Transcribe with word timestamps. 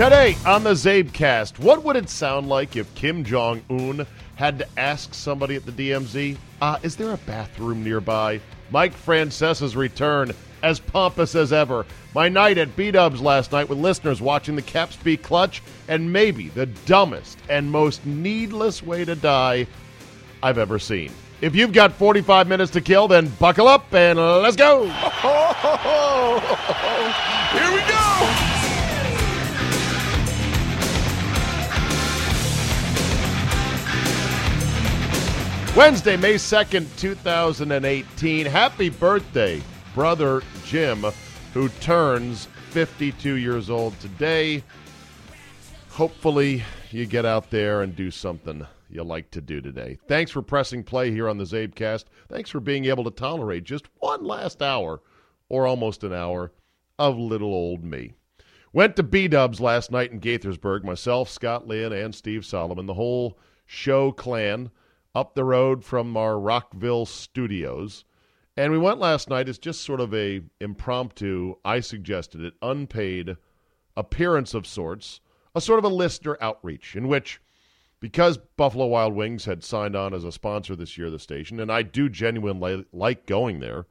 Today 0.00 0.32
on 0.46 0.64
the 0.64 0.70
Zabecast, 0.70 1.58
what 1.58 1.84
would 1.84 1.94
it 1.94 2.08
sound 2.08 2.48
like 2.48 2.74
if 2.74 2.94
Kim 2.94 3.22
Jong 3.22 3.62
Un 3.68 4.06
had 4.34 4.60
to 4.60 4.66
ask 4.78 5.12
somebody 5.12 5.56
at 5.56 5.66
the 5.66 5.72
DMZ, 5.72 6.38
uh, 6.62 6.78
is 6.82 6.96
there 6.96 7.12
a 7.12 7.18
bathroom 7.18 7.84
nearby? 7.84 8.40
Mike 8.70 8.94
Francesa's 8.94 9.76
return, 9.76 10.32
as 10.62 10.80
pompous 10.80 11.34
as 11.34 11.52
ever. 11.52 11.84
My 12.14 12.30
night 12.30 12.56
at 12.56 12.74
B 12.76 12.90
Dubs 12.90 13.20
last 13.20 13.52
night 13.52 13.68
with 13.68 13.76
listeners 13.76 14.22
watching 14.22 14.56
the 14.56 14.62
Caps 14.62 14.96
be 14.96 15.18
clutch, 15.18 15.62
and 15.86 16.10
maybe 16.10 16.48
the 16.48 16.64
dumbest 16.64 17.38
and 17.50 17.70
most 17.70 18.06
needless 18.06 18.82
way 18.82 19.04
to 19.04 19.14
die 19.14 19.66
I've 20.42 20.56
ever 20.56 20.78
seen. 20.78 21.12
If 21.42 21.54
you've 21.54 21.74
got 21.74 21.92
45 21.92 22.48
minutes 22.48 22.72
to 22.72 22.80
kill, 22.80 23.06
then 23.06 23.28
buckle 23.38 23.68
up 23.68 23.92
and 23.92 24.18
let's 24.18 24.56
go. 24.56 24.84
Here 27.52 27.70
we 27.70 27.80
go. 27.86 28.49
Wednesday, 35.76 36.16
May 36.16 36.34
2nd, 36.34 36.88
2018. 36.98 38.44
Happy 38.44 38.88
birthday, 38.88 39.62
brother 39.94 40.42
Jim, 40.64 41.04
who 41.54 41.68
turns 41.80 42.46
52 42.70 43.34
years 43.34 43.70
old 43.70 43.98
today. 44.00 44.64
Hopefully, 45.90 46.64
you 46.90 47.06
get 47.06 47.24
out 47.24 47.50
there 47.50 47.82
and 47.82 47.94
do 47.94 48.10
something 48.10 48.66
you 48.90 49.04
like 49.04 49.30
to 49.30 49.40
do 49.40 49.60
today. 49.60 49.96
Thanks 50.08 50.32
for 50.32 50.42
pressing 50.42 50.82
play 50.82 51.12
here 51.12 51.28
on 51.28 51.38
the 51.38 51.44
Zabecast. 51.44 52.06
Thanks 52.28 52.50
for 52.50 52.58
being 52.58 52.86
able 52.86 53.04
to 53.04 53.10
tolerate 53.12 53.62
just 53.62 53.86
one 54.00 54.24
last 54.24 54.60
hour, 54.60 55.00
or 55.48 55.68
almost 55.68 56.02
an 56.02 56.12
hour, 56.12 56.52
of 56.98 57.16
little 57.16 57.54
old 57.54 57.84
me. 57.84 58.14
Went 58.72 58.96
to 58.96 59.04
B 59.04 59.28
Dubs 59.28 59.60
last 59.60 59.92
night 59.92 60.10
in 60.10 60.20
Gaithersburg. 60.20 60.82
Myself, 60.82 61.30
Scott 61.30 61.68
Lynn, 61.68 61.92
and 61.92 62.12
Steve 62.12 62.44
Solomon, 62.44 62.86
the 62.86 62.94
whole 62.94 63.38
show 63.66 64.10
clan 64.10 64.72
up 65.14 65.34
the 65.34 65.44
road 65.44 65.84
from 65.84 66.16
our 66.16 66.38
Rockville 66.38 67.06
studios. 67.06 68.04
And 68.56 68.72
we 68.72 68.78
went 68.78 68.98
last 68.98 69.28
night 69.30 69.48
as 69.48 69.58
just 69.58 69.82
sort 69.82 70.00
of 70.00 70.14
a 70.14 70.42
impromptu, 70.60 71.56
I 71.64 71.80
suggested 71.80 72.42
it, 72.42 72.54
unpaid 72.62 73.36
appearance 73.96 74.54
of 74.54 74.66
sorts, 74.66 75.20
a 75.54 75.60
sort 75.60 75.78
of 75.78 75.84
a 75.84 75.94
listener 75.94 76.36
outreach 76.40 76.94
in 76.94 77.08
which 77.08 77.40
because 78.00 78.38
Buffalo 78.56 78.86
Wild 78.86 79.14
Wings 79.14 79.44
had 79.44 79.62
signed 79.62 79.94
on 79.94 80.14
as 80.14 80.24
a 80.24 80.32
sponsor 80.32 80.74
this 80.74 80.96
year 80.96 81.08
of 81.08 81.12
the 81.12 81.18
station, 81.18 81.60
and 81.60 81.70
I 81.70 81.82
do 81.82 82.08
genuinely 82.08 82.86
like 82.92 83.26
going 83.26 83.60
there 83.60 83.86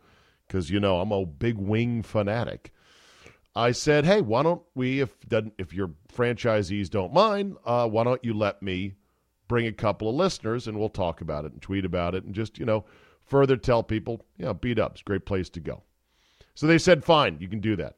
because 0.47 0.71
you 0.71 0.79
know 0.79 0.99
I'm 0.99 1.11
a 1.11 1.25
big 1.25 1.57
wing 1.57 2.01
fanatic. 2.01 2.73
I 3.55 3.71
said, 3.71 4.05
"Hey, 4.05 4.21
why 4.21 4.43
don't 4.43 4.63
we, 4.73 4.99
if 4.99 5.15
if 5.57 5.73
your 5.73 5.91
franchisees 6.11 6.89
don't 6.89 7.13
mind, 7.13 7.57
uh, 7.65 7.87
why 7.87 8.03
don't 8.03 8.23
you 8.23 8.33
let 8.33 8.63
me 8.63 8.95
bring 9.49 9.67
a 9.67 9.73
couple 9.73 10.07
of 10.07 10.15
listeners 10.15 10.67
and 10.67 10.79
we'll 10.79 10.87
talk 10.87 11.19
about 11.19 11.43
it 11.43 11.51
and 11.51 11.61
tweet 11.61 11.83
about 11.83 12.15
it 12.15 12.23
and 12.23 12.33
just, 12.33 12.57
you 12.57 12.65
know, 12.65 12.85
further 13.25 13.57
tell 13.57 13.83
people, 13.83 14.25
you 14.37 14.45
know, 14.45 14.53
B 14.53 14.73
Dubs, 14.73 15.01
great 15.01 15.25
place 15.25 15.49
to 15.49 15.59
go. 15.59 15.83
So 16.55 16.67
they 16.67 16.77
said, 16.77 17.03
fine, 17.03 17.37
you 17.41 17.49
can 17.49 17.59
do 17.59 17.75
that. 17.75 17.97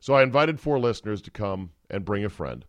So 0.00 0.14
I 0.14 0.22
invited 0.22 0.60
four 0.60 0.78
listeners 0.78 1.20
to 1.22 1.30
come 1.30 1.70
and 1.90 2.04
bring 2.04 2.24
a 2.24 2.30
friend. 2.30 2.64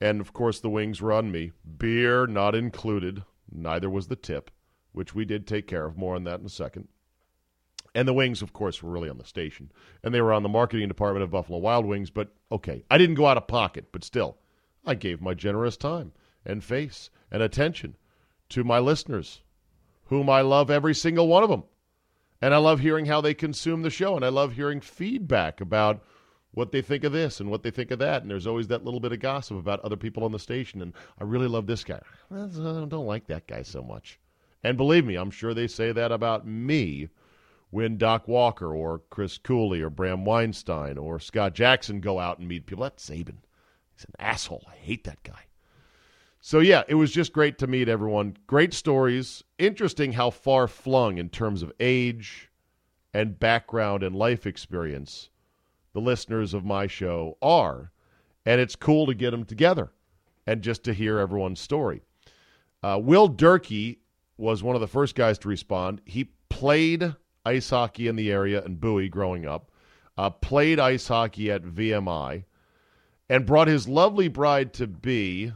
And 0.00 0.20
of 0.20 0.32
course, 0.32 0.58
the 0.58 0.70
wings 0.70 1.00
were 1.00 1.12
on 1.12 1.30
me. 1.30 1.52
Beer 1.78 2.26
not 2.26 2.54
included. 2.54 3.22
Neither 3.50 3.88
was 3.88 4.08
the 4.08 4.16
tip, 4.16 4.50
which 4.92 5.14
we 5.14 5.24
did 5.24 5.46
take 5.46 5.68
care 5.68 5.84
of. 5.84 5.96
More 5.96 6.16
on 6.16 6.24
that 6.24 6.40
in 6.40 6.46
a 6.46 6.50
second. 6.50 6.88
And 7.94 8.08
the 8.08 8.14
wings, 8.14 8.42
of 8.42 8.52
course, 8.52 8.82
were 8.82 8.90
really 8.90 9.08
on 9.08 9.18
the 9.18 9.24
station. 9.24 9.70
And 10.02 10.12
they 10.12 10.20
were 10.20 10.32
on 10.32 10.42
the 10.42 10.48
marketing 10.48 10.88
department 10.88 11.22
of 11.22 11.30
Buffalo 11.30 11.58
Wild 11.58 11.84
Wings. 11.84 12.10
But 12.10 12.34
okay, 12.50 12.84
I 12.90 12.98
didn't 12.98 13.14
go 13.16 13.26
out 13.26 13.36
of 13.36 13.46
pocket, 13.46 13.86
but 13.92 14.02
still, 14.02 14.38
I 14.84 14.94
gave 14.94 15.20
my 15.20 15.34
generous 15.34 15.76
time 15.76 16.12
and 16.44 16.62
face 16.62 17.10
and 17.30 17.42
attention 17.42 17.96
to 18.50 18.64
my 18.64 18.78
listeners, 18.78 19.42
whom 20.06 20.28
I 20.28 20.42
love 20.42 20.70
every 20.70 20.94
single 20.94 21.28
one 21.28 21.42
of 21.42 21.50
them. 21.50 21.64
And 22.40 22.52
I 22.52 22.58
love 22.58 22.80
hearing 22.80 23.06
how 23.06 23.20
they 23.20 23.34
consume 23.34 23.82
the 23.82 23.90
show, 23.90 24.16
and 24.16 24.24
I 24.24 24.28
love 24.28 24.52
hearing 24.52 24.80
feedback 24.80 25.60
about 25.60 26.02
what 26.54 26.72
they 26.72 26.82
think 26.82 27.04
of 27.04 27.12
this 27.12 27.40
and 27.40 27.50
what 27.50 27.62
they 27.62 27.70
think 27.70 27.90
of 27.90 27.98
that. 27.98 28.22
And 28.22 28.30
there's 28.30 28.46
always 28.46 28.68
that 28.68 28.84
little 28.84 29.00
bit 29.00 29.12
of 29.12 29.20
gossip 29.20 29.58
about 29.58 29.80
other 29.80 29.96
people 29.96 30.24
on 30.24 30.32
the 30.32 30.38
station. 30.38 30.82
And 30.82 30.92
I 31.18 31.24
really 31.24 31.48
love 31.48 31.66
this 31.66 31.84
guy. 31.84 32.00
I 32.30 32.36
don't 32.36 33.06
like 33.06 33.26
that 33.26 33.46
guy 33.46 33.62
so 33.62 33.82
much. 33.82 34.20
And 34.62 34.76
believe 34.76 35.04
me, 35.04 35.16
I'm 35.16 35.30
sure 35.30 35.52
they 35.52 35.66
say 35.66 35.92
that 35.92 36.12
about 36.12 36.46
me 36.46 37.08
when 37.70 37.98
Doc 37.98 38.28
Walker 38.28 38.74
or 38.74 39.02
Chris 39.10 39.36
Cooley 39.36 39.82
or 39.82 39.90
Bram 39.90 40.24
Weinstein 40.24 40.96
or 40.96 41.18
Scott 41.18 41.54
Jackson 41.54 42.00
go 42.00 42.18
out 42.18 42.38
and 42.38 42.46
meet 42.46 42.66
people. 42.66 42.84
That's 42.84 43.08
Czaban. 43.08 43.38
He's 43.94 44.04
an 44.04 44.14
asshole. 44.18 44.64
I 44.70 44.76
hate 44.76 45.04
that 45.04 45.22
guy. 45.22 45.46
So, 46.46 46.58
yeah, 46.58 46.82
it 46.88 46.96
was 46.96 47.10
just 47.10 47.32
great 47.32 47.56
to 47.56 47.66
meet 47.66 47.88
everyone. 47.88 48.36
Great 48.46 48.74
stories. 48.74 49.42
Interesting 49.58 50.12
how 50.12 50.28
far 50.28 50.68
flung 50.68 51.16
in 51.16 51.30
terms 51.30 51.62
of 51.62 51.72
age 51.80 52.50
and 53.14 53.40
background 53.40 54.02
and 54.02 54.14
life 54.14 54.46
experience 54.46 55.30
the 55.94 56.02
listeners 56.02 56.52
of 56.52 56.62
my 56.62 56.86
show 56.86 57.38
are. 57.40 57.92
And 58.44 58.60
it's 58.60 58.76
cool 58.76 59.06
to 59.06 59.14
get 59.14 59.30
them 59.30 59.46
together 59.46 59.90
and 60.46 60.60
just 60.60 60.84
to 60.84 60.92
hear 60.92 61.18
everyone's 61.18 61.60
story. 61.60 62.02
Uh, 62.82 63.00
Will 63.02 63.26
Durkee 63.26 64.00
was 64.36 64.62
one 64.62 64.74
of 64.74 64.82
the 64.82 64.86
first 64.86 65.14
guys 65.14 65.38
to 65.38 65.48
respond. 65.48 66.02
He 66.04 66.28
played 66.50 67.14
ice 67.46 67.70
hockey 67.70 68.06
in 68.06 68.16
the 68.16 68.30
area 68.30 68.62
in 68.66 68.74
Bowie 68.74 69.08
growing 69.08 69.46
up, 69.46 69.70
uh, 70.18 70.28
played 70.28 70.78
ice 70.78 71.08
hockey 71.08 71.50
at 71.50 71.62
VMI, 71.62 72.44
and 73.30 73.46
brought 73.46 73.68
his 73.68 73.88
lovely 73.88 74.28
bride 74.28 74.74
to 74.74 74.86
be 74.86 75.50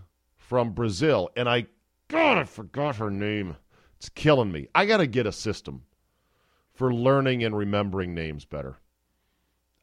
from 0.48 0.72
Brazil, 0.72 1.28
and 1.36 1.46
I, 1.46 1.66
God, 2.08 2.38
I 2.38 2.44
forgot 2.44 2.96
her 2.96 3.10
name. 3.10 3.56
It's 3.98 4.08
killing 4.08 4.50
me. 4.50 4.68
I 4.74 4.86
got 4.86 4.96
to 4.96 5.06
get 5.06 5.26
a 5.26 5.32
system 5.32 5.82
for 6.72 6.92
learning 6.92 7.44
and 7.44 7.54
remembering 7.54 8.14
names 8.14 8.46
better. 8.46 8.78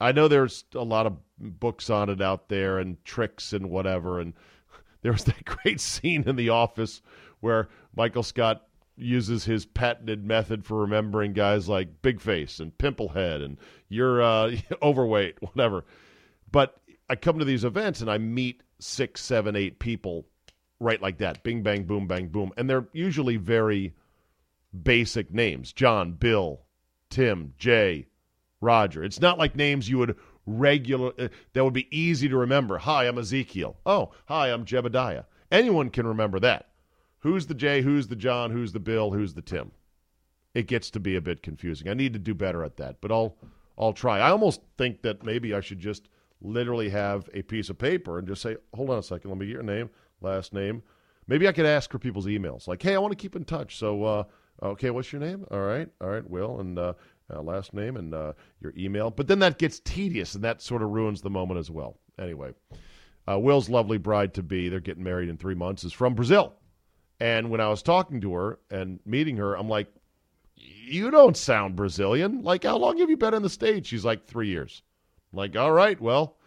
I 0.02 0.12
know 0.12 0.28
there's 0.28 0.64
a 0.74 0.84
lot 0.84 1.06
of 1.06 1.18
books 1.38 1.92
on 1.92 2.10
it 2.10 2.20
out 2.20 2.50
there 2.50 2.80
and 2.80 3.04
tricks 3.06 3.54
and 3.54 3.70
whatever. 3.70 4.20
And 4.20 4.34
there 5.04 5.12
was 5.12 5.26
that 5.26 5.46
great 5.64 5.80
scene 5.80 6.24
in 6.28 6.36
The 6.36 6.50
Office 6.50 7.04
where 7.42 7.70
Michael 7.96 8.24
Scott 8.24 8.66
uses 8.98 9.46
his 9.46 9.68
patented 9.68 10.26
method 10.26 10.66
for 10.66 10.80
remembering 10.80 11.34
guys 11.34 11.70
like 11.70 12.02
Big 12.02 12.20
Face 12.20 12.60
and 12.60 12.76
Pimplehead 12.76 13.46
and 13.46 13.60
you're 13.88 14.24
uh, 14.24 14.56
overweight, 14.82 15.40
whatever. 15.44 15.86
But 16.52 16.82
I 17.08 17.18
come 17.18 17.38
to 17.38 17.46
these 17.46 17.66
events 17.66 18.02
and 18.02 18.10
I 18.10 18.18
meet 18.18 18.64
six, 18.80 19.22
seven, 19.22 19.56
eight 19.56 19.78
people 19.78 20.26
right 20.80 21.02
like 21.02 21.18
that 21.20 21.44
bing, 21.44 21.64
bang, 21.64 21.84
boom, 21.84 22.08
bang, 22.08 22.28
boom. 22.28 22.52
And 22.58 22.70
they're 22.70 22.88
usually 22.94 23.38
very 23.38 23.94
basic 24.84 25.34
names 25.34 25.72
John, 25.72 26.14
Bill, 26.14 26.62
Tim, 27.10 27.54
Jay, 27.58 28.08
Roger. 28.62 29.04
It's 29.04 29.22
not 29.22 29.38
like 29.38 29.56
names 29.56 29.90
you 29.90 29.98
would 30.00 30.18
regular 30.46 31.12
uh, 31.18 31.28
that 31.54 31.64
would 31.64 31.74
be 31.74 31.88
easy 31.96 32.30
to 32.30 32.38
remember. 32.38 32.78
Hi, 32.78 33.06
I'm 33.06 33.18
Ezekiel. 33.18 33.78
Oh, 33.86 34.12
hi, 34.26 34.52
I'm 34.52 34.66
Jebediah. 34.66 35.26
Anyone 35.52 35.90
can 35.90 36.08
remember 36.08 36.40
that. 36.40 36.70
Who's 37.20 37.48
the 37.48 37.54
Jay? 37.54 37.82
Who's 37.82 38.08
the 38.08 38.16
John? 38.16 38.52
Who's 38.52 38.74
the 38.74 38.80
Bill? 38.80 39.12
Who's 39.12 39.34
the 39.34 39.42
Tim? 39.42 39.72
It 40.54 40.68
gets 40.68 40.90
to 40.92 41.00
be 41.00 41.16
a 41.16 41.22
bit 41.22 41.44
confusing. 41.44 41.90
I 41.90 41.94
need 41.94 42.14
to 42.14 42.20
do 42.20 42.34
better 42.34 42.64
at 42.64 42.78
that, 42.78 43.02
but 43.02 43.12
I'll 43.12 43.36
I'll 43.78 43.94
try. 43.94 44.20
I 44.20 44.30
almost 44.32 44.62
think 44.78 45.02
that 45.02 45.24
maybe 45.24 45.54
I 45.54 45.60
should 45.60 45.80
just 45.80 46.08
literally 46.42 46.90
have 46.90 47.30
a 47.34 47.42
piece 47.42 47.70
of 47.70 47.78
paper 47.78 48.20
and 48.20 48.28
just 48.28 48.42
say, 48.42 48.56
"Hold 48.74 48.90
on 48.90 49.00
a 49.00 49.04
second, 49.04 49.32
let 49.32 49.40
me 49.40 49.48
get 49.48 49.54
your 49.54 49.64
name." 49.64 49.90
Last 50.26 50.54
name. 50.54 50.84
Maybe 51.28 51.48
I 51.48 51.54
could 51.54 51.66
ask 51.66 51.92
for 51.92 52.00
people's 52.00 52.26
emails, 52.26 52.68
like, 52.68 52.82
"Hey, 52.82 52.96
I 52.96 52.98
want 52.98 53.12
to 53.12 53.22
keep 53.22 53.36
in 53.36 53.46
touch." 53.46 53.78
So, 53.78 54.04
uh, 54.04 54.24
okay, 54.62 54.90
what's 54.90 55.12
your 55.12 55.22
name? 55.22 55.46
All 55.50 55.62
right, 55.62 55.88
all 56.02 56.10
right, 56.10 56.30
Will, 56.30 56.60
and 56.60 56.78
uh, 56.78 56.94
uh, 57.34 57.42
last 57.42 57.74
name 57.74 57.96
and 57.96 58.14
uh, 58.14 58.34
your 58.62 58.74
email. 58.78 59.10
But 59.10 59.28
then 59.28 59.40
that 59.40 59.58
gets 59.58 59.80
tedious, 59.80 60.36
and 60.36 60.44
that 60.44 60.62
sort 60.62 60.82
of 60.82 60.90
ruins 60.90 61.22
the 61.22 61.30
moment 61.30 61.60
as 61.60 61.72
well. 61.72 61.98
Anyway, 62.20 62.54
uh, 63.30 63.40
Will's 63.40 63.70
lovely 63.70 63.98
bride 63.98 64.34
to 64.36 64.44
be, 64.44 64.70
they're 64.70 64.80
getting 64.80 65.04
married 65.04 65.30
in 65.30 65.38
three 65.38 65.56
months, 65.56 65.84
is 65.84 65.94
from 65.94 66.14
Brazil. 66.14 66.54
And 67.20 67.50
when 67.50 67.62
I 67.62 67.70
was 67.70 67.82
talking 67.82 68.20
to 68.22 68.34
her 68.34 68.60
and 68.70 69.00
meeting 69.06 69.38
her, 69.38 69.56
I'm 69.56 69.70
like, 69.70 69.88
"You 70.56 71.12
don't 71.12 71.38
sound 71.38 71.76
Brazilian. 71.76 72.42
Like, 72.44 72.64
how 72.64 72.78
long 72.78 72.98
have 72.98 73.10
you 73.10 73.18
been 73.18 73.34
in 73.34 73.42
the 73.42 73.50
states?" 73.50 73.88
She's 73.88 74.06
like, 74.06 74.26
three 74.26 74.50
years. 74.50 74.82
I'm 75.32 75.38
like, 75.38 75.56
all 75.56 75.72
right, 75.72 76.00
well 76.00 76.38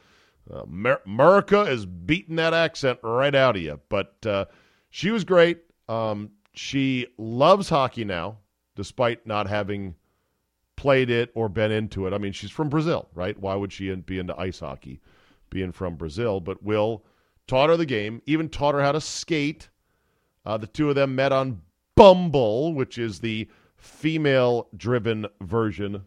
uh, 0.53 0.65
America 1.07 1.63
is 1.63 1.87
beating 1.87 2.37
that 2.37 2.55
accent 2.55 2.99
right 3.03 3.35
out 3.35 3.57
of 3.57 3.63
you. 3.63 3.81
But 3.89 4.15
uh, 4.27 4.45
she 4.91 5.11
was 5.11 5.25
great. 5.25 5.59
Um, 5.89 6.31
she 6.55 7.07
loves 7.17 7.69
hockey 7.69 8.05
now, 8.05 8.39
despite 8.75 9.27
not 9.27 9.49
having 9.49 9.95
played 10.77 11.11
it 11.11 11.31
or 11.35 11.49
been 11.49 11.73
into 11.73 12.07
it. 12.07 12.13
I 12.13 12.19
mean, 12.19 12.33
she's 12.33 12.51
from 12.51 12.69
Brazil, 12.69 13.09
right? 13.15 13.39
Why 13.39 13.55
would 13.55 13.73
she 13.73 13.95
be 13.95 14.19
into 14.19 14.39
ice 14.39 14.61
hockey, 14.61 15.01
being 15.51 15.73
from 15.73 15.97
Brazil? 15.97 16.41
But 16.41 16.63
Will 16.63 17.05
taught 17.47 17.71
her 17.71 17.77
the 17.77 17.87
game, 17.87 18.23
even 18.27 18.49
taught 18.49 18.75
her 18.75 18.83
how 18.83 18.93
to 18.93 19.01
skate. 19.01 19.69
Uh, 20.45 20.57
the 20.57 20.67
two 20.67 20.89
of 20.89 20.95
them 20.95 21.15
met 21.15 21.33
on 21.33 21.61
Bumble, 21.95 22.75
which 22.75 22.97
is 22.97 23.19
the 23.19 23.49
female 23.77 24.69
driven 24.77 25.27
version 25.41 26.03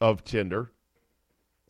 of 0.00 0.24
Tinder. 0.24 0.72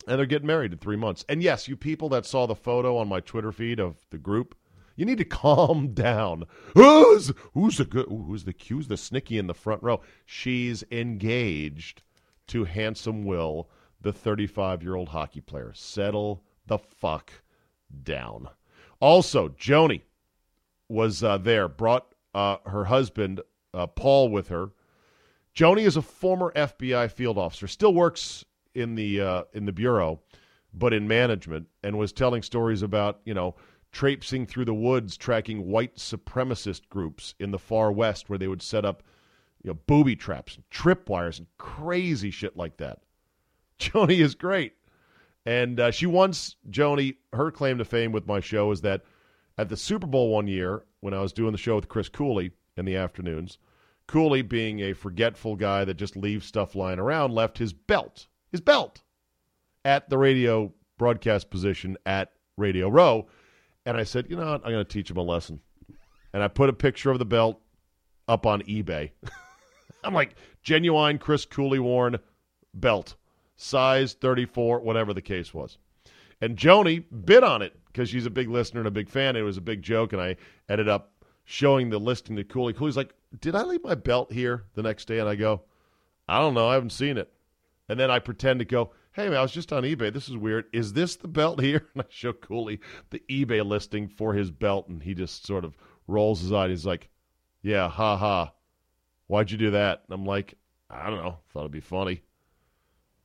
And 0.07 0.17
they're 0.17 0.25
getting 0.25 0.47
married 0.47 0.71
in 0.71 0.77
three 0.77 0.95
months. 0.95 1.25
And 1.27 1.43
yes, 1.43 1.67
you 1.67 1.75
people 1.75 2.09
that 2.09 2.25
saw 2.25 2.45
the 2.45 2.55
photo 2.55 2.97
on 2.97 3.09
my 3.09 3.19
Twitter 3.19 3.51
feed 3.51 3.79
of 3.79 3.97
the 4.09 4.17
group, 4.17 4.55
you 4.95 5.05
need 5.05 5.17
to 5.17 5.25
calm 5.25 5.93
down. 5.93 6.45
Who's 6.73 7.33
who's 7.53 7.77
the 7.77 7.85
good? 7.85 8.07
Who's 8.07 8.45
the 8.45 8.55
who's 8.67 8.87
the 8.87 8.95
snicky 8.95 9.37
in 9.37 9.47
the 9.47 9.53
front 9.53 9.83
row? 9.83 10.01
She's 10.25 10.83
engaged 10.91 12.01
to 12.47 12.63
handsome 12.63 13.25
Will, 13.25 13.69
the 14.01 14.13
35 14.13 14.81
year 14.81 14.95
old 14.95 15.09
hockey 15.09 15.41
player. 15.41 15.73
Settle 15.75 16.43
the 16.65 16.77
fuck 16.77 17.31
down. 18.03 18.49
Also, 18.99 19.49
Joni 19.49 20.01
was 20.89 21.23
uh, 21.23 21.37
there, 21.37 21.67
brought 21.67 22.13
uh, 22.33 22.57
her 22.65 22.85
husband 22.85 23.41
uh, 23.73 23.87
Paul 23.87 24.29
with 24.29 24.47
her. 24.47 24.71
Joni 25.53 25.85
is 25.85 25.97
a 25.97 26.01
former 26.01 26.51
FBI 26.55 27.11
field 27.11 27.37
officer, 27.37 27.67
still 27.67 27.93
works 27.93 28.45
in 28.77 28.93
the 28.93 29.19
uh, 29.19 29.43
in 29.53 29.65
the 29.65 29.71
bureau, 29.71 30.21
but 30.73 30.93
in 30.93 31.07
management, 31.07 31.67
and 31.83 31.97
was 31.97 32.13
telling 32.13 32.43
stories 32.43 32.83
about 32.83 33.19
you 33.25 33.33
know 33.33 33.55
traipsing 33.91 34.45
through 34.45 34.65
the 34.65 34.73
woods, 34.73 35.17
tracking 35.17 35.67
white 35.67 35.95
supremacist 35.95 36.87
groups 36.89 37.33
in 37.39 37.49
the 37.51 37.59
far 37.59 37.91
west, 37.91 38.29
where 38.29 38.37
they 38.37 38.47
would 38.47 38.61
set 38.61 38.85
up 38.85 39.01
you 39.63 39.69
know 39.69 39.79
booby 39.87 40.15
traps, 40.15 40.55
and 40.55 40.69
tripwires, 40.69 41.39
and 41.39 41.47
crazy 41.57 42.29
shit 42.29 42.55
like 42.55 42.77
that. 42.77 42.99
Joni 43.79 44.19
is 44.19 44.35
great, 44.35 44.73
and 45.45 45.79
uh, 45.79 45.91
she 45.91 46.05
once 46.05 46.55
Joni 46.69 47.15
her 47.33 47.49
claim 47.51 47.79
to 47.79 47.85
fame 47.85 48.11
with 48.11 48.27
my 48.27 48.39
show 48.39 48.71
is 48.71 48.81
that 48.81 49.03
at 49.57 49.69
the 49.69 49.77
Super 49.77 50.07
Bowl 50.07 50.29
one 50.29 50.47
year 50.47 50.83
when 50.99 51.15
I 51.15 51.21
was 51.21 51.33
doing 51.33 51.51
the 51.51 51.57
show 51.57 51.75
with 51.75 51.89
Chris 51.89 52.09
Cooley 52.09 52.51
in 52.75 52.85
the 52.85 52.95
afternoons. 52.95 53.57
Cooley, 54.07 54.41
being 54.41 54.79
a 54.79 54.93
forgetful 54.93 55.57
guy 55.57 55.83
that 55.83 55.95
just 55.95 56.15
leaves 56.15 56.45
stuff 56.45 56.75
lying 56.75 56.99
around, 56.99 57.33
left 57.33 57.57
his 57.57 57.73
belt, 57.73 58.27
his 58.51 58.61
belt, 58.61 59.01
at 59.85 60.09
the 60.09 60.17
radio 60.17 60.73
broadcast 60.97 61.49
position 61.49 61.97
at 62.05 62.31
Radio 62.57 62.89
Row. 62.89 63.27
And 63.85 63.95
I 63.95 64.03
said, 64.03 64.27
you 64.29 64.35
know 64.35 64.45
what? 64.45 64.65
I'm 64.65 64.71
going 64.71 64.85
to 64.85 64.91
teach 64.91 65.09
him 65.09 65.17
a 65.17 65.21
lesson. 65.21 65.61
And 66.33 66.43
I 66.43 66.49
put 66.49 66.69
a 66.69 66.73
picture 66.73 67.09
of 67.09 67.19
the 67.19 67.25
belt 67.25 67.61
up 68.27 68.45
on 68.45 68.61
eBay. 68.63 69.11
I'm 70.03 70.13
like, 70.13 70.35
genuine 70.61 71.17
Chris 71.17 71.45
Cooley 71.45 71.79
worn 71.79 72.17
belt, 72.73 73.15
size 73.55 74.13
34, 74.13 74.81
whatever 74.81 75.13
the 75.13 75.21
case 75.21 75.53
was. 75.53 75.77
And 76.41 76.57
Joni 76.57 77.03
bid 77.25 77.43
on 77.43 77.61
it 77.61 77.79
because 77.87 78.09
she's 78.09 78.25
a 78.25 78.31
big 78.31 78.49
listener 78.49 78.81
and 78.81 78.87
a 78.87 78.91
big 78.91 79.09
fan. 79.09 79.35
It 79.35 79.41
was 79.41 79.57
a 79.57 79.61
big 79.61 79.81
joke, 79.81 80.13
and 80.13 80.21
I 80.21 80.35
ended 80.69 80.87
up 80.87 81.13
showing 81.45 81.89
the 81.89 81.97
listing 81.97 82.35
to 82.35 82.43
Cooley. 82.43 82.73
Cooley's 82.73 82.97
like, 82.97 83.13
Did 83.39 83.55
I 83.55 83.63
leave 83.63 83.83
my 83.83 83.95
belt 83.95 84.31
here 84.31 84.65
the 84.75 84.83
next 84.83 85.05
day? 85.05 85.19
And 85.19 85.27
I 85.27 85.35
go, 85.35 85.61
I 86.27 86.39
don't 86.39 86.53
know. 86.53 86.67
I 86.67 86.75
haven't 86.75 86.91
seen 86.91 87.17
it. 87.17 87.31
And 87.89 87.99
then 87.99 88.11
I 88.11 88.19
pretend 88.19 88.59
to 88.59 88.65
go, 88.65 88.91
Hey, 89.13 89.29
man, 89.29 89.37
I 89.37 89.41
was 89.41 89.51
just 89.51 89.73
on 89.73 89.83
eBay. 89.83 90.13
This 90.13 90.29
is 90.29 90.37
weird. 90.37 90.65
Is 90.73 90.93
this 90.93 91.15
the 91.15 91.27
belt 91.27 91.61
here? 91.61 91.87
And 91.93 92.03
I 92.03 92.05
show 92.09 92.33
Cooley 92.33 92.79
the 93.09 93.21
eBay 93.29 93.65
listing 93.65 94.07
for 94.07 94.33
his 94.33 94.51
belt, 94.51 94.87
and 94.89 95.01
he 95.01 95.13
just 95.13 95.45
sort 95.45 95.65
of 95.65 95.75
rolls 96.07 96.41
his 96.41 96.53
eyes. 96.53 96.69
He's 96.69 96.85
like, 96.85 97.09
Yeah, 97.61 97.89
ha 97.89 98.17
ha. 98.17 98.53
Why'd 99.27 99.51
you 99.51 99.57
do 99.57 99.71
that? 99.71 100.03
And 100.05 100.13
I'm 100.13 100.25
like, 100.25 100.55
I 100.89 101.09
don't 101.09 101.23
know. 101.23 101.37
Thought 101.49 101.61
it'd 101.61 101.71
be 101.71 101.79
funny. 101.79 102.21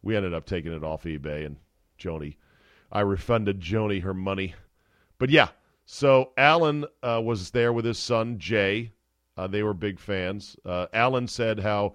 We 0.03 0.17
ended 0.17 0.35
up 0.35 0.47
taking 0.47 0.73
it 0.73 0.83
off 0.83 1.05
eBay, 1.05 1.47
and 1.47 1.57
Joni, 1.99 2.37
I 2.91 3.01
refunded 3.01 3.61
Joni 3.61 4.03
her 4.03 4.15
money. 4.15 4.55
But 5.19 5.31
yeah, 5.31 5.49
so 5.85 6.33
Alan 6.37 6.85
uh, 7.03 7.21
was 7.23 7.51
there 7.51 7.73
with 7.73 7.85
his 7.85 7.99
son 7.99 8.39
Jay. 8.39 8.93
Uh, 9.37 9.47
they 9.47 9.63
were 9.63 9.75
big 9.75 10.01
fans. 10.01 10.57
Uh, 10.65 10.87
Alan 10.93 11.29
said 11.29 11.61
how 11.61 11.95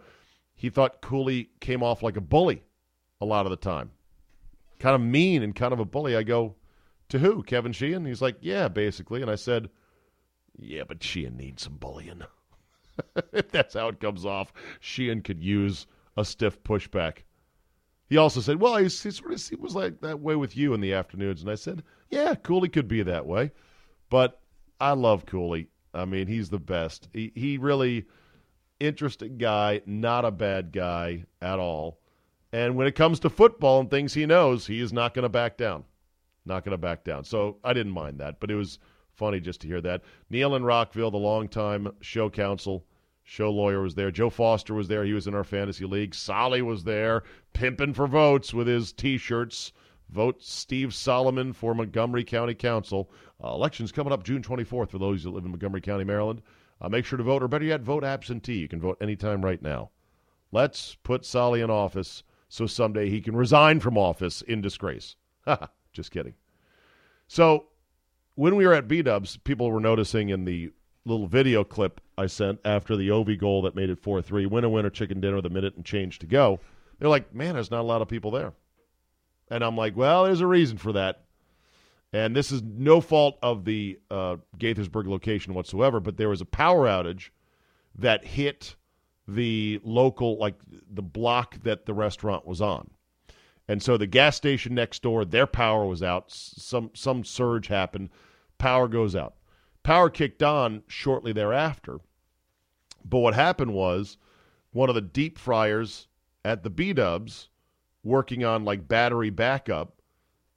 he 0.57 0.69
thought 0.69 1.01
Cooley 1.01 1.51
came 1.61 1.81
off 1.81 2.03
like 2.03 2.17
a 2.17 2.21
bully 2.21 2.63
a 3.21 3.25
lot 3.25 3.45
of 3.45 3.51
the 3.51 3.55
time, 3.55 3.91
kind 4.79 4.95
of 4.95 5.01
mean 5.01 5.41
and 5.43 5.55
kind 5.55 5.71
of 5.71 5.79
a 5.79 5.85
bully. 5.85 6.15
I 6.15 6.23
go, 6.23 6.55
to 7.09 7.19
who? 7.19 7.43
Kevin 7.43 7.71
Sheehan? 7.71 8.05
He's 8.05 8.21
like, 8.21 8.37
yeah, 8.41 8.67
basically. 8.67 9.21
And 9.21 9.31
I 9.31 9.35
said, 9.35 9.69
yeah, 10.57 10.83
but 10.87 11.03
Sheehan 11.03 11.37
needs 11.37 11.63
some 11.63 11.77
bullying. 11.77 12.23
if 13.31 13.51
that's 13.51 13.75
how 13.75 13.87
it 13.87 13.99
comes 13.99 14.25
off, 14.25 14.51
Sheehan 14.79 15.21
could 15.21 15.41
use 15.41 15.87
a 16.17 16.25
stiff 16.25 16.61
pushback. 16.63 17.19
He 18.09 18.17
also 18.17 18.39
said, 18.41 18.59
well, 18.59 18.77
he, 18.77 18.89
sort 18.89 19.33
of 19.33 19.41
he 19.47 19.55
was 19.55 19.75
like 19.75 20.01
that 20.01 20.19
way 20.19 20.35
with 20.35 20.57
you 20.57 20.73
in 20.73 20.81
the 20.81 20.93
afternoons. 20.93 21.41
And 21.41 21.51
I 21.51 21.55
said, 21.55 21.83
yeah, 22.09 22.35
Cooley 22.35 22.69
could 22.69 22.87
be 22.87 23.03
that 23.03 23.25
way. 23.25 23.51
But 24.09 24.39
I 24.79 24.93
love 24.93 25.25
Cooley. 25.25 25.69
I 25.93 26.05
mean, 26.05 26.27
he's 26.27 26.49
the 26.49 26.59
best. 26.59 27.09
He 27.13 27.31
he 27.35 27.57
really 27.57 28.05
interesting 28.79 29.37
guy, 29.37 29.81
not 29.85 30.25
a 30.25 30.31
bad 30.31 30.71
guy 30.71 31.25
at 31.41 31.59
all. 31.59 31.99
And 32.51 32.75
when 32.75 32.87
it 32.87 32.95
comes 32.95 33.19
to 33.21 33.29
football 33.29 33.79
and 33.79 33.89
things 33.89 34.13
he 34.13 34.25
knows, 34.25 34.67
he 34.67 34.79
is 34.79 34.93
not 34.93 35.13
going 35.13 35.23
to 35.23 35.29
back 35.29 35.57
down. 35.57 35.83
Not 36.45 36.63
going 36.63 36.71
to 36.71 36.77
back 36.77 37.03
down. 37.03 37.25
So 37.25 37.57
I 37.63 37.73
didn't 37.73 37.91
mind 37.91 38.19
that, 38.19 38.39
but 38.39 38.49
it 38.49 38.55
was 38.55 38.79
funny 39.13 39.39
just 39.39 39.61
to 39.61 39.67
hear 39.67 39.81
that. 39.81 40.03
Neil 40.29 40.55
in 40.55 40.63
Rockville, 40.63 41.11
the 41.11 41.17
longtime 41.17 41.91
show 42.01 42.29
counsel, 42.29 42.85
show 43.23 43.51
lawyer, 43.51 43.81
was 43.81 43.95
there. 43.95 44.11
Joe 44.11 44.29
Foster 44.29 44.73
was 44.73 44.87
there. 44.87 45.03
He 45.03 45.13
was 45.13 45.27
in 45.27 45.35
our 45.35 45.43
fantasy 45.43 45.85
league. 45.85 46.15
Solly 46.15 46.61
was 46.61 46.83
there, 46.83 47.23
pimping 47.53 47.93
for 47.93 48.07
votes 48.07 48.53
with 48.53 48.67
his 48.67 48.93
T-shirts. 48.93 49.73
Vote 50.09 50.41
Steve 50.41 50.93
Solomon 50.93 51.51
for 51.51 51.75
Montgomery 51.75 52.23
County 52.23 52.53
Council. 52.53 53.11
Uh, 53.43 53.49
elections 53.49 53.91
coming 53.91 54.13
up 54.13 54.23
June 54.23 54.41
24th 54.41 54.89
for 54.89 54.97
those 54.97 55.23
who 55.23 55.31
live 55.31 55.43
in 55.43 55.51
Montgomery 55.51 55.81
County, 55.81 56.05
Maryland. 56.05 56.41
Uh, 56.79 56.89
make 56.89 57.05
sure 57.05 57.17
to 57.17 57.23
vote, 57.23 57.41
or 57.41 57.47
better 57.47 57.65
yet, 57.65 57.81
vote 57.81 58.03
absentee. 58.03 58.57
You 58.57 58.67
can 58.67 58.79
vote 58.79 58.97
anytime 59.01 59.43
right 59.43 59.61
now. 59.61 59.89
Let's 60.51 60.95
put 61.03 61.25
Solly 61.25 61.61
in 61.61 61.69
office 61.69 62.23
so 62.49 62.65
someday 62.65 63.09
he 63.09 63.21
can 63.21 63.35
resign 63.35 63.79
from 63.79 63.97
office 63.97 64.41
in 64.41 64.61
disgrace. 64.61 65.15
Just 65.93 66.11
kidding. 66.11 66.33
So 67.27 67.65
when 68.35 68.55
we 68.55 68.65
were 68.65 68.73
at 68.73 68.87
B 68.87 69.01
Dubs, 69.01 69.37
people 69.37 69.71
were 69.71 69.79
noticing 69.79 70.29
in 70.29 70.45
the 70.45 70.71
little 71.05 71.27
video 71.27 71.63
clip 71.63 72.01
I 72.17 72.27
sent 72.27 72.59
after 72.63 72.95
the 72.95 73.09
Ovi 73.09 73.37
goal 73.37 73.61
that 73.63 73.75
made 73.75 73.89
it 73.89 73.99
4 73.99 74.21
3, 74.21 74.45
win 74.45 74.63
a 74.63 74.69
winner, 74.69 74.89
chicken 74.89 75.19
dinner 75.19 75.41
the 75.41 75.49
minute 75.49 75.75
and 75.75 75.85
change 75.85 76.19
to 76.19 76.25
go. 76.25 76.59
They're 76.99 77.09
like, 77.09 77.33
man, 77.33 77.55
there's 77.55 77.71
not 77.71 77.81
a 77.81 77.83
lot 77.83 78.01
of 78.01 78.07
people 78.07 78.31
there. 78.31 78.53
And 79.49 79.63
I'm 79.63 79.77
like, 79.77 79.95
well, 79.95 80.25
there's 80.25 80.41
a 80.41 80.47
reason 80.47 80.77
for 80.77 80.93
that. 80.93 81.23
And 82.13 82.35
this 82.35 82.51
is 82.51 82.63
no 82.63 83.01
fault 83.01 83.37
of 83.41 83.65
the 83.65 83.99
uh, 84.09 84.37
Gaithersburg 84.57 85.07
location 85.07 85.53
whatsoever, 85.53 85.99
but 85.99 86.17
there 86.17 86.29
was 86.29 86.41
a 86.41 86.45
power 86.45 86.85
outage 86.85 87.29
that 87.95 88.25
hit 88.25 88.75
the 89.27 89.81
local, 89.83 90.37
like 90.37 90.55
the 90.89 91.01
block 91.01 91.61
that 91.63 91.85
the 91.85 91.93
restaurant 91.93 92.45
was 92.45 92.61
on. 92.61 92.89
And 93.67 93.83
so 93.83 93.97
the 93.97 94.07
gas 94.07 94.37
station 94.37 94.73
next 94.73 95.01
door, 95.01 95.25
their 95.25 95.47
power 95.47 95.85
was 95.85 96.01
out. 96.01 96.31
Some 96.31 96.91
some 96.93 97.25
surge 97.25 97.67
happened. 97.67 98.09
Power 98.57 98.87
goes 98.87 99.15
out. 99.15 99.35
Power 99.83 100.09
kicked 100.09 100.41
on 100.41 100.83
shortly 100.87 101.33
thereafter. 101.33 101.99
But 103.03 103.19
what 103.19 103.33
happened 103.33 103.73
was 103.73 104.17
one 104.71 104.89
of 104.89 104.95
the 104.95 105.01
deep 105.01 105.37
fryers 105.37 106.07
at 106.45 106.63
the 106.63 106.69
B 106.69 106.93
Dubs 106.93 107.49
working 108.03 108.45
on 108.45 108.63
like 108.63 108.87
battery 108.87 109.29
backup, 109.29 109.96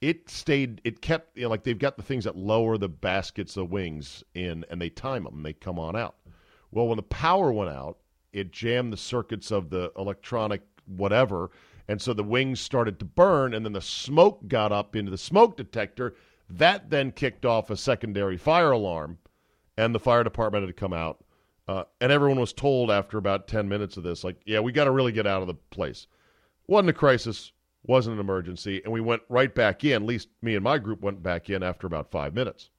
it 0.00 0.30
stayed. 0.30 0.80
It 0.84 1.02
kept 1.02 1.36
you 1.36 1.44
know, 1.44 1.48
like 1.50 1.64
they've 1.64 1.78
got 1.78 1.96
the 1.96 2.02
things 2.02 2.24
that 2.24 2.36
lower 2.36 2.78
the 2.78 2.88
baskets 2.88 3.54
the 3.54 3.64
wings 3.64 4.24
in, 4.34 4.64
and 4.70 4.80
they 4.80 4.88
time 4.88 5.24
them. 5.24 5.36
And 5.36 5.46
they 5.46 5.52
come 5.52 5.78
on 5.78 5.96
out. 5.96 6.16
Well, 6.70 6.88
when 6.88 6.96
the 6.96 7.02
power 7.02 7.52
went 7.52 7.70
out, 7.70 7.98
it 8.32 8.52
jammed 8.52 8.92
the 8.92 8.96
circuits 8.96 9.50
of 9.50 9.70
the 9.70 9.92
electronic 9.96 10.62
whatever, 10.86 11.50
and 11.88 12.00
so 12.00 12.12
the 12.12 12.24
wings 12.24 12.60
started 12.60 12.98
to 13.00 13.04
burn, 13.04 13.52
and 13.52 13.64
then 13.64 13.72
the 13.72 13.80
smoke 13.80 14.46
got 14.46 14.72
up 14.72 14.94
into 14.94 15.10
the 15.10 15.18
smoke 15.18 15.56
detector. 15.56 16.14
That 16.48 16.90
then 16.90 17.12
kicked 17.12 17.44
off 17.44 17.70
a 17.70 17.76
secondary 17.76 18.36
fire 18.36 18.70
alarm, 18.70 19.18
and 19.76 19.94
the 19.94 20.00
fire 20.00 20.24
department 20.24 20.62
had 20.62 20.74
to 20.74 20.80
come 20.80 20.92
out. 20.92 21.24
Uh, 21.68 21.84
and 22.00 22.10
everyone 22.10 22.40
was 22.40 22.52
told 22.52 22.90
after 22.90 23.18
about 23.18 23.46
10 23.46 23.68
minutes 23.68 23.96
of 23.96 24.02
this, 24.02 24.24
like, 24.24 24.40
yeah, 24.44 24.58
we 24.58 24.72
got 24.72 24.84
to 24.84 24.90
really 24.90 25.12
get 25.12 25.26
out 25.26 25.42
of 25.42 25.46
the 25.46 25.54
place. 25.54 26.06
Wasn't 26.66 26.90
a 26.90 26.92
crisis, 26.92 27.52
wasn't 27.82 28.14
an 28.14 28.20
emergency, 28.20 28.82
and 28.84 28.92
we 28.92 29.00
went 29.00 29.22
right 29.28 29.54
back 29.54 29.84
in. 29.84 29.92
At 29.92 30.02
least 30.02 30.28
me 30.42 30.54
and 30.54 30.64
my 30.64 30.78
group 30.78 31.00
went 31.00 31.22
back 31.22 31.48
in 31.48 31.62
after 31.62 31.86
about 31.86 32.10
five 32.10 32.34
minutes. 32.34 32.70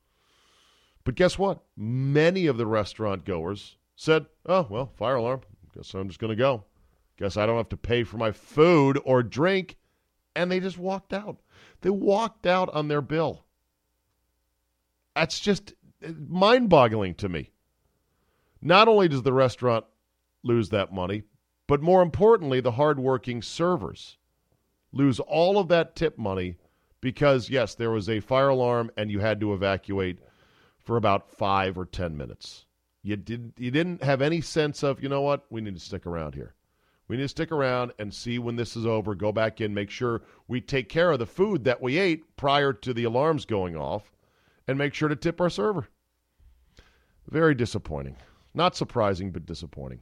But 1.04 1.16
guess 1.16 1.38
what? 1.40 1.64
Many 1.76 2.46
of 2.48 2.58
the 2.58 2.68
restaurant 2.68 3.26
goers 3.26 3.78
said, 3.96 4.28
oh, 4.46 4.68
well, 4.70 4.92
fire 4.98 5.16
alarm. 5.16 5.42
Guess 5.76 5.94
I'm 5.94 6.08
just 6.08 6.20
going 6.20 6.30
to 6.30 6.36
go. 6.36 6.66
Guess 7.18 7.38
I 7.38 7.46
don't 7.46 7.58
have 7.58 7.70
to 7.70 7.78
pay 7.78 8.04
for 8.04 8.18
my 8.18 8.32
food 8.32 9.00
or 9.04 9.24
drink. 9.24 9.78
And 10.36 10.52
they 10.52 10.60
just 10.60 10.78
walked 10.78 11.14
out. 11.14 11.38
They 11.82 11.90
walked 11.90 12.46
out 12.46 12.70
on 12.70 12.88
their 12.88 13.02
bill. 13.02 13.46
That's 15.16 15.40
just 15.40 15.74
uh, 16.06 16.12
mind 16.28 16.70
boggling 16.70 17.16
to 17.16 17.30
me. 17.30 17.52
Not 18.62 18.88
only 18.88 19.08
does 19.08 19.24
the 19.24 19.34
restaurant 19.34 19.86
lose 20.44 20.70
that 20.70 20.94
money, 20.94 21.24
but 21.68 21.82
more 21.82 22.02
importantly, 22.02 22.60
the 22.60 22.72
hardworking 22.72 23.42
servers 23.42 24.18
lose 24.92 25.20
all 25.20 25.58
of 25.58 25.68
that 25.70 25.96
tip 25.96 26.18
money 26.18 26.56
because, 27.00 27.50
yes, 27.50 27.76
there 27.76 27.92
was 27.92 28.10
a 28.10 28.20
fire 28.20 28.50
alarm 28.50 28.92
and 28.98 29.12
you 29.12 29.20
had 29.20 29.40
to 29.40 29.54
evacuate 29.54 30.20
for 30.80 30.98
about 30.98 31.32
five 31.32 31.78
or 31.78 31.86
ten 31.86 32.18
minutes. 32.18 32.66
You 33.04 33.16
didn't 33.16 33.54
you 33.58 33.72
didn't 33.72 34.04
have 34.04 34.22
any 34.22 34.42
sense 34.42 34.84
of, 34.84 35.02
you 35.02 35.10
know 35.10 35.22
what, 35.22 35.46
we 35.50 35.62
need 35.62 35.74
to 35.74 35.80
stick 35.80 36.06
around 36.06 36.36
here. 36.36 36.54
We 37.08 37.18
need 37.18 37.24
to 37.24 37.30
stick 37.30 37.52
around 37.52 37.92
and 38.00 38.14
see 38.14 38.40
when 38.40 38.56
this 38.56 38.78
is 38.78 38.86
over, 38.86 39.16
go 39.16 39.32
back 39.32 39.60
in, 39.60 39.74
make 39.74 39.90
sure 39.90 40.22
we 40.48 40.62
take 40.62 40.88
care 40.88 41.12
of 41.12 41.20
the 41.20 41.26
food 41.26 41.64
that 41.66 41.82
we 41.82 41.98
ate 41.98 42.38
prior 42.38 42.72
to 42.74 42.94
the 42.94 43.04
alarms 43.04 43.46
going 43.46 43.76
off, 43.76 44.12
and 44.68 44.78
make 44.78 44.94
sure 44.94 45.10
to 45.10 45.16
tip 45.16 45.42
our 45.42 45.50
server. 45.50 45.90
Very 47.30 47.56
disappointing. 47.56 48.16
Not 48.54 48.76
surprising, 48.76 49.32
but 49.32 49.46
disappointing. 49.46 50.02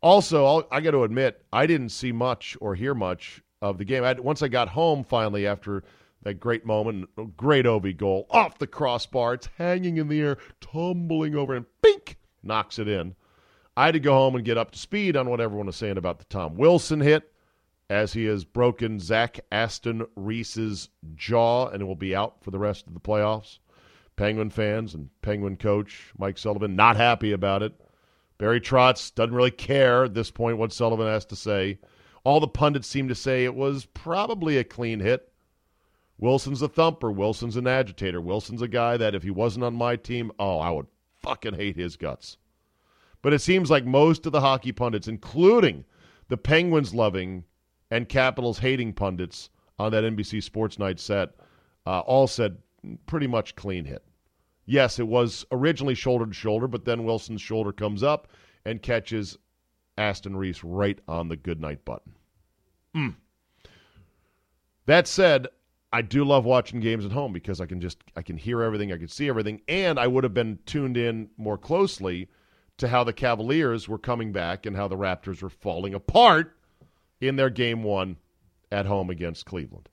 Also, 0.00 0.44
I'll, 0.44 0.68
i 0.70 0.80
got 0.80 0.92
to 0.92 1.04
admit, 1.04 1.44
I 1.52 1.66
didn't 1.66 1.90
see 1.90 2.12
much 2.12 2.56
or 2.60 2.74
hear 2.74 2.94
much 2.94 3.42
of 3.62 3.78
the 3.78 3.84
game. 3.84 4.04
I, 4.04 4.12
once 4.14 4.42
I 4.42 4.48
got 4.48 4.68
home 4.68 5.04
finally 5.04 5.46
after 5.46 5.84
that 6.24 6.34
great 6.34 6.66
moment, 6.66 7.08
great 7.36 7.64
Ovi 7.64 7.96
goal 7.96 8.26
off 8.30 8.58
the 8.58 8.66
crossbar, 8.66 9.34
it's 9.34 9.48
hanging 9.56 9.96
in 9.96 10.08
the 10.08 10.20
air, 10.20 10.38
tumbling 10.60 11.34
over, 11.34 11.54
and 11.54 11.66
bink 11.80 12.18
knocks 12.42 12.78
it 12.78 12.88
in. 12.88 13.14
I 13.76 13.86
had 13.86 13.94
to 13.94 14.00
go 14.00 14.12
home 14.12 14.34
and 14.34 14.44
get 14.44 14.58
up 14.58 14.72
to 14.72 14.78
speed 14.78 15.16
on 15.16 15.30
what 15.30 15.40
everyone 15.40 15.66
was 15.66 15.76
saying 15.76 15.96
about 15.96 16.18
the 16.18 16.26
Tom 16.26 16.56
Wilson 16.56 17.00
hit, 17.00 17.32
as 17.88 18.12
he 18.12 18.24
has 18.26 18.44
broken 18.44 19.00
Zach 19.00 19.40
Aston 19.50 20.06
Reese's 20.16 20.88
jaw 21.14 21.68
and 21.68 21.86
will 21.86 21.96
be 21.96 22.14
out 22.14 22.42
for 22.42 22.50
the 22.50 22.58
rest 22.58 22.86
of 22.86 22.94
the 22.94 23.00
playoffs. 23.00 23.58
Penguin 24.16 24.50
fans 24.50 24.94
and 24.94 25.08
Penguin 25.22 25.56
coach 25.56 26.12
Mike 26.18 26.38
Sullivan 26.38 26.76
not 26.76 26.96
happy 26.96 27.32
about 27.32 27.62
it. 27.62 27.74
Barry 28.38 28.60
Trotz 28.60 29.14
doesn't 29.14 29.34
really 29.34 29.50
care 29.50 30.04
at 30.04 30.14
this 30.14 30.30
point 30.30 30.58
what 30.58 30.72
Sullivan 30.72 31.06
has 31.06 31.24
to 31.26 31.36
say. 31.36 31.78
All 32.24 32.40
the 32.40 32.48
pundits 32.48 32.88
seem 32.88 33.08
to 33.08 33.14
say 33.14 33.44
it 33.44 33.54
was 33.54 33.86
probably 33.86 34.56
a 34.56 34.64
clean 34.64 35.00
hit. 35.00 35.32
Wilson's 36.18 36.62
a 36.62 36.68
thumper. 36.68 37.10
Wilson's 37.10 37.56
an 37.56 37.66
agitator. 37.66 38.20
Wilson's 38.20 38.62
a 38.62 38.68
guy 38.68 38.96
that 38.96 39.14
if 39.14 39.22
he 39.24 39.30
wasn't 39.30 39.64
on 39.64 39.74
my 39.74 39.96
team, 39.96 40.30
oh, 40.38 40.58
I 40.58 40.70
would 40.70 40.86
fucking 41.20 41.54
hate 41.54 41.76
his 41.76 41.96
guts. 41.96 42.36
But 43.22 43.32
it 43.32 43.40
seems 43.40 43.70
like 43.70 43.84
most 43.84 44.26
of 44.26 44.32
the 44.32 44.40
hockey 44.40 44.72
pundits, 44.72 45.08
including 45.08 45.84
the 46.28 46.36
Penguins 46.36 46.94
loving 46.94 47.44
and 47.90 48.08
Capitals 48.08 48.58
hating 48.58 48.92
pundits 48.92 49.50
on 49.78 49.92
that 49.92 50.04
NBC 50.04 50.42
Sports 50.42 50.78
Night 50.78 51.00
set, 51.00 51.30
uh, 51.86 52.00
all 52.00 52.26
said 52.26 52.58
pretty 53.06 53.26
much 53.26 53.56
clean 53.56 53.84
hit. 53.84 54.04
Yes, 54.64 54.98
it 54.98 55.06
was 55.06 55.44
originally 55.50 55.94
shoulder 55.94 56.26
to 56.26 56.32
shoulder, 56.32 56.68
but 56.68 56.84
then 56.84 57.04
Wilson's 57.04 57.42
shoulder 57.42 57.72
comes 57.72 58.02
up 58.02 58.28
and 58.64 58.80
catches 58.80 59.38
Aston 59.98 60.36
Reese 60.36 60.64
right 60.64 60.98
on 61.06 61.28
the 61.28 61.36
goodnight 61.36 61.84
button. 61.84 62.12
Mm. 62.96 63.14
That 64.86 65.06
said, 65.06 65.48
I 65.92 66.02
do 66.02 66.24
love 66.24 66.44
watching 66.44 66.80
games 66.80 67.04
at 67.04 67.12
home 67.12 67.32
because 67.32 67.60
I 67.60 67.66
can 67.66 67.80
just 67.80 67.98
I 68.16 68.22
can 68.22 68.36
hear 68.36 68.62
everything, 68.62 68.92
I 68.92 68.98
can 68.98 69.08
see 69.08 69.28
everything, 69.28 69.60
and 69.68 69.98
I 69.98 70.06
would 70.06 70.24
have 70.24 70.34
been 70.34 70.58
tuned 70.64 70.96
in 70.96 71.30
more 71.36 71.58
closely 71.58 72.28
to 72.78 72.88
how 72.88 73.04
the 73.04 73.12
Cavaliers 73.12 73.88
were 73.88 73.98
coming 73.98 74.32
back 74.32 74.64
and 74.64 74.74
how 74.74 74.88
the 74.88 74.96
Raptors 74.96 75.42
were 75.42 75.50
falling 75.50 75.94
apart 75.94 76.56
in 77.20 77.36
their 77.36 77.50
game 77.50 77.82
one 77.82 78.16
at 78.72 78.86
home 78.86 79.10
against 79.10 79.44
Cleveland. 79.44 79.88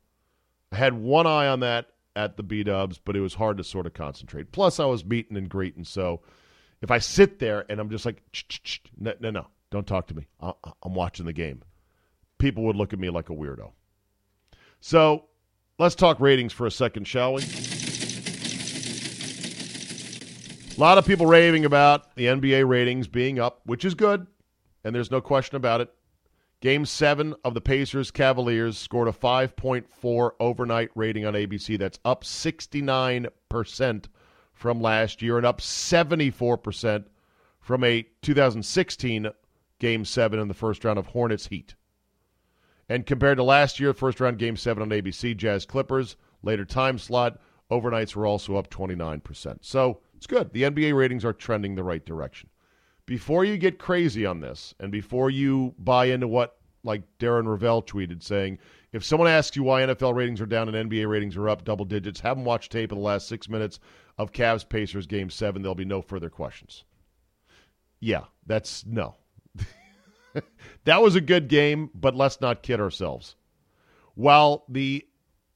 I 0.72 0.78
had 0.78 0.94
one 0.94 1.28
eye 1.28 1.48
on 1.48 1.60
that 1.60 1.88
at 2.16 2.38
the 2.38 2.44
B 2.44 2.64
Dubs, 2.64 2.98
but 2.98 3.16
it 3.16 3.22
was 3.22 3.34
hard 3.34 3.58
to 3.58 3.64
sort 3.64 3.86
of 3.86 3.94
concentrate. 3.94 4.52
Plus, 4.52 4.80
I 4.80 4.86
was 4.86 5.04
meeting 5.04 5.36
and 5.36 5.50
greeting, 5.50 5.84
so 5.84 6.22
if 6.82 6.92
I 6.92 7.00
sit 7.00 7.40
there 7.40 7.66
and 7.70 7.80
I'm 7.80 7.90
just 7.90 8.06
like, 8.06 8.24
no, 8.98 9.14
no, 9.20 9.32
no, 9.32 9.48
don't 9.72 9.88
talk 9.88 10.08
to 10.08 10.16
me. 10.16 10.28
I'm 10.42 10.94
watching 10.94 11.26
the 11.26 11.34
game. 11.34 11.64
People 12.38 12.64
would 12.64 12.76
look 12.76 12.94
at 12.94 13.00
me 13.00 13.10
like 13.10 13.30
a 13.30 13.36
weirdo. 13.36 13.72
So 14.82 15.26
let's 15.78 15.96
talk 15.96 16.20
ratings 16.20 16.54
for 16.54 16.66
a 16.66 16.72
second, 16.72 17.06
shall 17.06 17.34
we? 17.34 17.44
A 20.76 20.80
lot 20.80 20.98
of 20.98 21.06
people 21.06 21.26
raving 21.26 21.66
about 21.66 22.16
the 22.16 22.26
NBA 22.28 22.68
ratings 22.68 23.08
being 23.08 23.38
up, 23.38 23.60
which 23.66 23.84
is 23.84 23.96
good, 23.96 24.26
and 24.84 24.96
there's 24.96 25.12
no 25.12 25.20
question 25.20 25.58
about 25.58 25.82
it. 25.82 25.94
Game 26.62 26.86
seven 26.86 27.36
of 27.44 27.54
the 27.54 27.62
Pacers 27.62 28.12
Cavaliers 28.12 28.78
scored 28.78 29.08
a 29.08 29.12
5.4 29.12 30.32
overnight 30.40 30.90
rating 30.96 31.26
on 31.26 31.34
ABC. 31.34 31.78
That's 31.78 32.00
up 32.04 32.24
69% 32.24 34.06
from 34.54 34.82
last 34.82 35.22
year 35.22 35.38
and 35.38 35.46
up 35.46 35.62
74% 35.62 37.06
from 37.62 37.84
a 37.84 38.06
2016 38.22 39.30
Game 39.80 40.06
7 40.06 40.40
in 40.40 40.48
the 40.48 40.54
first 40.54 40.84
round 40.86 41.00
of 41.00 41.08
Hornets 41.08 41.48
Heat. 41.48 41.76
And 42.88 43.06
compared 43.06 43.38
to 43.38 43.44
last 43.44 43.80
year, 43.80 43.94
first 43.94 44.20
round 44.20 44.40
Game 44.40 44.58
7 44.58 44.82
on 44.82 44.90
ABC, 44.90 45.38
Jazz 45.38 45.66
Clippers, 45.66 46.16
later 46.42 46.66
time 46.66 46.98
slot, 46.98 47.40
overnights 47.72 48.16
were 48.16 48.26
also 48.26 48.56
up 48.56 48.70
29%. 48.70 49.60
So 49.62 50.02
it's 50.16 50.28
good. 50.28 50.52
The 50.54 50.64
NBA 50.64 50.96
ratings 50.96 51.24
are 51.24 51.34
trending 51.34 51.76
the 51.76 51.84
right 51.84 52.06
direction. 52.06 52.50
Before 53.06 53.46
you 53.46 53.58
get 53.58 53.80
crazy 53.80 54.26
on 54.26 54.40
this, 54.40 54.74
and 54.80 54.92
before 54.92 55.30
you 55.30 55.74
buy 55.80 56.06
into 56.06 56.28
what, 56.28 56.58
like 56.84 57.04
Darren 57.20 57.46
Rovell 57.46 57.86
tweeted, 57.86 58.24
saying, 58.24 58.60
if 58.92 59.04
someone 59.04 59.30
asks 59.30 59.56
you 59.56 59.64
why 59.64 59.82
NFL 59.82 60.16
ratings 60.16 60.42
are 60.42 60.46
down 60.46 60.74
and 60.74 60.90
NBA 60.90 61.08
ratings 61.08 61.38
are 61.38 61.50
up 61.50 61.64
double 61.64 61.86
digits, 61.86 62.20
have 62.22 62.38
them 62.38 62.46
watch 62.46 62.70
tape 62.70 62.92
of 62.92 62.98
the 62.98 63.04
last 63.04 63.28
six 63.28 63.50
minutes 63.50 63.80
of 64.18 64.32
Cavs 64.32 64.68
Pacers 64.68 65.08
Game 65.08 65.30
7. 65.30 65.62
There'll 65.62 65.76
be 65.76 65.86
no 65.86 66.02
further 66.02 66.30
questions. 66.30 66.86
Yeah, 68.00 68.26
that's 68.46 68.86
no. 68.86 69.16
that 70.86 71.02
was 71.02 71.16
a 71.16 71.22
good 71.22 71.48
game, 71.48 71.90
but 71.94 72.16
let's 72.16 72.42
not 72.42 72.64
kid 72.64 72.80
ourselves. 72.80 73.36
While 74.16 74.66
the 74.70 75.06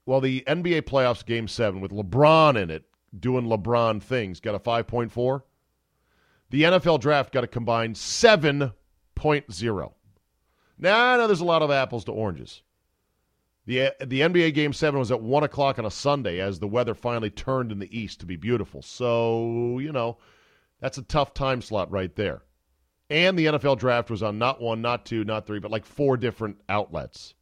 while 0.04 0.20
the 0.20 0.44
NBA 0.46 0.82
playoffs 0.82 1.24
game 1.24 1.48
7 1.48 1.80
with 1.80 1.90
LeBron 1.90 2.60
in 2.60 2.70
it 2.70 2.84
doing 3.18 3.46
LeBron 3.46 4.02
things 4.02 4.40
got 4.40 4.54
a 4.54 4.58
5.4, 4.58 5.42
the 6.50 6.62
NFL 6.62 7.00
draft 7.00 7.32
got 7.32 7.44
a 7.44 7.48
combined 7.48 7.96
7.0. 7.96 9.92
Now, 10.76 11.06
I 11.06 11.16
know 11.16 11.26
there's 11.26 11.40
a 11.40 11.44
lot 11.44 11.62
of 11.62 11.70
apples 11.70 12.04
to 12.04 12.12
oranges. 12.12 12.62
The, 13.66 13.94
the 14.00 14.20
NBA 14.20 14.52
Game 14.52 14.74
7 14.74 14.98
was 14.98 15.10
at 15.10 15.22
1 15.22 15.42
o'clock 15.44 15.78
on 15.78 15.86
a 15.86 15.90
Sunday 15.90 16.38
as 16.40 16.58
the 16.58 16.68
weather 16.68 16.94
finally 16.94 17.30
turned 17.30 17.72
in 17.72 17.78
the 17.78 17.98
east 17.98 18.20
to 18.20 18.26
be 18.26 18.36
beautiful. 18.36 18.82
So, 18.82 19.78
you 19.78 19.90
know, 19.90 20.18
that's 20.80 20.98
a 20.98 21.02
tough 21.02 21.32
time 21.32 21.62
slot 21.62 21.90
right 21.90 22.14
there. 22.14 22.42
And 23.10 23.38
the 23.38 23.46
NFL 23.46 23.78
draft 23.78 24.10
was 24.10 24.22
on 24.22 24.38
not 24.38 24.60
one, 24.60 24.80
not 24.80 25.04
two, 25.04 25.24
not 25.24 25.46
three, 25.46 25.58
but 25.60 25.70
like 25.70 25.84
four 25.84 26.16
different 26.16 26.60
outlets. 26.68 27.34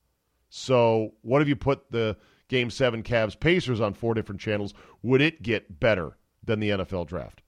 So, 0.48 1.14
what 1.22 1.40
if 1.40 1.48
you 1.48 1.56
put 1.56 1.90
the 1.90 2.16
Game 2.48 2.68
7 2.68 3.02
Cavs 3.02 3.38
Pacers 3.38 3.80
on 3.80 3.94
four 3.94 4.12
different 4.12 4.40
channels? 4.40 4.74
Would 5.02 5.22
it 5.22 5.42
get 5.42 5.80
better 5.80 6.18
than 6.44 6.60
the 6.60 6.70
NFL 6.70 7.06
draft? 7.06 7.42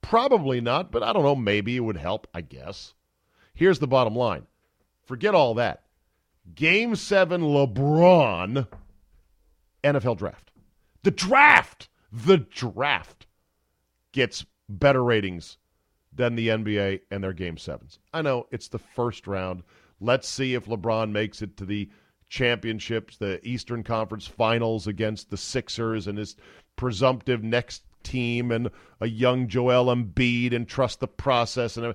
Probably 0.00 0.60
not, 0.60 0.90
but 0.90 1.02
I 1.02 1.12
don't 1.12 1.22
know. 1.22 1.36
Maybe 1.36 1.76
it 1.76 1.80
would 1.80 1.96
help, 1.96 2.26
I 2.34 2.40
guess. 2.40 2.94
Here's 3.54 3.78
the 3.78 3.86
bottom 3.86 4.16
line 4.16 4.46
forget 5.04 5.34
all 5.34 5.54
that. 5.54 5.84
Game 6.54 6.96
7 6.96 7.40
LeBron 7.42 8.66
NFL 9.84 10.18
draft. 10.18 10.50
The 11.02 11.10
draft, 11.10 11.88
the 12.10 12.38
draft 12.38 13.26
gets 14.12 14.44
better 14.68 15.02
ratings 15.04 15.58
than 16.14 16.34
the 16.34 16.48
NBA 16.48 17.00
and 17.10 17.22
their 17.24 17.32
game 17.32 17.56
sevens. 17.56 17.98
I 18.12 18.22
know 18.22 18.46
it's 18.50 18.68
the 18.68 18.78
first 18.78 19.26
round. 19.26 19.62
Let's 20.00 20.28
see 20.28 20.54
if 20.54 20.66
LeBron 20.66 21.10
makes 21.10 21.42
it 21.42 21.56
to 21.56 21.64
the 21.64 21.88
championships, 22.28 23.16
the 23.16 23.46
Eastern 23.46 23.82
Conference 23.82 24.26
finals 24.26 24.86
against 24.86 25.30
the 25.30 25.36
Sixers 25.36 26.06
and 26.06 26.18
his 26.18 26.36
presumptive 26.76 27.42
next 27.42 27.82
team 28.02 28.50
and 28.50 28.70
a 29.00 29.06
young 29.06 29.48
Joel 29.48 29.94
Embiid 29.94 30.54
and 30.54 30.66
trust 30.66 31.00
the 31.00 31.08
process 31.08 31.76
and 31.76 31.94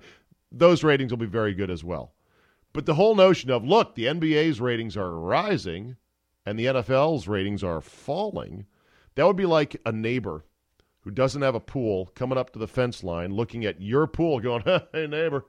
those 0.51 0.83
ratings 0.83 1.11
will 1.11 1.17
be 1.17 1.25
very 1.25 1.53
good 1.53 1.69
as 1.69 1.83
well. 1.83 2.13
But 2.71 2.85
the 2.85 2.95
whole 2.95 3.15
notion 3.15 3.49
of 3.49 3.65
look, 3.65 3.95
the 3.95 4.05
NBA's 4.05 4.61
ratings 4.61 4.95
are 4.95 5.11
rising 5.11 5.97
and 6.45 6.57
the 6.57 6.67
NFL's 6.67 7.27
ratings 7.27 7.63
are 7.63 7.81
falling, 7.81 8.65
that 9.15 9.25
would 9.25 9.35
be 9.35 9.45
like 9.45 9.75
a 9.85 9.91
neighbor 9.91 10.45
who 11.07 11.11
doesn't 11.11 11.41
have 11.41 11.55
a 11.55 11.59
pool 11.61 12.11
coming 12.15 12.37
up 12.37 12.51
to 12.51 12.59
the 12.59 12.67
fence 12.67 13.01
line, 13.01 13.33
looking 13.33 13.63
at 13.63 13.79
your 13.79 14.07
pool, 14.07 14.41
going, 14.41 14.61
"Hey 14.91 15.07
neighbor, 15.07 15.45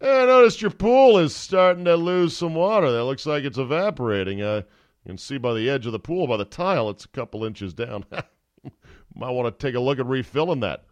I 0.00 0.24
noticed 0.24 0.62
your 0.62 0.70
pool 0.70 1.18
is 1.18 1.34
starting 1.34 1.84
to 1.86 1.96
lose 1.96 2.36
some 2.36 2.54
water. 2.54 2.92
That 2.92 3.02
looks 3.02 3.26
like 3.26 3.42
it's 3.42 3.58
evaporating. 3.58 4.40
Uh, 4.40 4.62
you 5.04 5.08
can 5.08 5.18
see 5.18 5.36
by 5.36 5.54
the 5.54 5.68
edge 5.68 5.84
of 5.84 5.90
the 5.90 5.98
pool, 5.98 6.28
by 6.28 6.36
the 6.36 6.44
tile, 6.44 6.88
it's 6.90 7.06
a 7.06 7.08
couple 7.08 7.44
inches 7.44 7.74
down. 7.74 8.04
Might 9.16 9.30
want 9.30 9.58
to 9.58 9.66
take 9.66 9.74
a 9.74 9.80
look 9.80 9.98
at 9.98 10.06
refilling 10.06 10.60
that. 10.60 10.84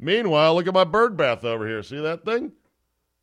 Meanwhile, 0.00 0.56
look 0.56 0.66
at 0.66 0.74
my 0.74 0.82
bird 0.82 1.16
bath 1.16 1.44
over 1.44 1.64
here. 1.64 1.84
See 1.84 2.00
that 2.00 2.24
thing? 2.24 2.50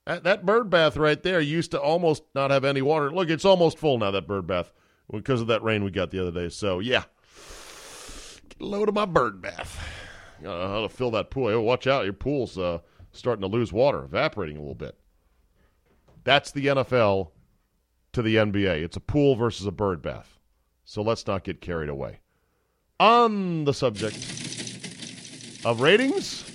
That, 0.06 0.24
that 0.24 0.46
bird 0.46 0.70
bath 0.70 0.96
right 0.96 1.22
there 1.22 1.42
used 1.42 1.72
to 1.72 1.82
almost 1.82 2.24
not 2.34 2.52
have 2.52 2.64
any 2.64 2.82
water. 2.82 3.12
Look, 3.12 3.30
it's 3.30 3.44
almost 3.44 3.78
full 3.78 3.98
now, 3.98 4.12
that 4.12 4.28
bird 4.30 4.48
bath, 4.48 4.72
because 5.12 5.42
of 5.42 5.48
that 5.48 5.62
rain 5.62 5.84
we 5.84 5.92
got 5.92 6.10
the 6.10 6.22
other 6.22 6.32
day. 6.32 6.48
So, 6.48 6.80
yeah. 6.80 7.04
Get 8.48 8.62
a 8.62 8.66
load 8.66 8.88
of 8.88 8.96
my 8.96 9.06
bird 9.06 9.42
bath. 9.42 9.78
Uh, 10.46 10.68
how 10.68 10.82
to 10.82 10.90
fill 10.90 11.12
that 11.12 11.30
pool. 11.30 11.48
Oh, 11.48 11.62
watch 11.62 11.88
out, 11.88 12.04
your 12.04 12.14
pool's 12.14 12.58
uh, 12.58 12.80
starting 13.12 13.42
to 13.42 13.48
lose 13.48 13.72
water, 13.72 14.04
evaporating 14.04 14.58
a 14.58 14.60
little 14.60 14.76
bit. 14.76 14.98
That's 16.24 16.52
the 16.52 16.68
NFL 16.68 17.32
to 18.14 18.22
the 18.22 18.36
NBA. 18.36 18.84
It's 18.84 18.98
a 18.98 19.02
pool 19.02 19.36
versus 19.36 19.66
a 19.66 19.72
bird 19.72 20.02
bath. 20.02 20.40
So 20.86 21.02
let's 21.02 21.26
not 21.26 21.44
get 21.44 21.62
carried 21.62 21.90
away. 21.90 22.20
On 23.00 23.66
the 23.66 23.74
subject 23.74 24.16
of 25.66 25.82
ratings, 25.82 26.52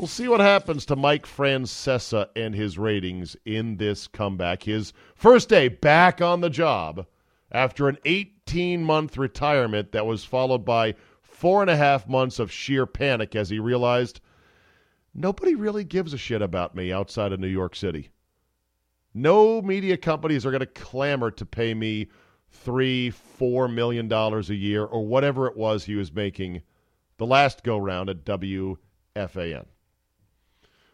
We'll 0.00 0.08
see 0.08 0.28
what 0.28 0.40
happens 0.40 0.86
to 0.86 0.96
Mike 0.96 1.26
Francesa 1.26 2.28
and 2.34 2.54
his 2.54 2.78
ratings 2.78 3.36
in 3.44 3.76
this 3.76 4.06
comeback. 4.06 4.62
His 4.62 4.94
first 5.14 5.50
day 5.50 5.68
back 5.68 6.22
on 6.22 6.40
the 6.40 6.48
job 6.48 7.06
after 7.52 7.86
an 7.86 7.98
18 8.06 8.82
month 8.82 9.18
retirement 9.18 9.92
that 9.92 10.06
was 10.06 10.24
followed 10.24 10.64
by 10.64 10.94
four 11.40 11.62
and 11.62 11.70
a 11.70 11.76
half 11.76 12.06
months 12.06 12.38
of 12.38 12.52
sheer 12.52 12.84
panic 12.84 13.34
as 13.34 13.48
he 13.48 13.58
realized 13.58 14.20
nobody 15.14 15.54
really 15.54 15.84
gives 15.84 16.12
a 16.12 16.18
shit 16.18 16.42
about 16.42 16.74
me 16.74 16.92
outside 16.92 17.32
of 17.32 17.40
New 17.40 17.46
York 17.46 17.74
City. 17.74 18.10
No 19.14 19.62
media 19.62 19.96
companies 19.96 20.44
are 20.44 20.50
going 20.50 20.60
to 20.60 20.66
clamor 20.66 21.30
to 21.30 21.46
pay 21.46 21.72
me 21.72 22.08
three, 22.50 23.08
four 23.08 23.68
million 23.68 24.06
dollars 24.06 24.50
a 24.50 24.54
year 24.54 24.84
or 24.84 25.06
whatever 25.06 25.46
it 25.46 25.56
was 25.56 25.82
he 25.82 25.94
was 25.94 26.12
making 26.12 26.60
the 27.16 27.24
last 27.24 27.64
go 27.64 27.78
round 27.78 28.10
at 28.10 28.26
WFAN. 28.26 29.64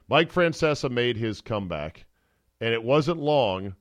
Mike 0.08 0.32
Francesa 0.32 0.88
made 0.88 1.16
his 1.16 1.40
comeback, 1.40 2.06
and 2.60 2.72
it 2.72 2.84
wasn't 2.84 3.18
long 3.18 3.74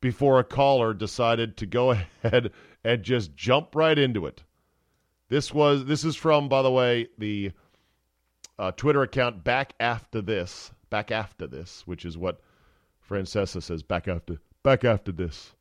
before 0.00 0.40
a 0.40 0.44
caller 0.44 0.92
decided 0.94 1.56
to 1.58 1.66
go 1.66 1.90
ahead 2.24 2.50
and 2.82 3.04
just 3.04 3.36
jump 3.36 3.76
right 3.76 4.00
into 4.00 4.26
it. 4.26 4.42
This 5.32 5.54
was 5.54 5.86
this 5.86 6.04
is 6.04 6.14
from, 6.14 6.50
by 6.50 6.60
the 6.60 6.70
way, 6.70 7.08
the 7.16 7.52
uh, 8.58 8.70
Twitter 8.72 9.00
account 9.00 9.42
back 9.42 9.72
after 9.80 10.20
this, 10.20 10.72
back 10.90 11.10
after 11.10 11.46
this, 11.46 11.86
which 11.86 12.04
is 12.04 12.18
what 12.18 12.42
Francesa 13.08 13.62
says 13.62 13.82
back 13.82 14.08
after 14.08 14.36
back 14.62 14.84
after 14.84 15.10
this. 15.10 15.54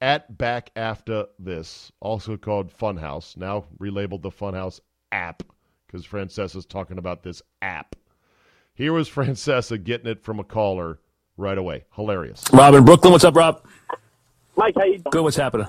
At 0.00 0.38
back 0.38 0.70
after 0.76 1.26
this, 1.40 1.90
also 1.98 2.36
called 2.36 2.72
Funhouse, 2.72 3.36
now 3.36 3.64
relabeled 3.80 4.22
the 4.22 4.30
Funhouse 4.30 4.78
app 5.10 5.42
because 5.88 6.06
Francesa's 6.06 6.64
talking 6.64 6.96
about 6.96 7.24
this 7.24 7.42
app. 7.62 7.96
Here 8.74 8.92
was 8.92 9.10
Francesa 9.10 9.82
getting 9.82 10.06
it 10.06 10.22
from 10.22 10.38
a 10.38 10.44
caller 10.44 11.00
right 11.36 11.58
away. 11.58 11.84
Hilarious. 11.96 12.44
Rob 12.52 12.74
in 12.74 12.84
Brooklyn, 12.84 13.10
what's 13.10 13.24
up, 13.24 13.34
Rob? 13.34 13.66
Mike, 14.56 14.76
how 14.76 14.84
you 14.84 14.98
doing? 14.98 15.02
Good, 15.10 15.22
what's 15.24 15.36
happening? 15.36 15.66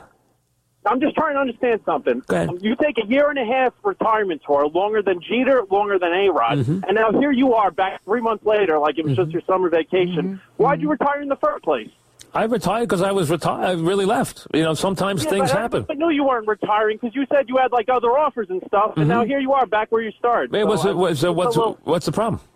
I'm 0.86 1.00
just 1.00 1.16
trying 1.16 1.36
to 1.36 1.40
understand 1.42 1.82
something. 1.86 2.24
Go 2.28 2.36
ahead. 2.36 2.50
You 2.62 2.76
take 2.76 2.98
a 2.98 3.06
year 3.06 3.30
and 3.30 3.38
a 3.38 3.46
half 3.46 3.74
retirement 3.84 4.42
tour, 4.46 4.68
longer 4.68 5.02
than 5.04 5.22
Jeter, 5.22 5.64
longer 5.70 6.00
than 6.00 6.12
A 6.12 6.30
Rod, 6.30 6.58
Mm-hmm. 6.58 6.84
and 6.88 6.96
now 6.96 7.12
here 7.12 7.32
you 7.32 7.54
are 7.54 7.70
back 7.72 8.04
three 8.04 8.22
months 8.22 8.44
later, 8.46 8.80
like 8.80 8.98
it 8.98 9.06
was 9.06 9.16
just 9.16 9.32
your 9.32 9.42
summer 9.44 9.70
vacation. 9.70 10.24
Mm-hmm. 10.24 10.64
Why'd 10.64 10.82
you 10.82 10.90
retire 10.90 11.22
in 11.22 11.28
the 11.30 11.36
first 11.36 11.64
place? 11.64 11.90
I 12.34 12.46
retired 12.46 12.88
because 12.88 13.02
I 13.02 13.12
was 13.12 13.30
retired. 13.30 13.66
I 13.66 13.72
really 13.74 14.06
left. 14.06 14.48
You 14.54 14.64
know, 14.64 14.74
sometimes 14.74 15.24
Yeah, 15.24 15.30
things 15.32 15.52
but 15.52 15.60
happen. 15.60 15.86
I 15.90 15.94
knew 15.96 16.10
you 16.10 16.24
weren't 16.24 16.48
retiring 16.48 16.98
because 17.00 17.14
you 17.16 17.26
said 17.32 17.50
you 17.50 17.58
had 17.58 17.72
like 17.74 17.90
other 17.90 18.08
offers 18.18 18.48
and 18.50 18.64
stuff, 18.68 18.94
and 18.96 19.08
now 19.08 19.24
here 19.26 19.40
you 19.40 19.52
are 19.54 19.66
back 19.66 19.92
where 19.92 20.02
you 20.02 20.12
started. 20.18 20.52
Man, 20.52 20.62
So, 20.64 20.68
what's, 20.68 20.84
the- 20.84 20.96
what's, 20.96 21.22
the- 21.22 21.32
what's, 21.34 21.58
little- 21.58 21.80
what's 21.84 22.06
the 22.08 22.12
problem? 22.12 22.42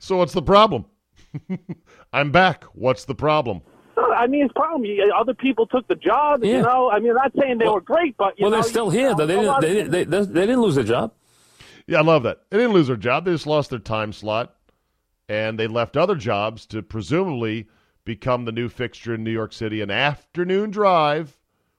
So 0.00 0.16
what's 0.16 0.32
the 0.32 0.42
problem? 0.42 0.86
I'm 2.12 2.32
back. 2.32 2.64
What's 2.74 3.04
the 3.04 3.14
problem? 3.14 3.60
I 3.98 4.26
mean, 4.26 4.44
it's 4.44 4.52
problem. 4.52 4.84
Other 5.18 5.34
people 5.34 5.66
took 5.66 5.86
the 5.88 5.94
job. 5.94 6.44
Yeah. 6.44 6.56
You 6.58 6.62
know, 6.62 6.90
I 6.90 6.98
mean, 6.98 7.10
I'm 7.10 7.16
not 7.16 7.32
saying 7.38 7.58
they 7.58 7.64
Well- 7.64 7.74
were 7.74 7.80
great, 7.80 8.16
but 8.16 8.38
you 8.38 8.42
Well, 8.44 8.50
know, 8.50 8.56
they're 8.58 8.70
still 8.70 8.92
you 8.92 8.98
here. 9.00 9.10
know, 9.10 9.16
though. 9.16 9.26
They 9.26 9.34
didn't, 9.36 9.48
of 9.54 9.60
they, 9.62 9.74
people- 9.74 9.90
they, 9.90 10.04
they, 10.04 10.24
they 10.24 10.40
didn't 10.46 10.60
lose 10.60 10.74
their 10.74 10.84
job. 10.84 11.12
Yeah, 11.86 11.98
I 11.98 12.02
love 12.02 12.24
that. 12.24 12.40
They 12.50 12.58
didn't 12.58 12.72
lose 12.72 12.88
their 12.88 12.96
job. 12.96 13.24
They 13.24 13.32
just 13.32 13.46
lost 13.46 13.70
their 13.70 13.78
time 13.78 14.12
slot, 14.12 14.54
and 15.28 15.58
they 15.58 15.66
left 15.66 15.96
other 15.96 16.14
jobs 16.16 16.66
to 16.66 16.82
presumably 16.82 17.68
become 18.04 18.44
the 18.44 18.52
new 18.52 18.68
fixture 18.68 19.14
in 19.14 19.24
New 19.24 19.30
York 19.30 19.52
City, 19.52 19.80
an 19.80 19.90
afternoon 19.90 20.70
drive, 20.70 21.38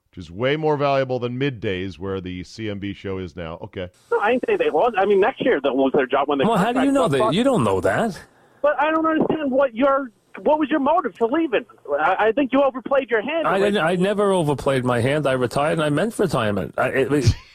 which 0.09 0.17
is 0.17 0.31
way 0.31 0.55
more 0.55 0.75
valuable 0.77 1.19
than 1.19 1.37
middays, 1.39 1.99
where 1.99 2.19
the 2.21 2.41
CMB 2.43 2.95
show 2.95 3.17
is 3.17 3.35
now. 3.35 3.57
Okay. 3.61 3.89
No, 4.11 4.19
I 4.19 4.31
didn't 4.31 4.45
say 4.47 4.55
they 4.55 4.69
lost. 4.69 4.95
I 4.97 5.05
mean, 5.05 5.19
next 5.19 5.41
year 5.45 5.59
they'll 5.61 5.81
lose 5.81 5.93
their 5.93 6.05
job 6.07 6.27
when 6.29 6.37
they. 6.39 6.45
Well, 6.45 6.57
how 6.57 6.71
do 6.73 6.83
you 6.83 6.91
know 6.91 7.07
that? 7.07 7.17
but- 7.19 7.33
You 7.33 7.43
don't 7.43 7.63
know 7.63 7.79
that. 7.81 8.19
But 8.61 8.81
I 8.81 8.89
don't 8.91 9.05
understand 9.05 9.51
what 9.51 9.75
your 9.75 10.11
what 10.43 10.59
was 10.59 10.69
your 10.69 10.79
motive 10.79 11.15
for 11.15 11.27
leaving. 11.29 11.65
I, 11.99 12.27
I 12.27 12.31
think 12.31 12.51
you 12.53 12.61
overplayed 12.63 13.09
your 13.09 13.21
hand. 13.21 13.47
I, 13.47 13.59
didn't, 13.59 13.83
I 13.83 13.95
never 13.95 14.31
overplayed 14.31 14.83
my 14.85 14.99
hand. 15.01 15.25
I 15.27 15.33
retired 15.33 15.73
and 15.73 15.83
I 15.83 15.89
meant 15.89 16.17
retirement. 16.19 16.73
I, 16.77 16.87
it, 16.89 17.11
it- 17.13 17.35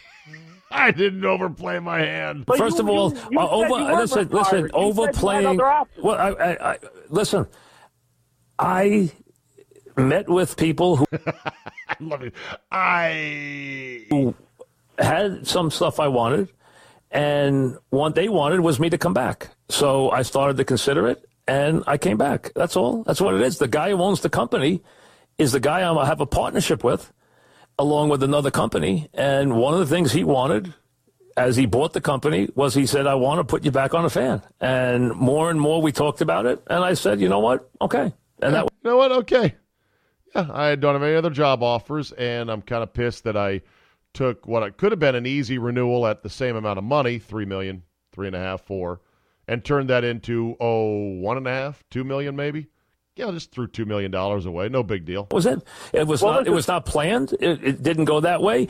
I 0.74 0.90
didn't 0.90 1.24
overplay 1.24 1.78
my 1.80 1.98
hand. 1.98 2.46
But 2.46 2.57
First 2.57 2.76
you- 2.78 2.83
of 2.85 2.88
all, 2.88 3.12
you- 3.12 3.20
you 3.33 3.38
uh, 3.40 3.48
over. 3.48 3.68
you 3.68 3.94
Listen, 3.96 4.28
retired. 4.28 4.33
listen. 4.33 4.38
You 4.38 4.44
said 4.44 4.57
you 4.59 4.62
had 4.62 4.72
Overplaying. 4.74 5.59
Well, 5.59 6.14
I, 6.16 6.28
I, 6.30 6.72
I, 6.72 6.78
listen. 7.11 7.46
I 8.59 9.11
met 9.96 10.28
with 10.28 10.57
people 10.57 10.96
who 10.96 11.04
I 11.12 11.96
love 12.00 12.22
it. 12.22 12.35
I. 12.70 14.07
had 14.98 15.46
some 15.46 15.70
stuff 15.70 16.00
I 16.00 16.09
wanted, 16.09 16.48
and 17.11 17.76
what 17.90 18.14
they 18.14 18.28
wanted 18.28 18.61
was 18.61 18.78
me 18.80 18.88
to 18.90 18.98
come 18.98 19.12
back. 19.14 19.50
So 19.68 20.11
I 20.11 20.22
started 20.22 20.57
to 20.59 20.64
consider 20.64 21.09
it, 21.09 21.28
and 21.46 21.83
I 21.87 21.98
came 21.98 22.16
back. 22.16 22.52
That's 22.55 22.76
all. 22.76 23.02
That's 23.05 23.20
what 23.20 23.35
it 23.35 23.40
is. 23.42 23.59
The 23.59 23.68
guy 23.68 23.90
who 23.90 24.00
owns 24.02 24.20
the 24.20 24.31
company 24.31 24.83
is 25.38 25.52
the 25.52 25.61
guy 25.61 25.81
I'm- 25.81 25.98
I 25.98 26.07
have 26.07 26.20
a 26.20 26.26
partnership 26.26 26.85
with, 26.85 27.12
along 27.78 28.11
with 28.11 28.22
another 28.22 28.50
company. 28.50 29.09
And 29.14 29.57
one 29.57 29.74
of 29.74 29.81
the 29.81 29.87
things 29.87 30.12
he 30.12 30.24
wanted, 30.24 30.74
as 31.37 31.57
he 31.57 31.66
bought 31.66 31.92
the 31.94 32.00
company, 32.00 32.48
was 32.55 32.74
he 32.74 32.87
said, 32.87 33.07
"I 33.07 33.14
want 33.14 33.40
to 33.40 33.44
put 33.44 33.64
you 33.64 33.70
back 33.70 33.94
on 33.94 34.05
a 34.05 34.11
fan." 34.11 34.42
And 34.61 35.14
more 35.14 35.50
and 35.50 35.61
more 35.61 35.81
we 35.81 35.90
talked 35.92 36.20
about 36.20 36.46
it, 36.46 36.62
and 36.68 36.85
I 36.85 36.94
said, 36.94 37.20
"You 37.20 37.28
know 37.28 37.40
what? 37.40 37.68
Okay." 37.81 38.12
And 38.40 38.55
that 38.55 38.68
You 38.85 38.90
know 38.90 38.96
what? 38.96 39.12
Okay. 39.12 39.55
Yeah, 40.35 40.48
I 40.52 40.74
don't 40.74 40.94
have 40.94 41.02
any 41.02 41.14
other 41.14 41.31
job 41.31 41.62
offers, 41.62 42.11
and 42.12 42.50
I'm 42.50 42.62
kind 42.62 42.83
of 42.83 42.92
pissed 42.92 43.24
that 43.24 43.37
I 43.37 43.61
took 44.12 44.46
what 44.46 44.76
could 44.76 44.92
have 44.92 44.98
been 44.98 45.14
an 45.14 45.26
easy 45.26 45.59
renewal 45.59 46.07
at 46.07 46.22
the 46.22 46.28
same 46.28 46.57
amount 46.57 46.78
of 46.78 46.85
money, 46.85 47.18
three 47.18 47.44
million, 47.44 47.83
three 48.12 48.26
and 48.26 48.37
a 48.37 48.38
half, 48.38 48.62
four, 48.62 49.00
and 49.48 49.64
turned 49.64 49.90
that 49.90 50.05
into 50.05 50.57
oh 50.61 51.14
one 51.20 51.37
and 51.37 51.46
a 51.46 51.50
half, 51.50 51.83
two 51.90 52.05
million 52.05 52.37
maybe. 52.37 52.68
Yeah, 53.14 53.28
I 53.28 53.33
just 53.33 53.50
threw 53.52 53.66
two 53.66 53.85
million 53.85 54.11
dollars 54.11 54.46
away. 54.46 54.70
No 54.70 54.83
big 54.83 55.05
deal. 55.05 55.28
was 55.31 55.44
it. 55.44 55.62
It 55.92 56.07
was 56.07 56.22
Well, 56.22 56.33
not. 56.33 56.46
It 56.46 56.50
was 56.50 56.66
not 56.66 56.87
planned. 56.87 57.35
It, 57.35 57.62
it 57.62 57.83
didn't 57.83 58.07
go 58.07 58.20
that 58.20 58.40
way. 58.40 58.68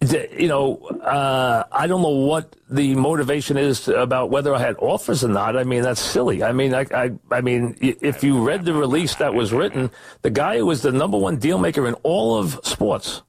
You 0.00 0.48
know, 0.48 0.78
uh, 1.00 1.62
I 1.70 1.86
don't 1.86 2.02
know 2.02 2.08
what 2.08 2.56
the 2.68 2.96
motivation 2.96 3.56
is 3.56 3.86
about 3.86 4.30
whether 4.30 4.52
I 4.52 4.58
had 4.58 4.74
offers 4.80 5.22
or 5.22 5.28
not. 5.28 5.56
I 5.56 5.62
mean, 5.62 5.82
that's 5.82 6.00
silly. 6.00 6.42
I 6.42 6.50
mean, 6.50 6.74
I, 6.74 6.86
I, 6.92 7.12
I 7.30 7.40
mean, 7.40 7.76
if 7.80 8.24
you 8.24 8.42
read 8.44 8.64
the 8.64 8.74
release 8.74 9.14
that 9.16 9.32
was 9.32 9.52
written, 9.52 9.92
the 10.22 10.30
guy 10.30 10.58
who 10.58 10.66
was 10.66 10.82
the 10.82 10.90
number 10.90 11.16
one 11.16 11.36
deal 11.36 11.58
maker 11.58 11.86
in 11.86 11.94
all 12.02 12.36
of 12.36 12.58
sports 12.64 13.22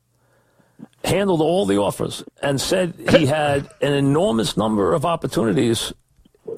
handled 1.04 1.42
all 1.42 1.68
the 1.68 1.78
offers 1.78 2.24
and 2.42 2.60
said 2.60 2.96
he 3.12 3.28
had 3.28 3.70
an 3.82 3.94
enormous 3.94 4.58
number 4.58 4.94
of 4.94 5.06
opportunities 5.06 5.94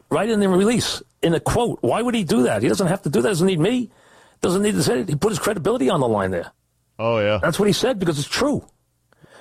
right 0.10 0.30
in 0.30 0.40
the 0.40 0.50
release 0.50 1.02
in 1.22 1.34
a 1.34 1.40
quote. 1.40 1.80
Why 1.82 2.02
would 2.02 2.16
he 2.16 2.24
do 2.24 2.44
that? 2.44 2.62
He 2.62 2.68
doesn't 2.68 2.88
have 2.88 3.02
to 3.04 3.10
do 3.10 3.22
that. 3.22 3.30
He 3.30 3.32
Doesn't 3.32 3.48
need 3.48 3.60
me. 3.60 3.90
Doesn't 4.42 4.62
need 4.62 4.74
to 4.74 4.84
say 4.84 5.02
it. 5.02 5.10
He 5.10 5.16
put 5.16 5.30
his 5.30 5.40
credibility 5.40 5.90
on 5.90 6.00
the 6.00 6.08
line 6.08 6.32
there. 6.32 6.52
Oh 7.00 7.20
yeah. 7.20 7.40
That's 7.42 7.60
what 7.60 7.68
he 7.68 7.74
said 7.74 8.00
because 8.00 8.20
it's 8.20 8.28
true. 8.28 8.68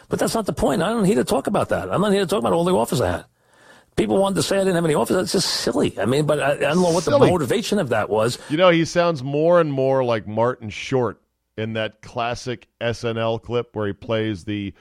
But 0.08 0.18
that's 0.18 0.34
not 0.34 0.46
the 0.46 0.52
point. 0.52 0.82
I'm 0.82 0.98
not 0.98 1.06
here 1.06 1.16
to 1.16 1.24
talk 1.24 1.46
about 1.46 1.70
that. 1.70 1.92
I'm 1.92 2.00
not 2.00 2.12
here 2.12 2.20
to 2.20 2.26
talk 2.26 2.38
about 2.38 2.52
all 2.52 2.64
the 2.64 2.72
offers 2.74 3.00
I 3.00 3.10
had. 3.10 3.24
People 3.96 4.18
wanted 4.18 4.36
to 4.36 4.42
say 4.42 4.56
I 4.56 4.60
didn't 4.60 4.74
have 4.74 4.84
any 4.84 4.94
offers. 4.94 5.16
That's 5.16 5.32
just 5.32 5.48
silly. 5.48 5.98
I 5.98 6.04
mean, 6.04 6.26
but 6.26 6.38
I, 6.38 6.52
I 6.52 6.56
don't 6.56 6.82
know 6.82 6.90
what 6.90 7.04
Silly. 7.04 7.18
the 7.26 7.32
motivation 7.32 7.78
of 7.78 7.88
that 7.88 8.10
was. 8.10 8.38
You 8.50 8.58
know, 8.58 8.68
he 8.68 8.84
sounds 8.84 9.22
more 9.22 9.58
and 9.58 9.72
more 9.72 10.04
like 10.04 10.26
Martin 10.26 10.68
Short 10.68 11.20
in 11.56 11.72
that 11.72 12.02
classic 12.02 12.68
SNL 12.80 13.42
clip 13.42 13.74
where 13.74 13.86
he 13.86 13.94
plays 13.94 14.44
the 14.44 14.74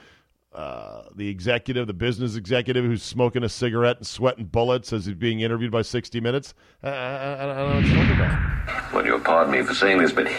uh, 0.55 1.03
the 1.13 1.27
executive, 1.27 1.85
the 1.85 1.93
business 1.93 2.35
executive 2.37 2.85
who's 2.85 3.03
smoking 3.03 3.43
a 3.43 3.49
cigarette 3.49 3.97
and 3.97 4.07
sweating 4.07 4.45
bullets 4.45 4.93
as 4.93 5.05
he's 5.05 5.15
being 5.15 5.41
interviewed 5.41 5.71
by 5.71 5.81
60 5.81 6.21
Minutes. 6.21 6.53
I, 6.81 6.89
I, 6.89 6.93
I, 6.93 7.33
I 7.33 7.45
don't 7.55 7.69
know 7.69 7.75
what 7.75 7.85
you're 7.85 7.95
talking 7.97 8.15
about. 8.15 8.93
Well, 8.93 9.05
you'll 9.05 9.19
pardon 9.19 9.51
me 9.51 9.61
for 9.63 9.73
saying 9.73 9.97
this, 9.97 10.13
but 10.13 10.31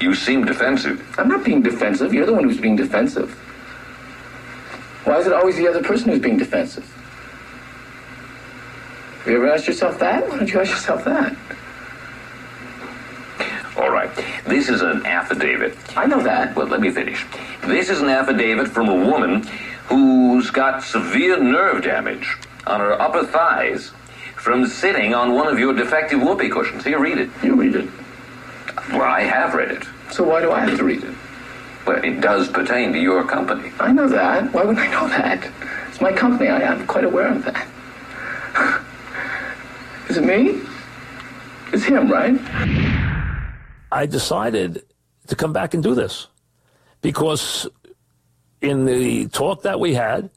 you 0.00 0.14
seem 0.14 0.44
defensive. 0.44 1.02
I'm 1.18 1.28
not 1.28 1.42
being 1.42 1.62
defensive. 1.62 2.12
You're 2.12 2.26
the 2.26 2.34
one 2.34 2.44
who's 2.44 2.60
being 2.60 2.76
defensive. 2.76 3.30
Why 5.04 5.18
is 5.18 5.26
it 5.26 5.32
always 5.32 5.56
the 5.56 5.66
other 5.66 5.82
person 5.82 6.10
who's 6.10 6.20
being 6.20 6.36
defensive? 6.36 6.84
Have 9.20 9.26
you 9.26 9.36
ever 9.36 9.50
asked 9.52 9.66
yourself 9.66 9.98
that? 10.00 10.28
Why 10.28 10.36
don't 10.36 10.52
you 10.52 10.60
ask 10.60 10.70
yourself 10.70 11.04
that? 11.04 11.34
All 13.80 13.90
right. 13.90 14.14
This 14.46 14.68
is 14.68 14.82
an 14.82 15.06
affidavit. 15.06 15.74
I 15.96 16.04
know 16.04 16.22
that. 16.22 16.54
Well, 16.54 16.66
let 16.66 16.82
me 16.82 16.90
finish. 16.90 17.24
This 17.62 17.88
is 17.88 18.02
an 18.02 18.10
affidavit 18.10 18.68
from 18.68 18.90
a 18.90 18.94
woman 18.94 19.42
who's 19.86 20.50
got 20.50 20.82
severe 20.82 21.42
nerve 21.42 21.82
damage 21.82 22.36
on 22.66 22.80
her 22.80 23.00
upper 23.00 23.24
thighs 23.24 23.88
from 24.36 24.66
sitting 24.66 25.14
on 25.14 25.32
one 25.32 25.46
of 25.46 25.58
your 25.58 25.72
defective 25.72 26.20
whoopee 26.20 26.50
cushions. 26.50 26.84
Here, 26.84 27.00
read 27.00 27.16
it. 27.16 27.30
You 27.42 27.54
read 27.54 27.74
it. 27.74 27.88
Well, 28.90 29.00
I 29.00 29.22
have 29.22 29.54
read 29.54 29.70
it. 29.70 29.84
So 30.10 30.24
why 30.24 30.42
do 30.42 30.52
I 30.52 30.60
have 30.60 30.76
to 30.76 30.84
read 30.84 31.02
it? 31.02 31.14
Well, 31.86 32.04
it 32.04 32.20
does 32.20 32.48
pertain 32.48 32.92
to 32.92 32.98
your 32.98 33.24
company. 33.26 33.72
I 33.80 33.92
know 33.92 34.08
that. 34.08 34.52
Why 34.52 34.62
wouldn't 34.62 34.86
I 34.86 34.90
know 34.90 35.08
that? 35.08 35.50
It's 35.88 36.02
my 36.02 36.12
company. 36.12 36.50
I 36.50 36.60
am 36.60 36.86
quite 36.86 37.04
aware 37.04 37.28
of 37.28 37.46
that. 37.46 37.66
Is 40.10 40.18
it 40.18 40.24
me? 40.24 40.60
It's 41.72 41.84
him, 41.84 42.10
right? 42.10 42.38
I 43.92 44.06
decided 44.06 44.84
to 45.26 45.36
come 45.36 45.52
back 45.52 45.74
and 45.74 45.82
do 45.82 45.94
this 45.94 46.28
because 47.00 47.68
in 48.60 48.84
the 48.84 49.28
talk 49.28 49.62
that 49.62 49.80
we 49.80 49.94
had, 49.94 50.30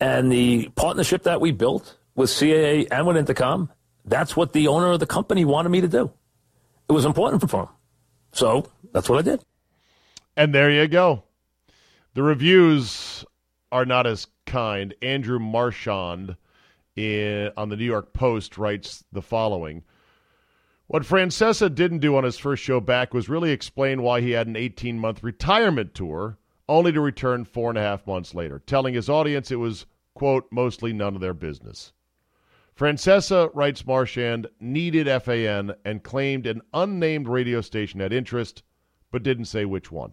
and 0.00 0.30
the 0.30 0.68
partnership 0.74 1.22
that 1.22 1.40
we 1.40 1.52
built 1.52 1.96
with 2.14 2.30
CAA 2.30 2.88
and 2.90 3.06
with 3.06 3.16
Entercom, 3.16 3.68
that's 4.04 4.36
what 4.36 4.52
the 4.52 4.68
owner 4.68 4.92
of 4.92 5.00
the 5.00 5.06
company 5.06 5.44
wanted 5.44 5.70
me 5.70 5.80
to 5.80 5.88
do. 5.88 6.10
It 6.88 6.92
was 6.92 7.04
important 7.04 7.48
for 7.48 7.62
him. 7.62 7.68
So 8.32 8.70
that's 8.92 9.08
what 9.08 9.18
I 9.18 9.22
did. 9.22 9.42
And 10.36 10.54
there 10.54 10.70
you 10.70 10.86
go. 10.86 11.24
The 12.14 12.22
reviews 12.22 13.24
are 13.72 13.84
not 13.84 14.06
as 14.06 14.26
kind. 14.44 14.94
Andrew 15.02 15.38
Marchand 15.38 16.36
in, 16.94 17.50
on 17.56 17.68
the 17.68 17.76
New 17.76 17.84
York 17.84 18.12
Post 18.12 18.58
writes 18.58 19.04
the 19.12 19.22
following. 19.22 19.82
What 20.88 21.02
Francesa 21.02 21.68
didn't 21.68 21.98
do 21.98 22.16
on 22.16 22.22
his 22.22 22.38
first 22.38 22.62
show 22.62 22.80
back 22.80 23.12
was 23.12 23.28
really 23.28 23.50
explain 23.50 24.02
why 24.02 24.20
he 24.20 24.30
had 24.30 24.46
an 24.46 24.54
18 24.54 25.00
month 25.00 25.20
retirement 25.24 25.94
tour, 25.94 26.38
only 26.68 26.92
to 26.92 27.00
return 27.00 27.44
four 27.44 27.70
and 27.70 27.78
a 27.78 27.82
half 27.82 28.06
months 28.06 28.36
later, 28.36 28.60
telling 28.60 28.94
his 28.94 29.08
audience 29.08 29.50
it 29.50 29.56
was, 29.56 29.86
quote, 30.14 30.46
mostly 30.52 30.92
none 30.92 31.16
of 31.16 31.20
their 31.20 31.34
business. 31.34 31.92
Francesa, 32.72 33.50
writes 33.52 33.84
Marchand, 33.84 34.46
needed 34.60 35.08
FAN 35.22 35.74
and 35.84 36.04
claimed 36.04 36.46
an 36.46 36.62
unnamed 36.72 37.26
radio 37.26 37.60
station 37.60 37.98
had 37.98 38.12
interest, 38.12 38.62
but 39.10 39.24
didn't 39.24 39.46
say 39.46 39.64
which 39.64 39.90
one. 39.90 40.12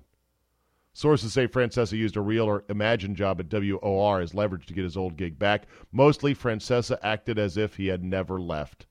Sources 0.92 1.34
say 1.34 1.46
Francesa 1.48 1.96
used 1.96 2.18
a 2.18 2.22
real 2.22 2.46
or 2.46 2.64
imagined 2.68 3.16
job 3.16 3.40
at 3.40 3.50
WOR 3.52 4.22
as 4.22 4.34
leverage 4.34 4.66
to 4.66 4.74
get 4.74 4.86
his 4.86 4.98
old 4.98 5.18
gig 5.18 5.38
back. 5.38 5.68
Mostly, 5.92 6.34
Francesa 6.34 6.98
acted 7.04 7.38
as 7.38 7.58
if 7.58 7.76
he 7.76 7.88
had 7.88 8.04
never 8.04 8.42
left. 8.42 8.88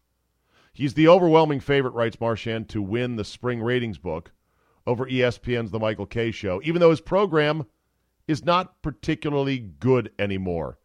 He's 0.74 0.94
the 0.94 1.06
overwhelming 1.06 1.60
favorite, 1.60 1.92
writes 1.92 2.18
Marchand, 2.18 2.70
to 2.70 2.80
win 2.80 3.16
the 3.16 3.24
spring 3.24 3.62
ratings 3.62 3.98
book 3.98 4.32
over 4.86 5.04
ESPN's 5.04 5.70
The 5.70 5.78
Michael 5.78 6.06
Kay 6.06 6.30
Show, 6.30 6.62
even 6.64 6.80
though 6.80 6.88
his 6.88 7.02
program 7.02 7.66
is 8.26 8.42
not 8.42 8.80
particularly 8.80 9.58
good 9.58 10.12
anymore, 10.18 10.78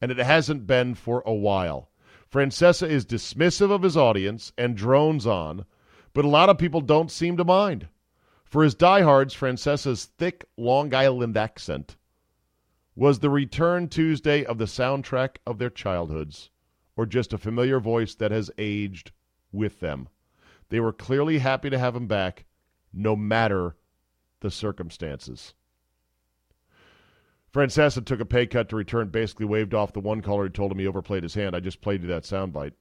and 0.00 0.12
it 0.12 0.18
hasn't 0.18 0.68
been 0.68 0.94
for 0.94 1.24
a 1.26 1.34
while. 1.34 1.90
Francesa 2.30 2.88
is 2.88 3.04
dismissive 3.04 3.72
of 3.72 3.82
his 3.82 3.96
audience 3.96 4.52
and 4.56 4.76
drones 4.76 5.26
on, 5.26 5.66
but 6.14 6.24
a 6.24 6.28
lot 6.28 6.48
of 6.48 6.56
people 6.56 6.80
don't 6.80 7.10
seem 7.10 7.36
to 7.36 7.44
mind. 7.44 7.88
For 8.44 8.62
his 8.62 8.76
diehards, 8.76 9.34
Francesa's 9.34 10.04
thick 10.04 10.44
Long 10.56 10.94
Island 10.94 11.36
accent 11.36 11.96
was 12.94 13.18
the 13.18 13.30
return 13.30 13.88
Tuesday 13.88 14.44
of 14.44 14.58
the 14.58 14.66
soundtrack 14.66 15.38
of 15.44 15.58
their 15.58 15.70
childhoods, 15.70 16.50
or 16.96 17.06
just 17.06 17.32
a 17.32 17.38
familiar 17.38 17.80
voice 17.80 18.14
that 18.14 18.30
has 18.30 18.48
aged 18.56 19.10
with 19.52 19.80
them. 19.80 20.08
They 20.70 20.80
were 20.80 20.92
clearly 20.92 21.38
happy 21.38 21.70
to 21.70 21.78
have 21.78 21.94
him 21.94 22.06
back, 22.06 22.46
no 22.92 23.14
matter 23.14 23.76
the 24.40 24.50
circumstances. 24.50 25.54
Francesa 27.52 28.02
took 28.04 28.20
a 28.20 28.24
pay 28.24 28.46
cut 28.46 28.70
to 28.70 28.76
return, 28.76 29.08
basically 29.08 29.44
waved 29.44 29.74
off 29.74 29.92
the 29.92 30.00
one 30.00 30.22
caller 30.22 30.44
who 30.44 30.48
told 30.48 30.72
him 30.72 30.78
he 30.78 30.86
overplayed 30.86 31.22
his 31.22 31.34
hand. 31.34 31.54
I 31.54 31.60
just 31.60 31.82
played 31.82 32.02
you 32.02 32.08
that 32.08 32.22
soundbite. 32.22 32.72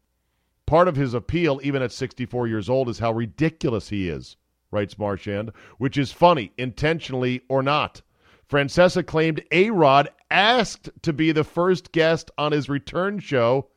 Part 0.66 0.88
of 0.88 0.96
his 0.96 1.14
appeal, 1.14 1.60
even 1.64 1.82
at 1.82 1.92
64 1.92 2.48
years 2.48 2.70
old, 2.70 2.88
is 2.88 3.00
how 3.00 3.12
ridiculous 3.12 3.90
he 3.90 4.08
is, 4.08 4.38
writes 4.72 4.98
Marchand, 4.98 5.52
which 5.78 5.98
is 5.98 6.14
funny, 6.14 6.54
intentionally 6.58 7.42
or 7.50 7.62
not. 7.62 8.02
Francesa 8.50 9.06
claimed 9.06 9.44
A 9.52 9.70
Rod 9.72 10.10
asked 10.30 10.90
to 11.02 11.12
be 11.12 11.34
the 11.34 11.44
first 11.44 11.92
guest 11.92 12.32
on 12.38 12.54
his 12.54 12.70
return 12.70 13.20
show, 13.20 13.68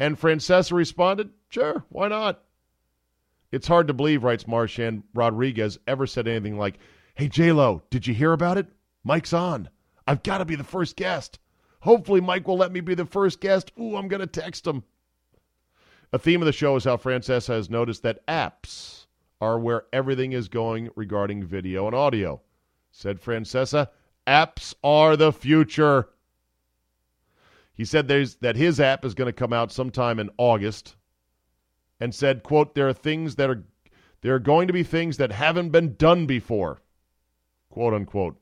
and 0.00 0.18
Francesa 0.18 0.72
responded, 0.72 1.30
Sure, 1.50 1.84
why 1.90 2.08
not? 2.08 2.42
It's 3.52 3.68
hard 3.68 3.86
to 3.88 3.94
believe, 3.94 4.24
writes 4.24 4.48
Marchand 4.48 5.04
Rodriguez, 5.14 5.78
ever 5.86 6.06
said 6.06 6.26
anything 6.26 6.58
like, 6.58 6.78
Hey, 7.14 7.28
J-Lo, 7.28 7.82
did 7.90 8.06
you 8.06 8.14
hear 8.14 8.32
about 8.32 8.56
it? 8.56 8.66
Mike's 9.04 9.34
on. 9.34 9.68
I've 10.06 10.22
got 10.22 10.38
to 10.38 10.44
be 10.44 10.56
the 10.56 10.64
first 10.64 10.96
guest. 10.96 11.38
Hopefully, 11.80 12.20
Mike 12.20 12.48
will 12.48 12.56
let 12.56 12.72
me 12.72 12.80
be 12.80 12.94
the 12.94 13.04
first 13.04 13.40
guest. 13.40 13.72
Ooh, 13.78 13.96
I'm 13.96 14.08
going 14.08 14.20
to 14.20 14.26
text 14.26 14.66
him. 14.66 14.82
A 16.12 16.18
theme 16.18 16.42
of 16.42 16.46
the 16.46 16.52
show 16.52 16.76
is 16.76 16.84
how 16.84 16.96
Francesa 16.96 17.48
has 17.48 17.70
noticed 17.70 18.02
that 18.02 18.26
apps 18.26 19.06
are 19.40 19.58
where 19.58 19.84
everything 19.92 20.32
is 20.32 20.48
going 20.48 20.90
regarding 20.96 21.44
video 21.44 21.86
and 21.86 21.94
audio. 21.94 22.40
Said 22.90 23.20
Francesa, 23.20 23.88
apps 24.26 24.74
are 24.82 25.16
the 25.16 25.32
future. 25.32 26.08
He 27.80 27.86
said 27.86 28.08
that 28.08 28.56
his 28.56 28.78
app 28.78 29.06
is 29.06 29.14
going 29.14 29.24
to 29.24 29.32
come 29.32 29.54
out 29.54 29.72
sometime 29.72 30.18
in 30.18 30.28
August 30.36 30.96
and 31.98 32.14
said, 32.14 32.42
quote, 32.42 32.74
there 32.74 32.86
are 32.86 32.92
things 32.92 33.36
that 33.36 33.48
are, 33.48 33.64
there 34.20 34.34
are 34.34 34.38
going 34.38 34.66
to 34.66 34.74
be 34.74 34.82
things 34.82 35.16
that 35.16 35.32
haven't 35.32 35.70
been 35.70 35.94
done 35.94 36.26
before, 36.26 36.82
quote 37.70 37.94
unquote. 37.94 38.38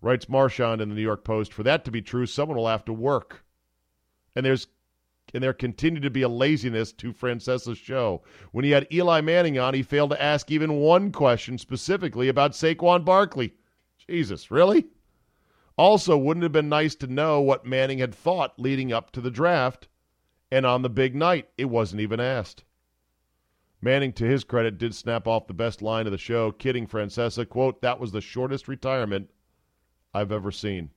Writes 0.00 0.30
Marchand 0.30 0.80
in 0.80 0.88
the 0.88 0.94
New 0.94 1.02
York 1.02 1.24
Post, 1.24 1.52
for 1.52 1.62
that 1.64 1.84
to 1.84 1.90
be 1.90 2.00
true, 2.00 2.24
someone 2.24 2.56
will 2.56 2.68
have 2.68 2.86
to 2.86 2.92
work. 2.94 3.44
And 4.34 4.46
there's 4.46 4.66
and 5.34 5.42
there 5.42 5.52
continued 5.52 6.04
to 6.04 6.10
be 6.10 6.22
a 6.22 6.28
laziness 6.30 6.90
to 6.94 7.12
Francesa's 7.12 7.76
show. 7.76 8.22
When 8.52 8.64
he 8.64 8.70
had 8.70 8.90
Eli 8.90 9.20
Manning 9.20 9.58
on, 9.58 9.74
he 9.74 9.82
failed 9.82 10.08
to 10.08 10.22
ask 10.22 10.50
even 10.50 10.80
one 10.80 11.12
question 11.12 11.58
specifically 11.58 12.28
about 12.28 12.52
Saquon 12.52 13.04
Barkley. 13.04 13.52
Jesus, 14.08 14.50
really? 14.50 14.86
Also, 15.82 16.16
wouldn't 16.16 16.44
it 16.44 16.46
have 16.46 16.52
been 16.52 16.68
nice 16.68 16.94
to 16.94 17.08
know 17.08 17.40
what 17.40 17.66
Manning 17.66 17.98
had 17.98 18.14
thought 18.14 18.56
leading 18.56 18.92
up 18.92 19.10
to 19.10 19.20
the 19.20 19.32
draft? 19.32 19.88
And 20.48 20.64
on 20.64 20.82
the 20.82 20.88
big 20.88 21.16
night, 21.16 21.48
it 21.58 21.64
wasn't 21.64 22.02
even 22.02 22.20
asked. 22.20 22.62
Manning, 23.80 24.12
to 24.12 24.24
his 24.24 24.44
credit, 24.44 24.78
did 24.78 24.94
snap 24.94 25.26
off 25.26 25.48
the 25.48 25.52
best 25.52 25.82
line 25.82 26.06
of 26.06 26.12
the 26.12 26.18
show, 26.18 26.52
kidding 26.52 26.86
Francesa, 26.86 27.48
quote, 27.48 27.82
that 27.82 27.98
was 27.98 28.12
the 28.12 28.20
shortest 28.20 28.68
retirement 28.68 29.30
I've 30.14 30.30
ever 30.30 30.52
seen. 30.52 30.90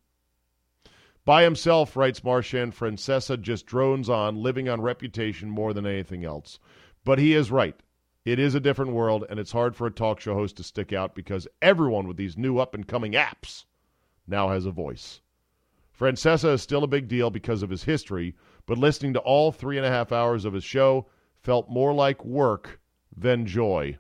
By 1.26 1.42
himself, 1.42 1.96
writes 1.96 2.24
Marchand, 2.24 2.76
Francesa 2.76 3.42
just 3.42 3.66
drones 3.66 4.08
on, 4.08 4.36
living 4.36 4.70
on 4.70 4.82
reputation 4.82 5.50
more 5.50 5.74
than 5.74 5.88
anything 5.88 6.24
else. 6.24 6.60
But 7.04 7.18
he 7.18 7.34
is 7.34 7.50
right. 7.50 7.82
It 8.24 8.38
is 8.38 8.54
a 8.54 8.60
different 8.60 8.92
world, 8.92 9.26
and 9.32 9.40
it's 9.40 9.52
hard 9.52 9.76
for 9.76 9.88
a 9.88 9.92
talk 9.92 10.20
show 10.20 10.36
host 10.36 10.58
to 10.58 10.64
stick 10.64 10.94
out 10.94 11.16
because 11.16 11.48
everyone 11.60 12.08
with 12.08 12.18
these 12.18 12.38
new 12.38 12.60
up 12.60 12.76
and 12.76 12.88
coming 12.88 13.14
apps 13.14 13.66
now 14.28 14.50
has 14.50 14.66
a 14.66 14.72
voice. 14.72 15.22
Francesa 15.98 16.54
is 16.54 16.62
still 16.62 16.84
a 16.84 16.88
big 16.88 17.08
deal 17.08 17.30
because 17.30 17.64
of 17.64 17.70
his 17.70 17.84
history, 17.84 18.36
but 18.66 18.78
listening 18.78 19.14
to 19.14 19.20
all 19.20 19.52
three 19.52 19.78
and 19.78 19.86
a 19.86 19.92
half 19.92 20.12
hours 20.12 20.44
of 20.44 20.54
his 20.54 20.64
show 20.64 21.08
felt 21.38 21.70
more 21.70 21.94
like 21.94 22.26
work 22.26 22.80
than 23.16 23.46
joy. 23.46 23.98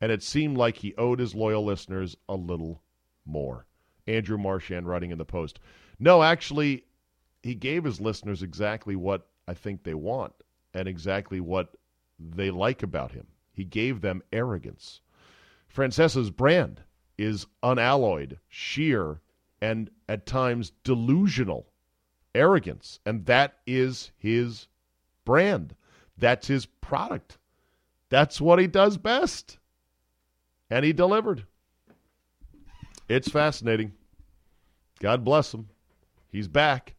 And 0.00 0.12
it 0.12 0.22
seemed 0.22 0.56
like 0.56 0.76
he 0.76 0.94
owed 0.96 1.18
his 1.18 1.34
loyal 1.34 1.64
listeners 1.64 2.16
a 2.28 2.34
little 2.34 2.82
more. 3.24 3.66
Andrew 4.06 4.38
Marchand 4.38 4.86
writing 4.86 5.10
in 5.10 5.18
the 5.18 5.24
Post. 5.24 5.60
No, 5.98 6.22
actually, 6.22 6.84
he 7.42 7.54
gave 7.54 7.84
his 7.84 8.00
listeners 8.00 8.42
exactly 8.42 8.96
what 8.96 9.28
I 9.48 9.54
think 9.54 9.82
they 9.82 9.94
want 9.94 10.34
and 10.74 10.86
exactly 10.86 11.40
what 11.40 11.74
they 12.18 12.50
like 12.50 12.82
about 12.82 13.12
him. 13.12 13.26
He 13.52 13.64
gave 13.64 14.00
them 14.00 14.22
arrogance. 14.32 15.00
Francesa's 15.72 16.30
brand 16.30 16.82
is 17.16 17.46
unalloyed, 17.62 18.38
sheer, 18.48 19.20
and 19.62 19.88
at 20.08 20.26
times 20.26 20.72
delusional 20.82 21.68
arrogance. 22.34 22.98
And 23.06 23.24
that 23.26 23.58
is 23.64 24.10
his 24.18 24.66
brand. 25.24 25.74
That's 26.18 26.48
his 26.48 26.66
product. 26.66 27.38
That's 28.10 28.40
what 28.40 28.58
he 28.58 28.66
does 28.66 28.98
best. 28.98 29.58
And 30.68 30.84
he 30.84 30.92
delivered. 30.92 31.46
It's 33.08 33.30
fascinating. 33.30 33.92
God 35.00 35.24
bless 35.24 35.54
him. 35.54 35.68
He's 36.30 36.48
back. 36.48 36.94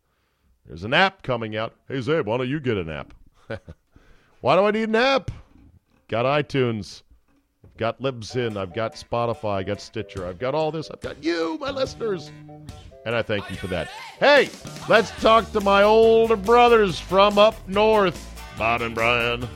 There's 0.65 0.85
an 0.85 0.93
app 0.93 1.21
coming 1.21 1.57
out. 1.57 1.73
Hey, 1.89 1.97
Zabe, 1.97 2.25
why 2.25 2.37
don't 2.37 2.49
you 2.49 2.61
get 2.61 2.77
an 2.77 2.89
app? 2.89 3.13
why 4.41 4.55
do 4.55 4.63
I 4.63 4.71
need 4.71 4.89
an 4.89 4.95
app? 4.95 5.31
Got 6.07 6.25
iTunes. 6.25 7.03
I've 7.63 7.77
got 7.77 7.99
Libsyn. 7.99 8.55
I've 8.55 8.73
got 8.73 8.93
Spotify. 8.93 9.59
I've 9.59 9.65
got 9.65 9.81
Stitcher. 9.81 10.25
I've 10.27 10.39
got 10.39 10.53
all 10.53 10.71
this. 10.71 10.89
I've 10.91 11.01
got 11.01 11.23
you, 11.23 11.57
my 11.59 11.71
listeners. 11.71 12.31
And 13.05 13.15
I 13.15 13.21
thank 13.21 13.49
you 13.49 13.57
for 13.57 13.67
that. 13.67 13.89
Hey, 14.19 14.49
let's 14.87 15.11
talk 15.21 15.51
to 15.51 15.61
my 15.61 15.83
older 15.83 16.35
brothers 16.37 16.99
from 16.99 17.37
up 17.37 17.55
north, 17.67 18.17
Bob 18.57 18.81
and 18.81 18.95
Brian. 18.95 19.47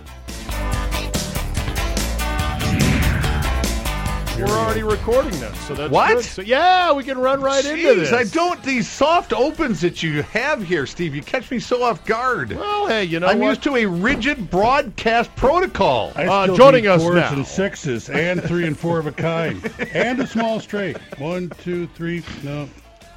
We're 4.37 4.45
already 4.55 4.83
recording 4.83 5.31
this, 5.39 5.57
so 5.61 5.73
that's 5.73 5.91
What? 5.91 6.17
good. 6.17 6.23
So 6.25 6.43
yeah, 6.43 6.91
we 6.93 7.03
can 7.03 7.17
run 7.17 7.41
right 7.41 7.65
into 7.65 7.81
Jeez, 7.81 7.95
this. 7.95 8.13
I 8.13 8.23
don't. 8.25 8.61
These 8.61 8.87
soft 8.87 9.33
opens 9.33 9.81
that 9.81 10.03
you 10.03 10.21
have 10.23 10.61
here, 10.61 10.85
Steve, 10.85 11.15
you 11.15 11.23
catch 11.23 11.49
me 11.49 11.57
so 11.57 11.81
off 11.81 12.05
guard. 12.05 12.51
Well, 12.51 12.85
hey, 12.85 13.05
you 13.05 13.19
know 13.19 13.25
I'm 13.27 13.39
what? 13.39 13.47
used 13.47 13.63
to 13.63 13.77
a 13.77 13.85
rigid 13.87 14.51
broadcast 14.51 15.35
protocol. 15.35 16.11
I 16.15 16.27
Uh, 16.27 16.43
still 16.43 16.57
joining 16.57 16.83
do 16.83 16.91
us 16.91 17.01
fours 17.01 17.15
now. 17.15 17.33
and 17.33 17.47
sixes 17.47 18.09
and 18.11 18.43
three 18.43 18.67
and 18.67 18.77
four 18.77 18.99
of 18.99 19.07
a 19.07 19.11
kind 19.11 19.71
and 19.93 20.19
a 20.19 20.27
small 20.27 20.59
straight. 20.59 20.97
One, 21.17 21.49
two, 21.63 21.87
three. 21.95 22.21
No, 22.43 22.69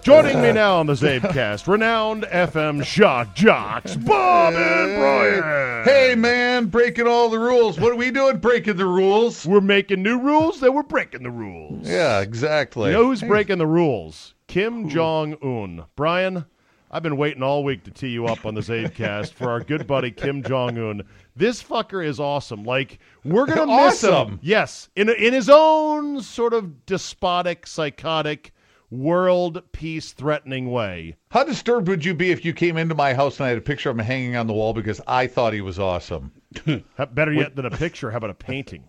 Joining 0.03 0.41
me 0.41 0.53
now 0.53 0.77
on 0.77 0.87
the 0.87 0.95
Zabecast, 0.95 1.67
renowned 1.67 2.23
FM 2.25 2.83
shock 2.85 3.35
jocks, 3.35 3.97
Bob 3.97 4.55
and 4.55 4.97
Brian. 4.99 5.85
Hey, 5.85 6.15
man, 6.15 6.67
breaking 6.67 7.07
all 7.07 7.29
the 7.29 7.39
rules. 7.39 7.79
What 7.79 7.93
are 7.93 7.97
we 7.97 8.11
doing 8.11 8.39
breaking 8.39 8.79
the 8.79 8.87
rules? 8.87 9.45
We're 9.45 9.61
making 9.61 10.03
new 10.03 10.19
rules, 10.19 10.61
then 10.61 10.73
we're 10.73 10.85
breaking 10.85 11.23
the 11.23 11.31
rules. 11.31 11.87
Yeah, 11.87 12.21
exactly. 12.21 12.91
You 12.91 12.97
know 12.97 13.05
who's 13.07 13.21
breaking 13.21 13.59
the 13.59 13.67
rules? 13.67 14.35
Kim 14.47 14.89
Jong 14.89 15.35
Un. 15.43 15.85
Brian, 15.97 16.47
I've 16.91 17.03
been 17.03 17.19
waiting 17.19 17.43
all 17.43 17.63
week 17.63 17.85
to 17.85 17.91
tee 17.91 18.09
you 18.09 18.27
up 18.27 18.47
on 18.47 18.55
the 18.55 18.63
Zabecast 18.63 19.35
for 19.35 19.51
our 19.51 19.61
good 19.61 19.87
buddy 19.87 20.11
Kim 20.11 20.43
Jong 20.43 20.79
Un. 20.79 21.03
This 21.37 21.63
fucker 21.63 22.05
is 22.05 22.19
awesome. 22.19 22.65
Like 22.65 23.01
we're 23.23 23.47
gonna 23.47 23.67
miss 23.67 24.03
him. 24.03 24.15
Awesome. 24.15 24.39
Yes, 24.43 24.89
in 24.97 25.11
in 25.11 25.35
his 25.35 25.51
own 25.51 26.23
sort 26.23 26.55
of 26.55 26.87
despotic, 26.87 27.67
psychotic, 27.67 28.53
world 28.91 29.63
peace 29.73 30.13
threatening 30.13 30.71
way. 30.71 31.17
How 31.31 31.45
disturbed 31.45 31.89
would 31.89 32.05
you 32.05 32.15
be 32.15 32.31
if 32.31 32.45
you 32.45 32.53
came 32.53 32.77
into 32.77 32.95
my 32.95 33.15
house 33.15 33.39
and 33.39 33.47
I 33.47 33.51
had 33.51 33.59
a 33.59 33.63
picture 33.63 33.91
of 33.91 33.99
him 33.99 34.05
hanging 34.05 34.37
on 34.37 34.47
the 34.47 34.53
wall 34.53 34.73
because 34.75 35.01
I 35.07 35.27
thought 35.27 35.53
he 35.53 35.61
was 35.61 35.79
awesome? 35.79 36.33
Better 37.13 37.33
yet 37.33 37.55
than 37.57 37.67
a 37.67 37.71
picture, 37.77 38.11
how 38.11 38.17
about 38.19 38.31
a 38.31 38.35
painting? 38.35 38.85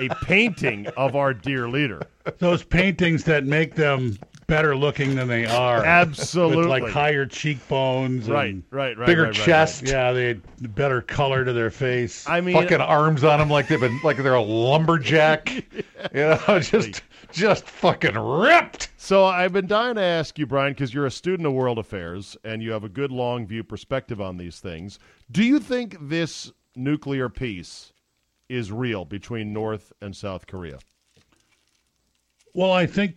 a 0.00 0.08
painting 0.24 0.86
of 0.96 1.14
our 1.14 1.32
dear 1.34 1.68
leader. 1.68 2.00
Those 2.38 2.62
paintings 2.64 3.24
that 3.24 3.44
make 3.44 3.74
them 3.74 4.18
better 4.48 4.76
looking 4.76 5.14
than 5.14 5.28
they 5.28 5.46
are. 5.46 5.84
Absolutely. 5.84 6.56
With 6.56 6.66
like 6.66 6.88
higher 6.88 7.24
cheekbones. 7.26 8.26
and- 8.26 8.34
Right, 8.34 8.56
right, 8.70 8.98
right. 8.98 9.06
Bigger 9.06 9.22
right, 9.24 9.28
right, 9.28 9.38
right. 9.38 9.44
chest, 9.46 9.86
Yeah, 9.86 10.12
they 10.12 10.26
had 10.26 10.74
better 10.74 11.00
color 11.02 11.44
to 11.44 11.52
their 11.52 11.70
face. 11.70 12.26
I 12.28 12.40
mean, 12.40 12.54
fucking 12.56 12.80
uh, 12.80 12.84
arms 12.84 13.24
on 13.24 13.38
them 13.38 13.48
like 13.48 13.68
they've 13.68 13.80
been 13.80 14.00
like 14.02 14.16
they're 14.16 14.34
a 14.34 14.40
lumberjack. 14.42 15.64
You 16.12 16.20
know, 16.48 16.58
just 16.58 17.00
just 17.32 17.64
fucking 17.64 18.16
ripped. 18.16 18.90
So 18.96 19.24
I've 19.24 19.52
been 19.52 19.66
dying 19.66 19.96
to 19.96 20.02
ask 20.02 20.38
you, 20.38 20.46
Brian, 20.46 20.72
because 20.72 20.94
you're 20.94 21.06
a 21.06 21.10
student 21.10 21.46
of 21.46 21.54
world 21.54 21.78
affairs 21.78 22.36
and 22.44 22.62
you 22.62 22.70
have 22.72 22.84
a 22.84 22.88
good 22.88 23.10
long 23.10 23.46
view 23.46 23.64
perspective 23.64 24.20
on 24.20 24.36
these 24.36 24.60
things. 24.60 24.98
Do 25.30 25.42
you 25.42 25.58
think 25.58 25.96
this 26.00 26.52
nuclear 26.76 27.28
peace 27.28 27.92
is 28.48 28.70
real 28.70 29.04
between 29.04 29.52
North 29.52 29.92
and 30.00 30.14
South 30.14 30.46
Korea? 30.46 30.78
Well, 32.54 32.72
I 32.72 32.86
think 32.86 33.16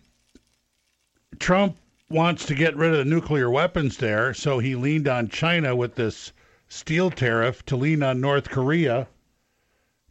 Trump 1.40 1.78
wants 2.10 2.46
to 2.46 2.56
get 2.56 2.76
rid 2.76 2.92
of 2.92 2.98
the 3.00 3.06
nuclear 3.06 3.50
weapons 3.50 3.98
there, 3.98 4.34
so 4.34 4.60
he 4.60 4.76
leaned 4.76 5.08
on 5.08 5.28
China 5.28 5.76
with 5.76 5.96
this 5.96 6.32
steel 6.70 7.12
tariff 7.12 7.66
to 7.66 7.76
lean 7.76 8.02
on 8.02 8.22
North 8.22 8.50
Korea 8.50 9.08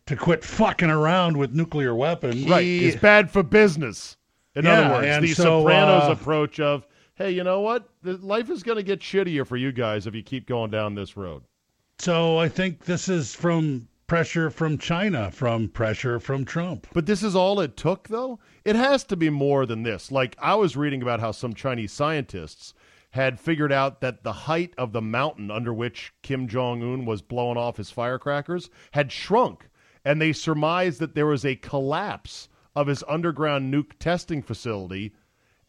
to 0.06 0.16
quit 0.16 0.44
fucking 0.44 0.90
around 0.90 1.36
with 1.36 1.54
nuclear 1.54 1.94
weapons. 1.94 2.48
Right. 2.48 2.64
It's 2.64 2.96
bad 2.96 3.30
for 3.30 3.42
business. 3.42 4.16
In 4.54 4.64
Yeah, 4.64 4.80
other 4.80 4.94
words, 4.94 5.20
the 5.22 5.34
so, 5.34 5.60
Sopranos 5.60 6.08
uh, 6.08 6.12
approach 6.12 6.60
of, 6.60 6.86
hey, 7.14 7.30
you 7.30 7.42
know 7.42 7.60
what? 7.60 7.88
The- 8.02 8.18
Life 8.18 8.50
is 8.50 8.62
going 8.62 8.76
to 8.76 8.82
get 8.82 9.00
shittier 9.00 9.46
for 9.46 9.56
you 9.56 9.72
guys 9.72 10.06
if 10.06 10.14
you 10.14 10.22
keep 10.22 10.46
going 10.46 10.70
down 10.70 10.94
this 10.94 11.16
road. 11.16 11.42
So 11.98 12.38
I 12.38 12.48
think 12.48 12.84
this 12.84 13.08
is 13.08 13.34
from 13.34 13.88
pressure 14.06 14.50
from 14.50 14.76
China, 14.78 15.30
from 15.30 15.68
pressure 15.68 16.20
from 16.20 16.44
Trump. 16.44 16.86
But 16.92 17.06
this 17.06 17.22
is 17.22 17.34
all 17.34 17.60
it 17.60 17.76
took, 17.76 18.08
though? 18.08 18.38
It 18.64 18.76
has 18.76 19.04
to 19.04 19.16
be 19.16 19.30
more 19.30 19.64
than 19.64 19.82
this. 19.82 20.12
Like, 20.12 20.36
I 20.38 20.54
was 20.54 20.76
reading 20.76 21.02
about 21.02 21.20
how 21.20 21.32
some 21.32 21.54
Chinese 21.54 21.92
scientists 21.92 22.74
had 23.10 23.40
figured 23.40 23.72
out 23.72 24.00
that 24.00 24.22
the 24.24 24.32
height 24.32 24.74
of 24.76 24.92
the 24.92 25.00
mountain 25.00 25.50
under 25.50 25.72
which 25.72 26.12
Kim 26.22 26.48
Jong 26.48 26.82
un 26.82 27.06
was 27.06 27.22
blowing 27.22 27.56
off 27.56 27.76
his 27.76 27.90
firecrackers 27.90 28.68
had 28.92 29.10
shrunk. 29.12 29.68
And 30.04 30.20
they 30.20 30.32
surmised 30.32 31.00
that 31.00 31.14
there 31.14 31.26
was 31.26 31.44
a 31.44 31.56
collapse 31.56 32.48
of 32.76 32.86
his 32.88 33.04
underground 33.08 33.72
nuke 33.72 33.92
testing 33.98 34.42
facility. 34.42 35.12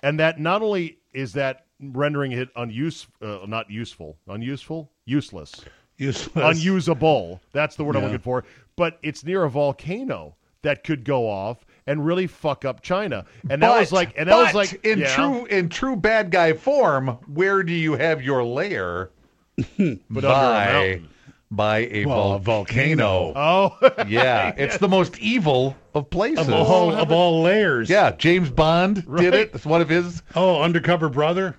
And 0.01 0.19
that 0.19 0.39
not 0.39 0.61
only 0.61 0.99
is 1.13 1.33
that 1.33 1.65
rendering 1.79 2.31
it 2.31 2.53
unuse, 2.55 3.07
uh, 3.21 3.45
not 3.47 3.69
useful, 3.69 4.17
unuseful, 4.27 4.91
useless 5.05 5.63
Useless. 5.97 6.57
unusable. 6.57 7.41
That's 7.53 7.75
the 7.75 7.83
word 7.83 7.95
I'm 7.95 8.03
looking 8.03 8.19
for. 8.19 8.43
But 8.75 8.99
it's 9.01 9.23
near 9.23 9.43
a 9.43 9.49
volcano 9.49 10.35
that 10.63 10.83
could 10.83 11.05
go 11.05 11.29
off 11.29 11.65
and 11.87 12.05
really 12.05 12.27
fuck 12.27 12.65
up 12.65 12.81
China. 12.81 13.25
And 13.49 13.61
that 13.61 13.79
was 13.79 13.91
like, 13.91 14.13
and 14.17 14.27
that 14.29 14.35
was 14.35 14.53
like, 14.53 14.83
in 14.83 14.99
yeah, 14.99 15.15
true 15.15 15.45
in 15.45 15.69
true 15.69 15.95
bad 15.95 16.31
guy 16.31 16.53
form, 16.53 17.07
where 17.33 17.63
do 17.63 17.71
you 17.71 17.93
have 17.93 18.21
your 18.21 18.43
lair? 18.43 19.11
but 19.57 20.25
under 20.25 20.27
a 20.27 20.31
by 20.31 20.65
mountain. 20.65 21.09
By 21.55 21.87
a 21.91 22.05
Well, 22.05 22.33
a 22.33 22.39
volcano. 22.39 23.33
Oh, 23.35 23.77
yeah, 24.07 24.53
it's 24.57 24.77
the 24.77 24.87
most 24.87 25.17
evil 25.19 25.75
of 25.93 26.09
places. 26.09 26.47
of 26.47 26.53
all 26.53 26.93
of 26.93 27.11
all 27.11 27.41
layers. 27.43 27.89
Yeah, 27.89 28.11
James 28.11 28.49
Bond 28.49 29.05
did 29.17 29.33
it. 29.33 29.51
It's 29.53 29.65
one 29.65 29.81
of 29.81 29.89
his 29.89 30.21
Oh, 30.35 30.61
undercover 30.61 31.09
brother. 31.09 31.55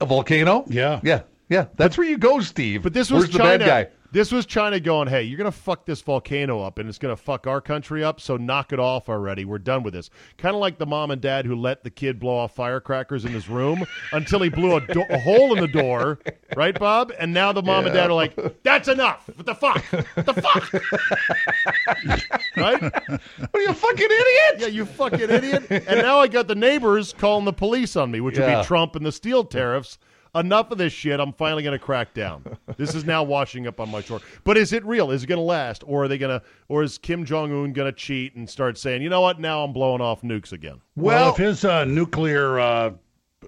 a 0.00 0.06
volcano. 0.06 0.64
Yeah. 0.68 1.00
yeah, 1.02 1.22
yeah. 1.48 1.66
That's 1.76 1.96
where 1.98 2.06
you 2.06 2.18
go, 2.18 2.40
Steve. 2.40 2.82
but 2.82 2.92
this 2.92 3.10
was 3.10 3.22
Where's 3.24 3.32
the 3.32 3.38
China. 3.38 3.58
bad 3.64 3.66
guy? 3.88 3.92
This 4.10 4.32
was 4.32 4.46
China 4.46 4.80
going, 4.80 5.06
hey, 5.08 5.22
you're 5.24 5.36
going 5.36 5.50
to 5.50 5.56
fuck 5.56 5.84
this 5.84 6.00
volcano 6.00 6.62
up 6.62 6.78
and 6.78 6.88
it's 6.88 6.96
going 6.96 7.14
to 7.14 7.22
fuck 7.22 7.46
our 7.46 7.60
country 7.60 8.02
up, 8.02 8.20
so 8.22 8.38
knock 8.38 8.72
it 8.72 8.80
off 8.80 9.10
already. 9.10 9.44
We're 9.44 9.58
done 9.58 9.82
with 9.82 9.92
this. 9.92 10.08
Kind 10.38 10.54
of 10.54 10.60
like 10.60 10.78
the 10.78 10.86
mom 10.86 11.10
and 11.10 11.20
dad 11.20 11.44
who 11.44 11.54
let 11.54 11.84
the 11.84 11.90
kid 11.90 12.18
blow 12.18 12.38
off 12.38 12.54
firecrackers 12.54 13.26
in 13.26 13.32
his 13.32 13.50
room 13.50 13.84
until 14.12 14.40
he 14.40 14.48
blew 14.48 14.76
a, 14.76 14.80
do- 14.80 15.04
a 15.10 15.18
hole 15.18 15.54
in 15.54 15.60
the 15.60 15.68
door, 15.68 16.20
right, 16.56 16.78
Bob? 16.78 17.12
And 17.18 17.34
now 17.34 17.52
the 17.52 17.62
mom 17.62 17.84
and 17.84 17.94
dad 17.94 18.08
are 18.08 18.14
like, 18.14 18.62
that's 18.62 18.88
enough. 18.88 19.28
What 19.34 19.44
the 19.44 19.54
fuck? 19.54 19.84
What 19.84 20.24
the 20.26 20.34
fuck? 20.34 20.72
right? 22.56 22.80
What 22.80 23.54
are 23.54 23.60
you 23.60 23.68
a 23.70 23.74
fucking 23.74 24.06
idiot? 24.06 24.54
Yeah, 24.58 24.66
you 24.68 24.86
fucking 24.86 25.20
idiot. 25.28 25.66
And 25.70 26.00
now 26.00 26.18
I 26.18 26.28
got 26.28 26.48
the 26.48 26.54
neighbors 26.54 27.12
calling 27.12 27.44
the 27.44 27.52
police 27.52 27.94
on 27.94 28.10
me, 28.10 28.20
which 28.20 28.38
would 28.38 28.46
be 28.46 28.64
Trump 28.64 28.96
and 28.96 29.04
the 29.04 29.12
steel 29.12 29.44
tariffs. 29.44 29.98
Enough 30.34 30.70
of 30.70 30.78
this 30.78 30.92
shit. 30.92 31.20
I'm 31.20 31.32
finally 31.32 31.62
going 31.62 31.78
to 31.78 31.84
crack 31.84 32.14
down. 32.14 32.58
This 32.78 32.94
is 32.94 33.04
now 33.04 33.22
washing 33.24 33.66
up 33.66 33.80
on 33.80 33.90
my 33.90 34.00
shore. 34.00 34.20
But 34.44 34.56
is 34.56 34.72
it 34.72 34.84
real? 34.86 35.10
Is 35.10 35.24
it 35.24 35.26
going 35.26 35.38
to 35.38 35.42
last? 35.42 35.82
Or 35.86 36.04
are 36.04 36.08
they 36.08 36.16
going 36.16 36.40
to, 36.40 36.46
or 36.68 36.82
is 36.82 36.96
Kim 36.96 37.24
Jong 37.24 37.52
un 37.52 37.72
going 37.72 37.92
to 37.92 37.92
cheat 37.92 38.36
and 38.36 38.48
start 38.48 38.78
saying, 38.78 39.02
you 39.02 39.10
know 39.10 39.20
what, 39.20 39.40
now 39.40 39.64
I'm 39.64 39.72
blowing 39.72 40.00
off 40.00 40.22
nukes 40.22 40.52
again? 40.52 40.80
Well, 40.96 41.24
Well, 41.24 41.30
if 41.32 41.36
his 41.36 41.64
uh, 41.64 41.84
nuclear 41.84 42.58
uh, 42.60 42.92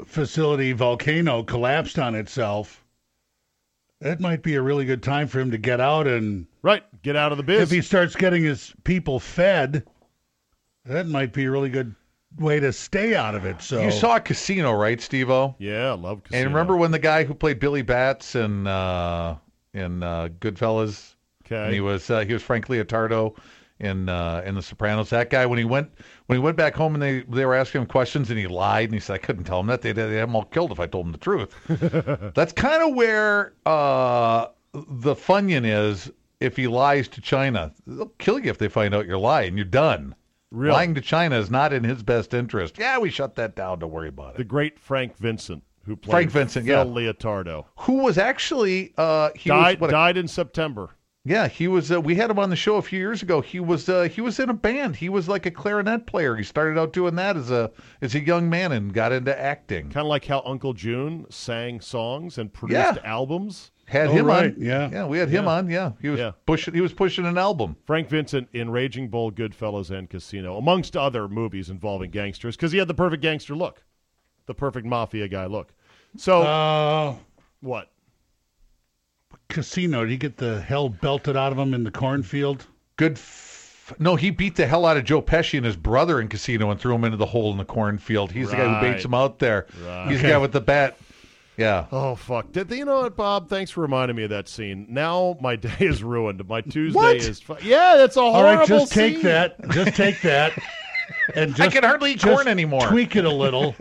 facility 0.05 0.73
volcano 0.73 1.45
collapsed 1.45 1.99
on 1.99 2.15
itself, 2.17 2.85
that 4.01 4.19
might 4.19 4.43
be 4.43 4.57
a 4.57 4.63
really 4.63 4.85
good 4.85 5.03
time 5.03 5.29
for 5.29 5.39
him 5.41 5.51
to 5.53 5.59
get 5.59 5.81
out. 5.81 6.07
And 6.07 6.47
Right. 6.63 6.83
Get 7.03 7.17
out 7.17 7.31
of 7.33 7.39
the 7.39 7.45
biz. 7.45 7.63
if 7.63 7.71
he 7.71 7.83
starts 7.83 8.17
getting 8.17 8.43
his 8.43 8.75
people 8.83 9.21
fed, 9.21 9.87
that 10.87 11.07
might 11.07 11.33
be 11.33 11.45
a 11.45 11.51
really 11.51 11.71
good 11.71 11.95
way 12.39 12.61
to 12.61 12.73
stay 12.73 13.15
out 13.15 13.35
of 13.35 13.45
it. 13.45 13.61
So 13.63 13.83
you 13.83 13.91
saw 13.91 14.17
a 14.17 14.21
Casino, 14.21 14.73
right, 14.73 15.01
Steve-O? 15.01 15.57
yeah, 15.59 15.91
I 15.91 15.95
love 15.95 16.23
casino. 16.25 16.41
And 16.45 16.55
remember 16.55 16.77
when 16.77 16.91
the 16.91 16.99
guy 16.99 17.25
who 17.25 17.35
played 17.35 17.59
Billy 17.61 17.83
Bats 17.83 18.35
in 18.35 18.67
uh, 18.67 19.37
in 19.75 20.03
uh, 20.03 20.29
Goodfellas, 20.41 21.15
and 21.51 21.59
Okay. 21.59 21.75
he 21.75 21.81
was 21.81 22.09
uh, 22.11 22.21
he 22.21 22.33
was 22.33 22.43
Frank 22.43 22.67
Leotardo 22.69 23.37
in 23.81 24.09
uh, 24.09 24.43
in 24.47 24.55
The 24.55 24.63
Sopranos. 24.63 25.11
That 25.11 25.31
guy 25.31 25.47
when 25.47 25.59
he 25.59 25.65
went 25.65 25.91
when 26.27 26.39
he 26.39 26.43
went 26.43 26.57
back 26.57 26.75
home 26.75 26.95
and 26.95 27.03
they 27.03 27.21
they 27.23 27.45
were 27.45 27.57
asking 27.57 27.81
him 27.83 27.87
questions 27.89 28.31
and 28.31 28.39
he 28.39 28.47
lied 28.47 28.85
and 28.85 28.95
he 28.95 29.01
said 29.01 29.15
I 29.15 29.19
couldn't 29.19 29.45
tell 29.45 29.59
him 29.61 29.67
that 29.67 29.83
they 29.83 29.91
they 29.93 30.03
had 30.15 30.29
him 30.29 30.37
all 30.37 30.45
killed 30.45 30.71
if 30.71 30.79
I 30.79 30.87
told 30.87 31.07
him 31.07 31.13
the 31.13 31.19
truth. 31.19 31.53
That's 32.35 32.53
kind 32.53 32.83
of 32.89 32.95
where 32.95 33.53
uh, 33.67 34.47
the 34.73 35.15
Funyun 35.17 35.65
is. 35.67 36.11
If 36.39 36.57
he 36.57 36.69
lies 36.69 37.07
to 37.09 37.21
China, 37.21 37.71
they'll 37.87 38.07
kill 38.17 38.39
you 38.39 38.49
if 38.51 38.57
they 38.57 38.69
find 38.69 38.95
out 38.95 39.05
you're 39.07 39.19
lying. 39.19 39.57
You're 39.59 39.67
done. 39.67 40.15
Really? 40.51 40.73
Lying 40.73 40.95
to 40.97 41.01
China 41.01 41.39
is 41.39 41.51
not 41.51 41.73
in 41.73 41.85
his 41.85 42.03
best 42.03 42.35
interest. 42.35 42.77
Yeah, 42.79 42.99
we 42.99 43.11
shut 43.11 43.37
that 43.37 43.55
down. 43.55 43.79
Don't 43.79 43.91
worry 43.93 44.09
about 44.09 44.35
it. 44.35 44.39
the 44.39 44.45
great 44.45 44.79
Frank 44.79 45.17
Vincent, 45.17 45.63
who 45.85 45.95
played 45.97 46.11
Frank 46.13 46.31
Vincent, 46.31 46.67
Phil 46.67 46.87
yeah. 47.01 47.13
Leotardo. 47.13 47.67
Who 47.81 48.03
was 48.03 48.19
actually 48.19 48.93
uh, 48.99 49.31
he 49.37 49.49
Died, 49.51 49.77
was 49.81 49.89
what, 49.89 49.91
died 49.93 50.17
in 50.17 50.27
September. 50.27 50.91
Yeah, 51.23 51.49
he 51.49 51.69
was. 51.69 51.93
Uh, 51.93 52.01
we 52.01 52.15
had 52.15 52.31
him 52.31 52.39
on 52.39 52.49
the 52.49 52.57
show 52.57 52.77
a 52.77 52.83
few 52.83 52.99
years 52.99 53.23
ago. 53.23 53.43
He 53.43 53.61
was. 53.61 53.89
Uh, 53.91 54.05
he 54.05 54.23
was 54.23 54.41
in 54.41 54.49
a 54.49 54.55
band. 54.55 54.97
He 54.97 55.11
was 55.11 55.29
like 55.29 55.45
a 55.45 55.51
clarinet 55.51 56.07
player. 56.07 56.35
He 56.35 56.43
started 56.43 56.81
out 56.81 56.95
doing 56.95 57.15
that 57.17 57.37
as 57.37 57.51
a 57.51 57.71
as 58.01 58.15
a 58.15 58.21
young 58.25 58.49
man 58.49 58.73
and 58.73 58.93
got 58.93 59.13
into 59.13 59.39
acting. 59.39 59.85
Kind 59.91 59.99
of 59.99 60.07
like 60.07 60.25
how 60.25 60.43
Uncle 60.47 60.73
June 60.73 61.27
sang 61.29 61.81
songs 61.83 62.39
and 62.39 62.51
produced 62.53 62.97
Yeah. 62.97 63.03
albums. 63.05 63.71
Had 63.91 64.07
Oh, 64.07 64.13
him 64.13 64.27
right, 64.27 64.55
on. 64.55 64.63
yeah. 64.63 64.89
yeah, 64.93 65.05
we 65.05 65.19
had 65.19 65.29
him 65.29 65.45
Yeah. 65.47 65.51
on. 65.51 65.69
Yeah, 65.69 65.93
he 66.01 66.09
was 66.11 66.21
Yeah. 66.21 66.31
pushing. 66.47 66.75
He 66.75 66.81
was 66.81 66.93
pushing 66.93 67.27
an 67.27 67.37
album. 67.37 67.75
Frank 67.87 68.09
Vincent 68.09 68.49
in 68.53 68.71
Raging 68.71 69.09
Bull, 69.09 69.33
Goodfellas, 69.33 69.91
and 69.91 70.09
Casino, 70.09 70.57
amongst 70.57 70.97
other 70.97 71.27
movies 71.27 71.69
involving 71.71 72.13
gangsters, 72.13 72.55
because 72.55 72.71
he 72.71 72.79
had 72.79 72.87
the 72.87 72.95
perfect 72.95 73.21
gangster 73.21 73.57
look, 73.57 73.83
the 74.47 74.55
perfect 74.55 74.87
mafia 74.87 75.27
guy 75.27 75.47
look. 75.47 75.73
So 76.17 76.43
uh, 76.43 77.17
what? 77.61 77.91
casino. 79.49 80.03
Did 80.05 80.11
he 80.11 80.17
get 80.17 80.37
the 80.37 80.61
hell 80.61 80.89
belted 80.89 81.37
out 81.37 81.51
of 81.51 81.59
him 81.59 81.75
in 81.75 81.83
the 81.85 81.91
cornfield? 81.91 82.67
Good. 82.97 83.19
No, 83.99 84.15
he 84.15 84.31
beat 84.31 84.55
the 84.55 84.67
hell 84.69 84.87
out 84.87 84.97
of 84.97 85.05
Joe 85.05 85.21
Pesci 85.21 85.57
and 85.57 85.67
his 85.67 85.77
brother 85.77 86.21
in 86.21 86.29
Casino 86.29 86.71
and 86.71 86.79
threw 86.81 86.95
him 86.95 87.03
into 87.05 87.17
the 87.17 87.27
hole 87.27 87.51
in 87.51 87.59
the 87.59 87.65
cornfield. 87.65 88.31
He's 88.31 88.51
the 88.51 88.57
guy 88.57 88.65
who 88.67 88.73
Right. 88.75 88.93
baits 88.93 89.05
him 89.05 89.15
out 89.15 89.41
there. 89.41 89.67
Right. 89.85 90.11
He's 90.11 90.23
the 90.23 90.29
guy 90.29 90.39
with 90.39 90.53
the 90.53 90.61
bat. 90.61 90.97
Yeah. 91.57 91.87
Oh 91.93 92.15
fuck! 92.15 92.53
Did 92.53 92.71
you 92.71 92.85
know 92.85 93.03
what, 93.03 93.17
Bob? 93.17 93.49
Thanks 93.49 93.71
for 93.71 93.83
reminding 93.83 94.17
me 94.17 94.25
of 94.25 94.31
that 94.31 94.49
scene. 94.49 94.87
Now 94.89 95.37
my 95.41 95.57
day 95.57 95.77
is 95.81 96.03
ruined. 96.03 96.47
My 96.49 96.61
Tuesday 96.63 96.97
What? 96.99 97.17
is 97.17 97.41
fu- 97.41 97.57
yeah. 97.63 97.97
That's 97.97 98.17
a 98.17 98.21
horrible. 98.21 98.39
All 98.39 98.57
right, 98.57 98.69
just 98.69 98.93
take 98.93 99.15
scene. 99.17 99.25
that. 99.25 99.69
Just 99.71 99.95
take 99.97 100.21
that. 100.23 100.53
And 101.35 101.55
just, 101.55 101.61
I 101.69 101.73
can 101.73 101.83
hardly 101.85 102.13
eat 102.13 102.23
corn 102.23 102.49
anymore. 102.49 102.87
Tweak 102.87 103.17
it 103.17 103.25
a 103.25 103.31
little 103.31 103.75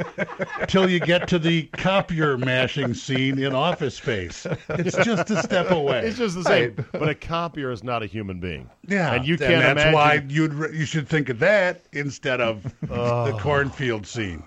till 0.67 0.89
you 0.89 0.99
get 0.99 1.27
to 1.29 1.39
the 1.39 1.63
copier 1.73 2.37
mashing 2.37 2.93
scene 2.93 3.37
in 3.39 3.53
Office 3.53 3.95
Space. 3.95 4.47
It's 4.69 4.97
just 4.97 5.29
a 5.29 5.41
step 5.43 5.69
away. 5.71 6.05
It's 6.05 6.17
just 6.17 6.35
the 6.35 6.43
same. 6.43 6.75
But 6.91 7.07
a 7.09 7.15
copier 7.15 7.71
is 7.71 7.83
not 7.83 8.01
a 8.03 8.07
human 8.07 8.39
being. 8.39 8.69
yeah, 8.87 9.13
and 9.13 9.27
you 9.27 9.37
can't 9.37 9.61
that's 9.61 9.71
imagine. 9.73 9.93
why 9.93 10.25
you'd 10.27 10.53
re- 10.53 10.77
you 10.77 10.85
should 10.85 11.07
think 11.07 11.29
of 11.29 11.39
that 11.39 11.85
instead 11.91 12.41
of 12.41 12.73
oh. 12.89 13.31
the 13.31 13.37
cornfield 13.37 14.05
scene. 14.07 14.43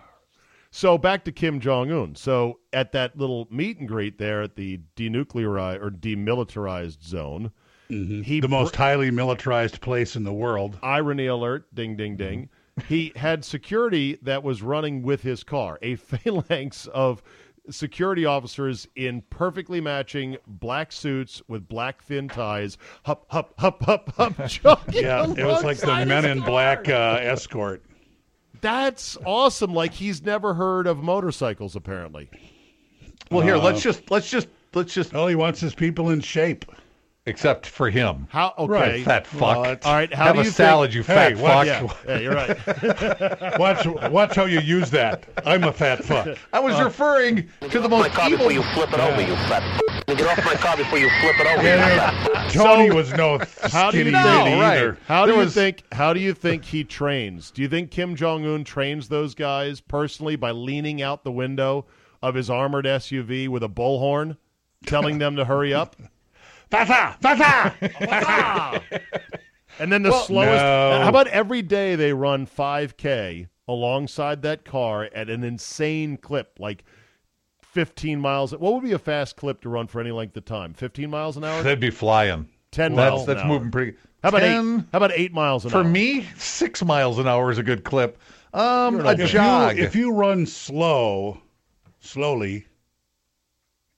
So 0.74 0.96
back 0.96 1.24
to 1.24 1.32
Kim 1.32 1.60
Jong 1.60 1.92
Un. 1.92 2.14
So 2.14 2.58
at 2.72 2.92
that 2.92 3.16
little 3.16 3.46
meet 3.50 3.78
and 3.78 3.86
greet 3.86 4.16
there 4.16 4.40
at 4.40 4.56
the 4.56 4.80
denuclearized 4.96 5.82
or 5.82 5.90
demilitarized 5.90 7.02
zone, 7.04 7.52
he 7.88 8.40
the 8.40 8.48
most 8.48 8.74
highly 8.74 9.10
militarized 9.10 9.82
place 9.82 10.16
in 10.16 10.24
the 10.24 10.32
world. 10.32 10.78
irony 10.82 11.26
alert, 11.26 11.72
ding, 11.74 11.94
ding, 11.96 12.16
ding. 12.16 12.48
He 12.88 13.12
had 13.16 13.44
security 13.44 14.18
that 14.22 14.42
was 14.42 14.62
running 14.62 15.02
with 15.02 15.20
his 15.20 15.44
car, 15.44 15.78
a 15.82 15.96
phalanx 15.96 16.86
of 16.86 17.22
security 17.68 18.24
officers 18.24 18.88
in 18.96 19.22
perfectly 19.28 19.78
matching 19.78 20.38
black 20.46 20.90
suits 20.90 21.42
with 21.48 21.68
black 21.68 22.02
thin 22.02 22.28
ties, 22.28 22.78
hup, 23.04 23.26
hup, 23.28 23.52
hup, 23.58 23.82
hup, 23.82 24.10
hup, 24.16 24.38
Yeah, 24.90 25.30
it 25.30 25.44
was 25.44 25.62
like 25.62 25.76
the 25.76 26.06
Men 26.06 26.24
in. 26.24 26.40
Black 26.40 26.88
uh, 26.88 27.18
escort. 27.20 27.84
That's 28.62 29.18
awesome. 29.26 29.74
Like 29.74 29.92
he's 29.92 30.22
never 30.22 30.54
heard 30.54 30.86
of 30.86 30.98
motorcycles, 31.02 31.76
apparently. 31.76 32.30
Well, 33.30 33.42
here 33.42 33.56
Uh, 33.56 33.60
let's 33.62 33.82
just 33.82 34.10
let's 34.10 34.30
just 34.30 34.48
let's 34.72 34.94
just 34.94 35.14
Oh, 35.14 35.26
he 35.26 35.34
wants 35.34 35.60
his 35.60 35.74
people 35.74 36.08
in 36.10 36.20
shape. 36.20 36.64
except 37.26 37.66
for 37.66 37.88
him. 37.90 38.26
How? 38.30 38.52
Okay. 38.58 38.72
Right. 38.72 39.04
Fat 39.04 39.26
fuck. 39.28 39.40
Well, 39.40 39.76
All 39.84 39.92
right. 39.94 40.12
How 40.12 40.24
Have 40.26 40.34
do 40.36 40.40
a 40.40 40.44
you 40.44 40.50
salad, 40.50 40.90
think, 40.90 40.96
you 40.96 41.02
fat 41.04 41.36
Hey, 41.36 41.42
what- 41.42 41.66
fuck. 41.68 42.04
Yeah, 42.06 42.14
yeah, 42.14 42.18
you're 42.20 42.34
right. 42.34 43.58
Watch, 43.60 43.86
watch 44.10 44.34
how 44.34 44.46
you 44.46 44.58
use 44.60 44.90
that. 44.90 45.24
I'm 45.46 45.62
a 45.64 45.72
fat 45.72 46.04
fuck. 46.04 46.36
I 46.52 46.58
was 46.58 46.80
referring 46.80 47.48
to 47.70 47.78
the 47.80 47.88
most 47.88 48.10
car 48.10 48.26
evil. 48.26 48.38
before 48.48 48.52
you 48.52 48.62
flip 48.74 48.92
it 48.92 48.98
over, 49.00 49.20
you 49.20 49.34
fat. 49.48 49.62
Get 50.16 50.38
off 50.38 50.44
my 50.44 50.54
car 50.54 50.76
before 50.76 50.98
you 50.98 51.08
flip 51.20 51.36
it 51.38 51.46
over, 51.46 51.62
you. 51.62 52.50
Tony 52.50 52.88
So- 52.90 52.94
was 52.94 53.12
no 53.14 53.38
How 53.70 53.90
do 53.90 53.98
you 53.98 54.04
skinny 54.04 54.10
know, 54.12 54.18
right. 54.60 54.76
either. 54.78 54.98
How 55.06 55.26
do 55.26 55.32
There 55.32 55.42
you 55.42 55.50
think? 55.50 55.82
How 55.92 56.12
do 56.12 56.20
you 56.20 56.34
think 56.34 56.64
he 56.64 56.84
trains? 56.84 57.50
Do 57.50 57.62
you 57.62 57.68
think 57.68 57.90
Kim 57.90 58.14
Jong 58.16 58.44
Un 58.46 58.64
trains 58.64 59.08
those 59.08 59.34
guys 59.34 59.80
personally 59.80 60.36
by 60.36 60.50
leaning 60.50 61.00
out 61.02 61.24
the 61.24 61.32
window 61.32 61.86
of 62.22 62.34
his 62.34 62.48
armored 62.50 62.84
SUV 62.84 63.48
with 63.48 63.62
a 63.62 63.68
bullhorn, 63.68 64.36
telling 64.86 65.18
them 65.18 65.36
to 65.36 65.44
hurry 65.44 65.72
up? 65.74 65.96
Fata, 66.70 67.16
fata. 67.20 68.80
And 69.78 69.92
then 69.92 70.02
the 70.02 70.12
slowest. 70.22 70.62
no. 70.62 71.00
How 71.02 71.08
about 71.08 71.26
every 71.28 71.60
day 71.62 71.96
they 71.96 72.12
run 72.12 72.46
5K 72.46 73.48
alongside 73.68 74.42
that 74.42 74.64
car 74.64 75.08
at 75.14 75.28
an 75.30 75.44
insane 75.44 76.16
clip, 76.16 76.58
like 76.58 76.84
15 77.72 78.20
miles? 78.20 78.52
What 78.52 78.74
would 78.74 78.82
be 78.84 78.92
a 78.92 78.98
fast 78.98 79.36
clip 79.36 79.60
to 79.62 79.68
run 79.68 79.86
for 79.86 80.00
any 80.00 80.10
length 80.12 80.36
of 80.36 80.44
time? 80.44 80.74
15 80.74 81.10
miles 81.10 81.36
an 81.36 81.44
hour? 81.44 81.62
They'd 81.62 81.80
be 81.80 81.90
flying. 81.90 82.48
10 82.70 82.94
That's 82.94 83.10
miles 83.10 83.26
that's 83.26 83.40
an 83.42 83.46
hour. 83.48 83.52
moving 83.54 83.70
pretty. 83.70 83.96
How 84.22 84.28
about 84.28 84.40
10, 84.40 84.78
eight? 84.78 84.84
How 84.92 84.96
about 84.98 85.12
eight 85.14 85.32
miles 85.32 85.64
an 85.64 85.70
For 85.70 85.78
hour? 85.78 85.82
For 85.84 85.88
me, 85.90 86.26
six 86.38 86.84
miles 86.84 87.18
an 87.18 87.26
hour 87.26 87.50
is 87.50 87.58
a 87.58 87.62
good 87.62 87.82
clip. 87.84 88.18
Um, 88.54 89.00
a 89.00 89.12
if 89.12 89.18
you, 89.20 89.26
jog. 89.26 89.78
if 89.78 89.96
you 89.96 90.12
run 90.12 90.46
slow, 90.46 91.40
slowly, 92.00 92.66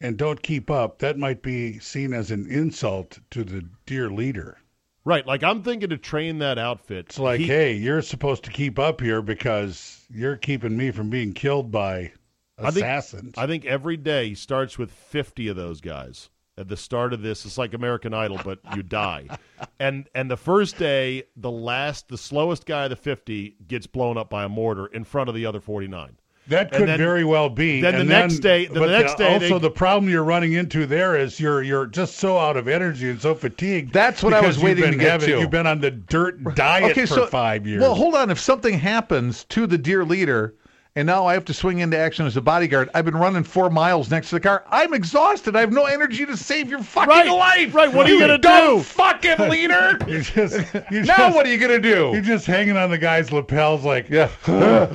and 0.01 0.17
don't 0.17 0.43
keep 0.43 0.71
up, 0.71 0.99
that 1.01 1.19
might 1.19 1.43
be 1.43 1.79
seen 1.81 2.13
as 2.13 2.31
an 2.31 2.47
insult 2.51 3.19
to 3.31 3.43
the 3.45 3.65
dear 3.87 4.09
leader. 4.11 4.59
Right, 5.05 5.27
like 5.27 5.43
I'm 5.43 5.63
thinking 5.63 5.91
to 5.91 5.99
train 5.99 6.39
that 6.39 6.57
outfit. 6.59 7.07
It's 7.09 7.19
like, 7.19 7.41
he- 7.41 7.47
hey, 7.47 7.73
you're 7.75 8.01
supposed 8.03 8.45
to 8.45 8.51
keep 8.51 8.79
up 8.79 9.01
here 9.01 9.21
because 9.23 10.07
you're 10.11 10.37
keeping 10.37 10.77
me 10.77 10.91
from 10.91 11.11
being 11.11 11.33
killed 11.33 11.71
by 11.71 12.13
I 12.59 12.71
think- 12.71 13.37
I 13.39 13.47
think 13.47 13.65
every 13.65 13.97
day 13.97 14.35
starts 14.35 14.79
with 14.79 14.91
50 14.91 15.49
of 15.49 15.57
those 15.57 15.81
guys. 15.81 16.31
At 16.57 16.69
the 16.69 16.77
start 16.77 17.13
of 17.13 17.21
this, 17.21 17.45
it's 17.45 17.59
like 17.59 17.75
American 17.75 18.15
Idol, 18.15 18.39
but 18.45 18.61
you 18.77 18.85
die. 18.85 19.27
and 19.81 20.09
and 20.15 20.31
the 20.31 20.37
first 20.37 20.79
day, 20.79 21.25
the 21.37 21.51
last, 21.51 22.09
the 22.09 22.17
slowest 22.19 22.65
guy 22.65 22.85
of 22.85 22.91
the 22.91 22.97
50 22.97 23.57
gets 23.67 23.89
blown 23.89 24.17
up 24.17 24.31
by 24.31 24.45
a 24.45 24.49
mortar 24.49 24.87
in 24.87 25.03
front 25.03 25.29
of 25.29 25.35
the 25.35 25.47
other 25.47 25.61
49. 25.61 26.17
that 26.47 26.71
could 26.71 26.87
then- 26.87 26.99
very 26.99 27.25
well 27.25 27.49
be. 27.51 27.81
then 27.81 27.95
the 27.95 28.01
And 28.01 28.09
next 28.09 28.39
day- 28.39 28.67
the 28.67 28.79
but 28.79 28.89
uh, 28.89 28.99
next 29.01 29.17
day 29.17 29.33
Also, 29.35 29.55
they- 29.59 29.59
the 29.59 29.71
problem 29.71 30.09
you're 30.09 30.23
running 30.23 30.53
into 30.53 30.87
there 30.87 31.17
is 31.17 31.41
you're 31.41 31.63
you're 31.65 31.87
just 31.87 32.19
so 32.19 32.39
out 32.39 32.57
of 32.57 32.69
energy 32.69 33.11
and 33.11 33.21
so 33.21 33.35
fatigued. 33.35 33.93
That's 33.93 34.23
what 34.23 34.33
I 34.33 34.41
was 34.41 34.57
waiting 34.61 34.85
to 34.85 34.91
been 34.91 34.99
get 35.01 35.11
having, 35.11 35.29
to. 35.31 35.41
You've 35.41 35.51
been 35.51 35.67
on 35.67 35.81
the 35.81 35.91
dirt 35.91 36.55
diet 36.55 36.93
okay, 36.93 37.01
for 37.07 37.15
so 37.15 37.27
five 37.27 37.67
years. 37.67 37.81
Well, 37.81 37.97
hold 37.97 38.15
on. 38.15 38.31
If 38.31 38.39
something 38.39 38.79
happens 38.79 39.43
to 39.47 39.67
the 39.67 39.77
dear 39.79 40.05
leader, 40.05 40.55
and 40.97 41.07
now 41.07 41.27
I 41.27 41.33
have 41.35 41.45
to 41.47 41.55
swing 41.55 41.81
into 41.81 41.99
action 41.99 42.25
as 42.25 42.37
a 42.37 42.41
bodyguard, 42.41 42.89
I've 42.95 43.05
been 43.05 43.17
running 43.17 43.43
four 43.43 43.69
miles 43.69 44.11
next 44.11 44.29
to 44.29 44.37
the 44.37 44.41
car. 44.41 44.65
I'm 44.71 44.95
exhausted. 44.95 45.57
I 45.57 45.61
have 45.61 45.73
no 45.73 45.87
energy 45.87 46.25
to 46.25 46.37
save 46.37 46.71
your 46.71 46.83
fucking 46.83 47.09
Right, 47.09 47.29
life. 47.29 47.75
right, 47.75 47.93
what 47.93 48.07
are 48.07 48.11
you 48.13 48.21
gonna 48.21 48.39
dumb 48.39 48.77
do? 48.79 48.83
Fucking 48.83 49.39
leader. 49.51 49.99
You're 50.07 50.21
just, 50.21 50.73
you're 50.91 51.03
now 51.05 51.17
just, 51.17 51.37
what 51.37 51.47
are 51.47 51.51
you 51.51 51.59
gonna 51.59 51.81
do? 51.81 52.11
You're 52.13 52.21
just 52.23 52.47
hanging 52.47 52.77
on 52.77 52.91
the 52.91 52.99
guy's 52.99 53.33
lapels, 53.33 53.85
like, 53.85 54.09
Yeah, 54.09 54.29
Yeah. 54.49 54.87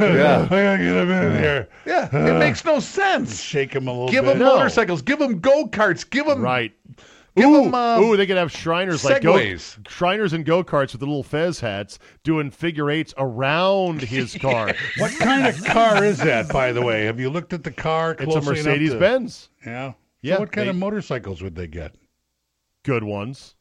I 0.00 0.04
yeah, 0.04 0.46
gotta 0.48 0.78
get 0.78 0.80
him 0.96 1.10
in 1.10 1.42
here. 1.42 1.68
yeah. 1.86 2.08
It 2.34 2.38
makes 2.38 2.64
no 2.64 2.78
sense. 2.80 3.40
Shake 3.40 3.72
him 3.74 3.88
a 3.88 3.92
little 3.92 4.08
Give 4.08 4.24
bit. 4.24 4.38
them 4.38 4.40
No. 4.46 4.56
motorcycles. 4.56 5.00
Give 5.02 5.20
him 5.20 5.40
go 5.40 5.66
karts. 5.66 6.08
Give 6.08 6.26
him 6.26 6.42
Right. 6.42 6.72
Give 7.36 7.50
ooh, 7.50 7.64
'em, 7.64 7.74
uh, 7.74 8.00
ooh, 8.00 8.16
they 8.16 8.26
could 8.26 8.36
have 8.36 8.52
Shriners 8.52 9.04
like 9.04 9.22
go, 9.22 9.32
Segways. 9.34 9.88
Shriners 9.88 10.32
and 10.32 10.44
go 10.44 10.62
karts 10.62 10.92
with 10.92 11.00
the 11.00 11.06
little 11.06 11.24
fez 11.24 11.58
hats 11.60 11.98
doing 12.22 12.50
figure 12.50 12.90
eights 12.90 13.12
around 13.18 14.02
his 14.02 14.34
car. 14.40 14.72
What 14.98 15.12
kind 15.18 15.46
of 15.46 15.64
car 15.64 16.04
is 16.04 16.18
that, 16.18 16.48
by 16.50 16.70
the 16.72 16.82
way? 16.82 17.06
Have 17.06 17.18
you 17.18 17.30
looked 17.30 17.52
at 17.52 17.64
the 17.64 17.72
car 17.72 18.16
it's 18.18 18.34
a 18.34 18.40
Mercedes 18.40 18.92
to- 18.92 18.98
Benz. 19.00 19.50
Yeah. 19.66 19.90
So 19.92 19.96
Yeah, 20.22 20.38
what 20.38 20.52
kind 20.52 20.66
they- 20.66 20.70
of 20.70 20.76
motorcycles 20.76 21.42
would 21.42 21.56
they 21.56 21.66
get? 21.66 21.96
Good 22.84 23.02
ones. 23.02 23.56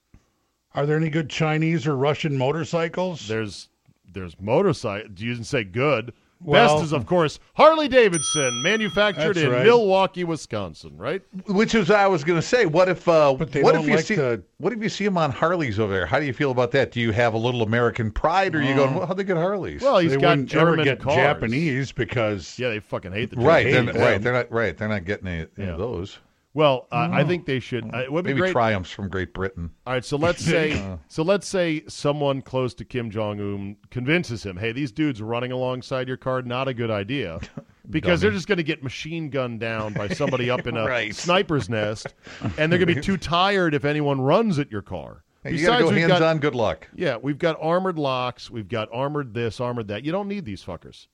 Are 0.76 0.86
there 0.86 0.98
any 0.98 1.10
good 1.10 1.30
Chinese 1.30 1.88
or 1.88 1.96
Russian 1.96 2.38
motorcycles? 2.38 3.28
There's 3.28 3.70
there's 4.14 4.40
motorcycle. 4.40 5.10
You 5.18 5.34
didn't 5.34 5.46
say 5.48 5.64
good. 5.64 6.14
Well- 6.44 6.76
Best 6.76 6.86
is 6.86 6.94
of 6.94 7.06
course 7.06 7.40
Harley 7.56 7.88
Davidson, 7.88 8.62
manufactured 8.62 9.38
in 9.38 9.50
right. 9.52 9.64
Milwaukee, 9.64 10.24
Wisconsin. 10.24 10.98
Right? 10.98 11.22
Which 11.48 11.74
is 11.76 11.90
what 11.90 12.00
I 12.00 12.08
was 12.08 12.24
going 12.24 12.40
to 12.40 12.46
say. 12.46 12.66
What 12.66 12.90
if? 12.90 13.08
Uh, 13.08 13.34
what 13.34 13.56
if 13.56 13.86
you 13.88 13.96
like 13.96 14.06
see? 14.06 14.16
the- 14.16 14.44
What 14.58 14.74
if 14.74 14.82
you 14.82 14.90
see 14.90 15.06
him 15.06 15.18
on 15.18 15.32
Harleys 15.32 15.80
over 15.80 15.92
there? 15.94 16.06
How 16.06 16.20
do 16.20 16.26
you 16.26 16.34
feel 16.34 16.52
about 16.52 16.72
that? 16.72 16.92
Do 16.92 17.00
you 17.00 17.12
have 17.12 17.34
a 17.34 17.38
little 17.38 17.62
American 17.64 18.12
pride, 18.12 18.56
or 18.56 18.60
are 18.60 18.64
you 18.64 18.76
going, 18.76 18.96
well, 18.96 19.06
how 19.06 19.14
they 19.14 19.24
get 19.24 19.38
Harleys? 19.38 19.82
Well, 19.82 20.00
he's 20.00 20.12
they 20.12 20.18
got 20.18 20.30
wouldn't 20.38 20.54
ever 20.56 20.72
German 20.72 20.86
get 20.86 21.00
cars. 21.00 21.16
Japanese 21.16 21.92
because 21.92 22.58
Yeah, 22.60 22.70
they 22.70 22.80
fucking 22.80 23.12
hate 23.12 23.30
the 23.32 23.38
right, 23.38 23.64
they're, 23.72 23.84
right. 23.84 23.94
them. 24.14 24.22
They're 24.22 24.34
not 24.34 24.52
right. 24.52 24.78
They're 24.78 24.88
not 24.88 25.06
getting 25.06 25.28
any, 25.28 25.48
any 25.58 25.68
Yeah. 25.68 25.74
of 25.74 25.80
those. 25.80 26.20
Well, 26.56 26.88
uh, 26.92 27.10
I 27.12 27.24
think 27.24 27.48
they 27.48 27.60
should. 27.60 27.84
Uh, 27.94 28.00
it 28.00 28.12
would 28.12 28.26
be 28.26 28.30
Maybe 28.30 28.42
great. 28.42 28.52
triumphs 28.52 28.92
from 28.92 29.10
Great 29.10 29.34
Britain. 29.34 29.72
All 29.88 29.94
right, 29.94 30.06
so 30.06 30.18
let's 30.18 30.44
say 30.46 30.98
so 31.08 31.24
let's 31.24 31.48
say 31.48 31.84
someone 31.88 32.42
close 32.44 32.74
to 32.76 32.86
Kim 32.86 33.10
Jong 33.10 33.40
Un 33.40 33.76
convinces 33.90 34.46
him, 34.46 34.58
"Hey, 34.58 34.72
these 34.72 34.92
dudes 34.92 35.20
running 35.22 35.52
alongside 35.52 36.08
your 36.08 36.18
car 36.18 36.42
not 36.44 36.68
a 36.68 36.74
good 36.74 36.92
idea." 36.92 37.40
Because 37.90 38.22
they're 38.22 38.32
just 38.32 38.48
going 38.48 38.60
to 38.60 38.64
get 38.64 38.82
machine 38.82 39.30
gunned 39.30 39.60
down 39.60 39.92
by 39.92 40.08
somebody 40.08 40.50
up 40.50 40.66
in 40.68 40.78
a 40.78 40.86
Right. 40.86 41.14
sniper's 41.14 41.68
nest, 41.70 42.14
and 42.58 42.72
they're 42.72 42.80
going 42.80 42.88
to 42.88 42.96
be 42.96 43.02
too 43.02 43.18
tired 43.18 43.74
if 43.74 43.84
anyone 43.84 44.22
runs 44.22 44.58
at 44.58 44.72
your 44.72 44.82
car. 44.82 45.26
Hey, 45.44 45.56
you 45.56 45.66
got 45.66 45.80
to 45.80 45.84
go 45.84 45.90
we've 45.90 45.98
hands 45.98 46.14
got, 46.14 46.22
on. 46.22 46.38
Good 46.38 46.56
luck. 46.56 46.88
Yeah, 46.96 47.18
we've 47.22 47.38
got 47.38 47.58
armored 47.62 48.00
locks, 48.00 48.50
we've 48.50 48.70
got 48.70 48.88
armored 48.94 49.34
this, 49.34 49.60
armored 49.60 49.90
that. 49.90 50.06
You 50.06 50.14
don't 50.14 50.30
need 50.30 50.46
these 50.46 50.64
fuckers. 50.64 51.08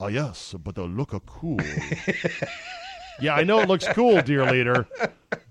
Oh 0.00 0.08
yes, 0.08 0.52
but 0.58 0.74
they'll 0.74 0.88
look 0.88 1.12
a 1.12 1.20
cool. 1.20 1.60
Yeah, 3.20 3.34
I 3.34 3.44
know 3.44 3.60
it 3.60 3.68
looks 3.68 3.86
cool, 3.88 4.20
dear 4.22 4.50
leader, 4.50 4.86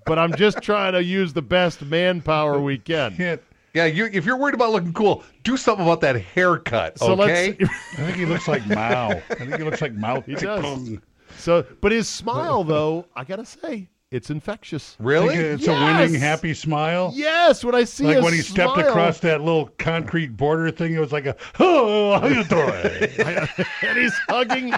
but 0.06 0.20
I'm 0.20 0.36
just 0.36 0.62
trying 0.62 0.94
to 0.94 1.04
use 1.04 1.34
the 1.34 1.42
best 1.42 1.82
manpower 1.84 2.60
we 2.60 2.78
can. 2.78 3.12
hit. 3.14 3.44
Yeah, 3.74 3.86
you, 3.86 4.06
if 4.06 4.26
you're 4.26 4.38
worried 4.38 4.56
about 4.56 4.72
looking 4.72 4.94
cool, 4.94 5.24
do 5.44 5.58
something 5.58 5.86
about 5.86 6.00
that 6.02 6.16
haircut. 6.16 6.98
So 6.98 7.12
okay. 7.12 7.58
let's 7.60 7.74
I 7.94 8.06
think 8.06 8.18
he 8.18 8.26
looks 8.26 8.48
like 8.48 8.66
Mao. 8.68 9.10
I 9.10 9.20
think 9.20 9.58
he 9.58 9.64
looks 9.64 9.82
like 9.82 9.94
Mao. 9.94 10.22
He 10.22 10.36
does. 10.36 10.98
So, 11.38 11.66
but 11.82 11.92
his 11.92 12.08
smile, 12.08 12.64
though, 12.64 13.06
I 13.16 13.26
gotta 13.26 13.46
say, 13.46 13.90
it's 14.12 14.30
infectious. 14.30 14.96
really? 15.00 15.36
It's 15.36 15.66
Yes! 15.66 15.70
a 15.70 15.84
winning, 16.04 16.20
happy 16.20 16.54
smile. 16.54 17.12
Yes, 17.16 17.64
when 17.64 17.76
I 17.76 17.84
see 17.84 18.06
Like 18.06 18.16
his 18.18 18.24
when 18.24 18.34
he 18.34 18.42
stepped 18.42 18.78
across 18.78 19.20
that 19.20 19.42
little 19.42 19.68
concrete 19.78 20.38
border 20.38 20.72
thing, 20.72 20.94
it 20.94 21.00
was 21.00 21.12
like 21.12 21.26
a, 21.26 21.36
oh, 21.60 22.20
how 22.20 22.28
you 22.28 22.44
doing? 22.46 22.66
and 23.82 23.98
he's 23.98 24.14
hugging, 24.30 24.74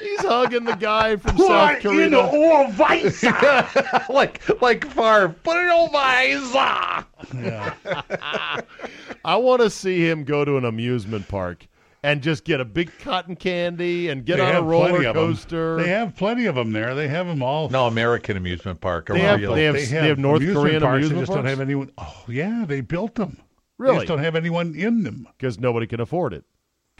he's 0.00 0.20
hugging 0.20 0.64
the 0.64 0.74
guy 0.76 1.16
from 1.16 1.36
South 1.38 1.80
Korea. 1.80 2.18
all 2.18 2.68
vice. 2.72 3.22
like 4.08 4.40
like 4.62 4.86
Favre. 4.88 5.28
Put 5.42 5.56
it 5.58 5.70
on 5.70 5.92
my 5.92 7.04
eyes. 7.34 7.60
I 9.24 9.36
want 9.36 9.60
to 9.62 9.70
see 9.70 10.08
him 10.08 10.24
go 10.24 10.44
to 10.44 10.56
an 10.56 10.64
amusement 10.64 11.28
park 11.28 11.66
and 12.02 12.22
just 12.22 12.44
get 12.44 12.60
a 12.60 12.64
big 12.64 12.90
cotton 13.00 13.36
candy 13.36 14.08
and 14.08 14.24
get 14.24 14.36
They 14.36 14.42
on 14.42 14.56
a 14.56 14.62
roller 14.62 14.88
plenty 14.90 15.04
of 15.06 15.16
'em. 15.16 15.22
coaster. 15.22 15.76
They 15.76 15.88
have 15.88 16.16
plenty 16.16 16.46
of 16.46 16.54
them 16.54 16.72
there. 16.72 16.94
They 16.94 17.08
have 17.08 17.26
them 17.26 17.42
all. 17.42 17.68
No, 17.68 17.86
American 17.86 18.36
amusement 18.36 18.80
park. 18.80 19.10
A 19.10 19.14
They 19.14 19.20
have- 19.20 19.40
real- 19.40 19.54
they 19.54 19.64
have- 19.64 19.74
they 19.74 19.84
have 19.86 20.18
North 20.18 20.38
amusement 20.40 20.66
Korean 20.66 20.82
parks. 20.82 20.94
amusement 20.96 21.18
They 21.18 21.26
just 21.26 21.32
don't 21.36 21.44
have 21.46 21.60
anyone. 21.60 21.90
Oh 21.98 22.24
yeah, 22.28 22.64
they 22.66 22.80
built 22.80 23.14
them. 23.16 23.36
They 23.78 23.84
Really? 23.84 23.96
just 23.98 24.08
don't 24.08 24.18
have 24.18 24.36
anyone 24.36 24.74
in 24.74 25.02
them. 25.04 25.26
because 25.38 25.58
nobody 25.58 25.86
can 25.86 26.00
afford 26.00 26.32
it 26.34 26.44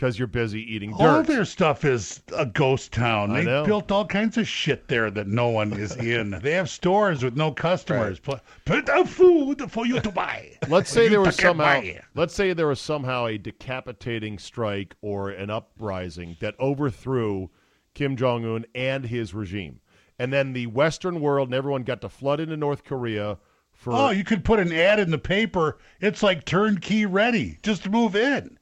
because 0.00 0.18
you're 0.18 0.26
busy 0.26 0.62
eating 0.74 0.94
All 0.94 1.22
their 1.22 1.44
stuff 1.44 1.84
is 1.84 2.22
a 2.34 2.46
ghost 2.46 2.90
town. 2.90 3.32
I 3.32 3.40
They 3.40 3.44
know. 3.44 3.66
built 3.66 3.92
all 3.92 4.06
kinds 4.06 4.38
of 4.38 4.48
shit 4.48 4.88
there 4.88 5.10
that 5.10 5.26
no 5.26 5.50
one 5.50 5.74
is 5.74 5.94
in. 5.96 6.30
they 6.42 6.52
have 6.52 6.70
stores 6.70 7.22
with 7.22 7.36
no 7.36 7.52
customers. 7.52 8.18
Pl- 8.18 8.40
Put 8.64 8.86
the 8.86 9.04
food 9.04 9.70
for 9.70 9.84
you 9.86 10.00
to 10.00 10.10
buy. 10.10 10.56
Let's 10.68 10.88
say 10.90 11.08
there 11.08 11.20
was 11.20 11.36
somehow 11.36 11.82
let's 12.14 12.34
say 12.34 12.54
there 12.54 12.68
was 12.68 12.80
somehow 12.80 13.26
a 13.26 13.36
decapitating 13.36 14.38
strike 14.38 14.96
or 15.02 15.28
an 15.28 15.50
uprising 15.50 16.38
that 16.40 16.58
overthrew 16.58 17.50
Kim 17.92 18.16
Jong 18.16 18.46
Un 18.46 18.64
and 18.74 19.04
his 19.04 19.34
regime. 19.34 19.80
And 20.18 20.32
then 20.32 20.54
the 20.54 20.66
Western 20.68 21.20
world 21.20 21.48
and 21.48 21.54
everyone 21.54 21.82
got 21.82 22.00
to 22.00 22.08
flood 22.08 22.40
into 22.40 22.56
North 22.56 22.84
Korea 22.84 23.36
for 23.72 23.92
Oh, 23.92 24.10
you 24.10 24.24
could 24.24 24.46
put 24.46 24.60
an 24.60 24.72
ad 24.72 24.98
in 24.98 25.10
the 25.10 25.18
paper. 25.18 25.76
It's 26.00 26.22
like 26.22 26.46
turnkey 26.46 27.04
ready. 27.04 27.58
Just 27.62 27.86
move 27.90 28.16
in. 28.16 28.56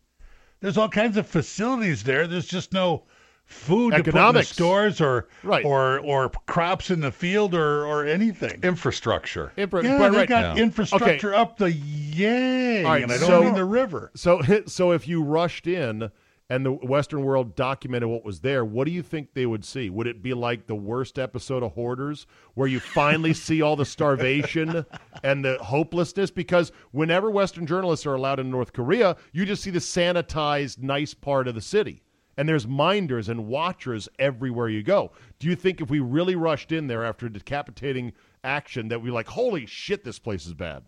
There's 0.60 0.76
all 0.76 0.88
kinds 0.88 1.16
of 1.16 1.26
facilities 1.26 2.02
there. 2.02 2.26
There's 2.26 2.46
just 2.46 2.72
no 2.72 3.04
food 3.44 3.94
to 3.94 4.02
put 4.04 4.14
in 4.14 4.34
the 4.34 4.42
stores 4.42 5.00
or 5.00 5.28
Right. 5.42 5.64
or 5.64 6.00
or 6.00 6.28
crops 6.46 6.90
in 6.90 7.00
the 7.00 7.10
field 7.12 7.54
or 7.54 7.86
or 7.86 8.04
anything. 8.04 8.60
Infrastructure. 8.62 9.52
Impro- 9.56 9.82
Yeah, 9.82 9.98
but 9.98 10.10
they 10.10 10.18
right. 10.18 10.28
got 10.28 10.56
Yeah. 10.56 10.62
infrastructure 10.62 11.34
up 11.34 11.56
the 11.58 11.70
yang, 11.72 12.84
All 12.84 12.92
right, 12.92 13.02
and 13.02 13.12
I 13.12 13.16
don't 13.18 13.26
so- 13.26 13.42
mean 13.42 13.54
the 13.54 13.64
river. 13.64 14.10
So, 14.14 14.42
so 14.66 14.92
if 14.92 15.08
you 15.08 15.22
rushed 15.22 15.66
in 15.66 16.10
and 16.50 16.64
the 16.64 16.72
Western 16.72 17.24
world 17.24 17.54
documented 17.56 18.08
what 18.08 18.24
was 18.24 18.40
there, 18.40 18.64
what 18.64 18.86
do 18.86 18.90
you 18.90 19.02
think 19.02 19.34
they 19.34 19.44
would 19.44 19.64
see? 19.64 19.90
Would 19.90 20.06
it 20.06 20.22
be 20.22 20.32
like 20.32 20.66
the 20.66 20.74
worst 20.74 21.18
episode 21.18 21.62
of 21.62 21.72
Hoarders, 21.72 22.26
where 22.54 22.68
you 22.68 22.80
finally 22.80 23.34
see 23.34 23.60
all 23.60 23.76
the 23.76 23.84
starvation 23.84 24.86
and 25.22 25.44
the 25.44 25.58
hopelessness? 25.58 26.30
Because 26.30 26.72
whenever 26.92 27.30
Western 27.30 27.66
journalists 27.66 28.06
are 28.06 28.14
allowed 28.14 28.40
in 28.40 28.50
North 28.50 28.72
Korea, 28.72 29.16
you 29.32 29.44
just 29.44 29.62
see 29.62 29.70
the 29.70 29.78
sanitized, 29.78 30.82
nice 30.82 31.12
part 31.12 31.48
of 31.48 31.54
the 31.54 31.60
city. 31.60 32.02
And 32.38 32.48
there's 32.48 32.66
minders 32.66 33.28
and 33.28 33.46
watchers 33.46 34.08
everywhere 34.18 34.68
you 34.68 34.82
go. 34.82 35.10
Do 35.40 35.48
you 35.48 35.56
think 35.56 35.80
if 35.80 35.90
we 35.90 35.98
really 35.98 36.36
rushed 36.36 36.72
in 36.72 36.86
there 36.86 37.04
after 37.04 37.26
a 37.26 37.32
decapitating 37.32 38.12
action 38.44 38.88
that 38.88 39.02
we 39.02 39.10
like, 39.10 39.26
holy 39.26 39.66
shit, 39.66 40.04
this 40.04 40.20
place 40.20 40.46
is 40.46 40.54
bad? 40.54 40.84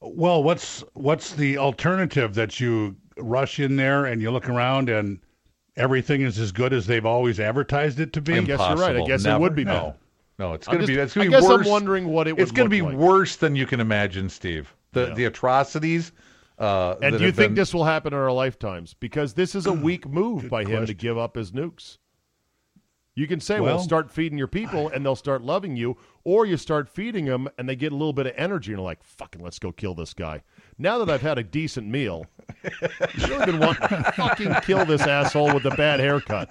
Well, 0.00 0.42
what's 0.42 0.82
what's 0.94 1.32
the 1.32 1.58
alternative 1.58 2.34
that 2.34 2.58
you 2.58 2.96
rush 3.18 3.60
in 3.60 3.76
there 3.76 4.06
and 4.06 4.20
you 4.22 4.30
look 4.30 4.48
around 4.48 4.88
and 4.88 5.18
everything 5.76 6.22
is 6.22 6.38
as 6.38 6.52
good 6.52 6.72
as 6.72 6.86
they've 6.86 7.06
always 7.06 7.40
advertised 7.40 8.00
it 8.00 8.12
to 8.14 8.20
be? 8.20 8.34
I 8.34 8.40
guess 8.40 8.58
you're 8.60 8.68
right. 8.76 8.96
I 8.96 9.00
Impossible. 9.00 9.06
guess 9.06 9.24
it 9.26 9.40
would 9.40 9.54
be 9.54 9.64
no. 9.64 9.72
bad. 9.72 9.94
No, 10.38 10.52
it's 10.54 10.66
going 10.66 10.80
to 10.80 10.86
be. 10.86 10.94
It's 10.96 11.14
going 11.14 11.28
I 11.28 11.30
to 11.30 11.36
be 11.36 11.40
guess 11.42 11.50
I'm 11.50 11.58
worse. 11.58 11.66
wondering 11.68 12.08
what 12.08 12.26
it 12.26 12.32
would 12.32 12.42
It's 12.42 12.50
going 12.52 12.66
to 12.66 12.70
be 12.74 12.82
like. 12.82 12.96
worse 12.96 13.36
than 13.36 13.54
you 13.54 13.66
can 13.66 13.80
imagine, 13.80 14.28
Steve. 14.28 14.74
The 14.92 15.12
the 15.14 15.26
atrocities. 15.26 16.12
Uh, 16.58 16.96
And 17.02 17.18
do 17.18 17.24
you 17.24 17.32
think 17.32 17.48
been- 17.50 17.54
this 17.54 17.74
will 17.74 17.84
happen 17.84 18.12
in 18.12 18.18
our 18.18 18.32
lifetimes? 18.32 18.94
Because 18.94 19.34
this 19.34 19.54
is 19.54 19.66
a 19.66 19.72
weak 19.88 20.06
move 20.08 20.48
by 20.48 20.64
him 20.64 20.86
to 20.86 20.94
give 20.94 21.18
up 21.18 21.36
his 21.36 21.52
nukes. 21.52 21.98
You 23.14 23.26
can 23.26 23.40
say, 23.40 23.60
well, 23.60 23.76
Well- 23.76 23.84
start 23.84 24.10
feeding 24.10 24.38
your 24.38 24.48
people 24.48 24.88
and 24.88 25.04
they'll 25.04 25.16
start 25.16 25.42
loving 25.42 25.76
you, 25.76 25.96
or 26.24 26.46
you 26.46 26.56
start 26.56 26.88
feeding 26.88 27.26
them 27.26 27.48
and 27.58 27.68
they 27.68 27.76
get 27.76 27.92
a 27.92 27.96
little 27.96 28.12
bit 28.14 28.26
of 28.26 28.32
energy 28.36 28.72
and 28.72 28.80
are 28.80 28.84
like, 28.84 29.02
fucking, 29.02 29.42
let's 29.42 29.58
go 29.58 29.70
kill 29.72 29.94
this 29.94 30.14
guy. 30.14 30.42
Now 30.82 30.98
that 30.98 31.08
I've 31.08 31.22
had 31.22 31.38
a 31.38 31.44
decent 31.44 31.86
meal, 31.86 32.26
I've 32.64 33.30
really 33.30 33.46
been 33.46 33.58
wanting 33.60 33.86
to 33.88 34.12
fucking 34.16 34.54
kill 34.62 34.84
this 34.84 35.02
asshole 35.02 35.54
with 35.54 35.62
the 35.62 35.70
bad 35.70 36.00
haircut. 36.00 36.48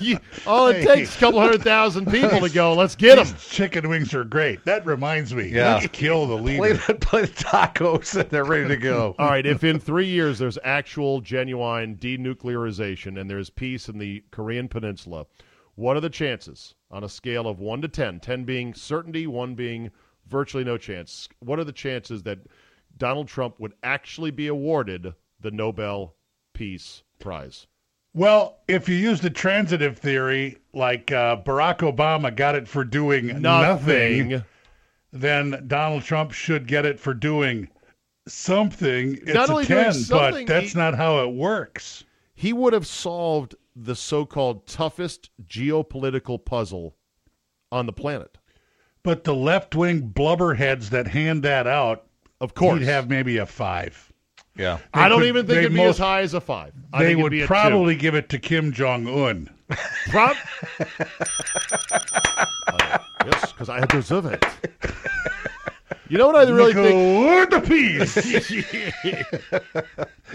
You- 0.00 0.18
all 0.46 0.66
it 0.66 0.78
Hey. 0.78 0.84
takes 0.84 1.10
is 1.10 1.16
a 1.16 1.18
couple 1.20 1.40
hundred 1.40 1.62
thousand 1.62 2.10
people 2.10 2.40
to 2.40 2.50
go, 2.50 2.74
let's 2.74 2.96
get 2.96 3.24
them. 3.24 3.36
Chicken 3.38 3.88
wings 3.88 4.12
are 4.14 4.24
great. 4.24 4.64
That 4.64 4.84
reminds 4.84 5.32
me. 5.32 5.48
Yeah. 5.48 5.74
Let's 5.74 5.86
kill 5.88 6.26
the 6.26 6.34
leader. 6.36 6.58
play 6.58 6.72
leader. 6.72 6.82
the, 6.88 6.94
play 6.96 7.20
the 7.22 7.28
tacos 7.28 8.20
and 8.20 8.28
they're 8.30 8.44
ready 8.44 8.66
to 8.68 8.76
go. 8.76 9.14
All 9.18 9.28
right, 9.28 9.46
if 9.46 9.62
in 9.62 9.78
three 9.78 10.06
years 10.08 10.38
there's 10.40 10.58
actual, 10.64 11.20
genuine 11.20 11.96
denuclearization 11.96 13.18
and 13.20 13.30
there's 13.30 13.48
peace 13.48 13.88
in 13.88 13.98
the 13.98 14.24
Korean 14.32 14.66
Peninsula, 14.68 15.26
what 15.76 15.96
are 15.96 16.00
the 16.00 16.10
chances 16.10 16.74
on 16.90 17.04
a 17.04 17.08
scale 17.08 17.46
of 17.46 17.60
1 17.60 17.80
to 17.82 17.88
10, 17.88 18.18
10 18.20 18.44
being 18.44 18.74
certainty, 18.74 19.26
1 19.28 19.54
being 19.54 19.90
virtually 20.26 20.64
no 20.64 20.76
chance? 20.76 21.28
What 21.38 21.58
are 21.58 21.64
the 21.64 21.72
chances 21.72 22.24
that 22.24 22.40
Donald 22.98 23.28
Trump 23.28 23.58
would 23.58 23.74
actually 23.82 24.30
be 24.30 24.46
awarded 24.48 25.14
the 25.40 25.50
Nobel 25.50 26.14
Peace 26.52 27.02
Prize? 27.18 27.66
Well, 28.14 28.58
if 28.66 28.88
you 28.88 28.96
use 28.96 29.20
the 29.20 29.30
transitive 29.30 29.98
theory, 29.98 30.58
like 30.72 31.12
uh, 31.12 31.36
Barack 31.42 31.78
Obama 31.78 32.34
got 32.34 32.54
it 32.56 32.66
for 32.66 32.84
doing 32.84 33.40
nothing, 33.40 34.42
then 35.12 35.64
Donald 35.68 36.02
Trump 36.02 36.32
should 36.32 36.66
get 36.66 36.84
it 36.84 36.98
for 36.98 37.14
doing 37.14 37.68
something. 38.26 39.14
It's 39.22 39.34
Not 39.34 39.48
a 39.48 39.52
only 39.52 39.64
doing 39.66 39.84
10, 39.84 39.92
something, 39.94 40.46
but 40.46 40.52
that's 40.52 40.72
he- 40.72 40.78
not 40.78 40.94
how 40.94 41.22
it 41.22 41.32
works. 41.32 42.04
He 42.34 42.52
would 42.52 42.72
have 42.72 42.86
solved 42.86 43.54
the 43.76 43.94
so 43.96 44.24
called 44.26 44.66
toughest 44.66 45.30
geopolitical 45.46 46.44
puzzle 46.44 46.96
on 47.70 47.86
the 47.86 47.92
planet. 47.92 48.38
But 49.04 49.24
the 49.24 49.34
left 49.34 49.74
wing 49.74 50.10
blubberheads 50.10 50.90
that 50.90 51.08
hand 51.08 51.42
that 51.44 51.66
out, 51.66 52.07
Of 52.40 52.54
course. 52.54 52.78
he'd 52.80 52.86
have 52.86 53.08
maybe 53.08 53.38
a 53.38 53.46
five. 53.46 54.12
Yeah. 54.56 54.78
I 54.94 55.08
don't 55.08 55.20
could- 55.20 55.28
even 55.28 55.46
think 55.46 55.58
it'd 55.58 55.72
be 55.74 55.82
as 55.82 55.98
high 55.98 56.20
as 56.22 56.34
a 56.34 56.40
5. 56.40 56.72
I 56.92 56.98
they 57.02 57.08
think 57.10 57.20
it'd 57.20 57.30
be 57.32 57.46
probably 57.46 57.94
give 57.94 58.14
it 58.14 58.28
to 58.30 58.38
Kim 58.38 58.72
Jong 58.72 59.06
Un. 59.08 59.50
Prob- 60.10 60.36
Uh, 62.70 62.98
yes, 63.26 63.52
because 63.52 63.68
I 63.68 63.84
deserve 63.86 64.26
it. 64.26 64.44
You 66.08 66.16
know 66.18 66.26
what 66.26 66.36
I 66.36 66.42
really 66.50 66.72
think? 66.74 67.50
the 67.50 67.60
peace. 67.60 68.50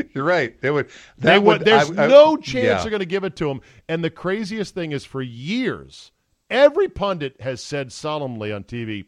You're 0.13 0.23
right. 0.23 0.59
They 0.61 0.69
would. 0.71 0.87
They 1.17 1.29
That 1.31 1.43
would, 1.43 1.61
there's 1.61 1.91
I- 1.91 2.03
I- 2.05 2.07
no 2.07 2.37
chance 2.37 2.65
yeah. 2.65 2.81
they're 2.81 2.89
going 2.91 2.99
to 2.99 3.05
give 3.05 3.23
it 3.23 3.35
to 3.37 3.49
him. 3.49 3.61
And 3.87 4.03
the 4.03 4.09
craziest 4.09 4.73
thing 4.75 4.91
is, 4.91 5.05
for 5.05 5.21
years, 5.21 6.11
every 6.49 6.87
pundit 6.89 7.39
has 7.41 7.61
said 7.61 7.91
solemnly 7.91 8.51
on 8.51 8.63
TV, 8.63 9.05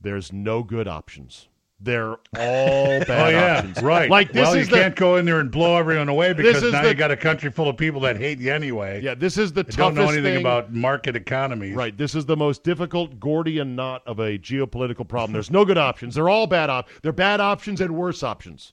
"There's 0.00 0.32
no 0.32 0.62
good 0.62 0.88
options. 0.88 1.48
They're 1.84 2.12
all 2.12 2.18
oh, 2.36 3.00
bad 3.00 3.10
Oh 3.10 3.28
yeah, 3.30 3.58
options." 3.58 3.82
right. 3.82 4.08
Like 4.08 4.32
this 4.32 4.46
well, 4.46 4.54
is 4.54 4.68
you 4.68 4.74
the 4.76 4.80
can't 4.82 4.94
go 4.96 5.16
in 5.16 5.24
there 5.24 5.40
and 5.40 5.50
blow 5.50 5.76
everyone 5.76 6.08
away 6.08 6.32
because 6.32 6.62
is 6.62 6.72
now 6.72 6.82
the- 6.82 6.88
you 6.90 6.94
got 6.94 7.10
a 7.10 7.16
country 7.16 7.50
full 7.50 7.68
of 7.68 7.76
people 7.76 8.00
that 8.02 8.16
hate 8.16 8.38
you 8.38 8.52
anyway. 8.52 9.00
yeah. 9.02 9.14
This 9.14 9.36
is 9.36 9.52
the 9.52 9.64
They 9.64 9.72
don't 9.72 9.94
know 9.94 10.02
anything 10.04 10.22
thing. 10.34 10.40
about 10.40 10.72
market 10.72 11.16
economies. 11.16 11.74
Right. 11.74 11.96
This 11.96 12.14
is 12.14 12.24
the 12.26 12.36
most 12.36 12.62
difficult 12.62 13.18
Gordian 13.18 13.74
knot 13.74 14.02
of 14.06 14.20
a 14.20 14.38
geopolitical 14.38 15.06
problem. 15.08 15.32
There's 15.32 15.50
no 15.50 15.64
good 15.64 15.78
options. 15.78 16.14
They're 16.14 16.28
all 16.28 16.46
bad 16.46 16.70
op. 16.70 16.88
They're 17.02 17.12
bad 17.12 17.40
options 17.40 17.80
and 17.80 17.96
worse 17.96 18.22
options. 18.22 18.72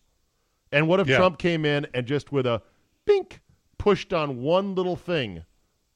And 0.72 0.88
what 0.88 1.00
if 1.00 1.08
Yeah. 1.08 1.18
Trump 1.18 1.40
came 1.40 1.66
in 1.66 1.88
and 1.96 2.06
just 2.06 2.32
with 2.32 2.46
a 2.46 2.62
bink 3.06 3.42
pushed 3.80 4.14
on 4.14 4.42
one 4.42 4.76
little 4.76 4.96
thing, 4.96 5.44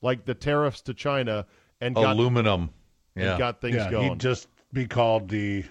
like 0.02 0.26
the 0.26 0.34
tariffs 0.34 0.82
to 0.82 0.94
China, 0.96 1.46
and 1.80 1.94
got, 1.94 2.16
aluminum. 2.16 2.72
and 3.16 3.26
Yeah. 3.26 3.38
got 3.38 3.62
things 3.62 3.76
Yeah, 3.76 3.92
going? 3.92 4.10
he'd 4.12 4.20
just 4.20 4.48
be 4.72 4.88
called 4.88 5.30
the 5.30 5.64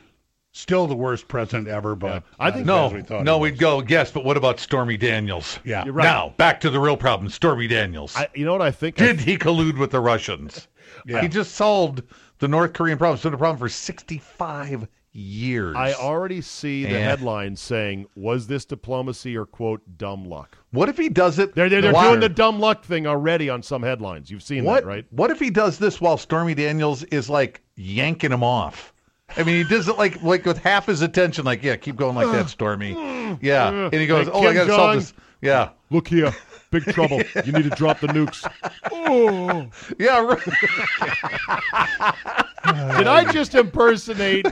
still 0.52 0.86
the 0.86 0.94
worst 0.94 1.26
president 1.28 1.66
ever. 1.68 1.94
But 1.94 2.22
I 2.38 2.50
think- 2.50 2.66
no, 2.66 2.86
as 2.86 2.92
we 2.92 3.02
thought 3.02 3.24
no, 3.24 3.38
we'd 3.38 3.58
go. 3.58 3.82
Yes, 3.86 4.10
but 4.10 4.24
what 4.24 4.36
about 4.36 4.60
Stormy 4.60 4.96
Daniels? 4.96 5.58
Yeah, 5.64 5.84
You're 5.84 5.94
right. 5.94 6.04
Now 6.04 6.34
back 6.36 6.60
to 6.60 6.70
the 6.70 6.78
real 6.78 6.96
problem. 6.96 7.28
Stormy 7.30 7.66
Daniels. 7.66 8.14
I, 8.16 8.28
you 8.34 8.44
know 8.44 8.52
what 8.52 8.62
I 8.62 8.70
think? 8.70 8.96
Did 8.96 9.20
he 9.20 9.36
collude 9.36 9.78
with 9.78 9.90
the 9.90 10.00
Russians? 10.00 10.68
Yeah. 11.06 11.22
He 11.22 11.28
just 11.28 11.54
solved 11.54 12.02
the 12.38 12.46
North 12.46 12.74
Korean 12.74 12.98
problem. 12.98 13.14
It's 13.14 13.22
been 13.22 13.32
a 13.32 13.38
problem 13.38 13.58
for 13.58 13.68
65 13.68 14.86
years. 15.12 15.74
I 15.74 15.94
already 15.94 16.42
see 16.42 16.84
the 16.84 16.90
Yeah. 16.92 16.98
headlines 16.98 17.60
saying, 17.60 18.06
"Was 18.14 18.46
this 18.46 18.66
diplomacy 18.66 19.34
or 19.36 19.46
quote 19.46 19.80
dumb 19.96 20.24
luck?" 20.26 20.58
what 20.70 20.88
if 20.90 20.98
he 20.98 21.08
does 21.08 21.38
it? 21.38 21.54
They're 21.54 21.68
they're, 21.70 21.80
they're 21.80 21.92
doing 21.92 22.20
the 22.20 22.28
dumb 22.28 22.60
luck 22.60 22.84
thing 22.84 23.06
already 23.06 23.48
on 23.48 23.62
some 23.62 23.82
headlines. 23.82 24.30
You've 24.30 24.42
seen 24.42 24.64
What? 24.64 24.82
that, 24.82 24.86
right? 24.88 25.06
What 25.10 25.30
if 25.30 25.38
he 25.40 25.48
does 25.50 25.78
this 25.78 25.98
while 26.00 26.18
Stormy 26.18 26.54
Daniels 26.54 27.04
is 27.04 27.30
like 27.30 27.62
yanking 27.74 28.32
him 28.32 28.44
off? 28.44 28.92
I 29.36 29.42
mean, 29.44 29.56
he 29.56 29.64
does 29.64 29.88
it 29.88 29.96
like 29.98 30.22
like 30.22 30.44
with 30.44 30.58
half 30.58 30.86
his 30.86 31.02
attention. 31.02 31.44
Like, 31.44 31.62
yeah, 31.62 31.76
keep 31.76 31.96
going 31.96 32.14
like 32.14 32.30
that, 32.32 32.48
Stormy. 32.50 32.92
Yeah, 33.40 33.68
and 33.70 33.94
he 33.94 34.06
goes, 34.06 34.26
Hey, 34.26 34.32
"Oh, 34.34 34.40
I 34.40 34.44
Kim 34.46 34.54
got 34.54 34.60
to 34.64 34.68
Jong. 34.68 34.76
solve 34.78 34.94
this." 34.96 35.14
Yeah, 35.40 35.70
Look 35.90 36.06
here, 36.08 36.32
big 36.70 36.84
trouble. 36.84 37.22
You 37.44 37.52
need 37.52 37.64
to 37.64 37.70
drop 37.70 38.00
the 38.00 38.08
nukes. 38.08 38.46
Oh. 38.92 39.66
yeah. 39.98 40.20
right. 40.20 40.38
Did 42.98 43.06
I 43.08 43.30
just 43.32 43.54
impersonate 43.54 44.46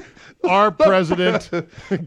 our 0.45 0.71
president 0.71 1.51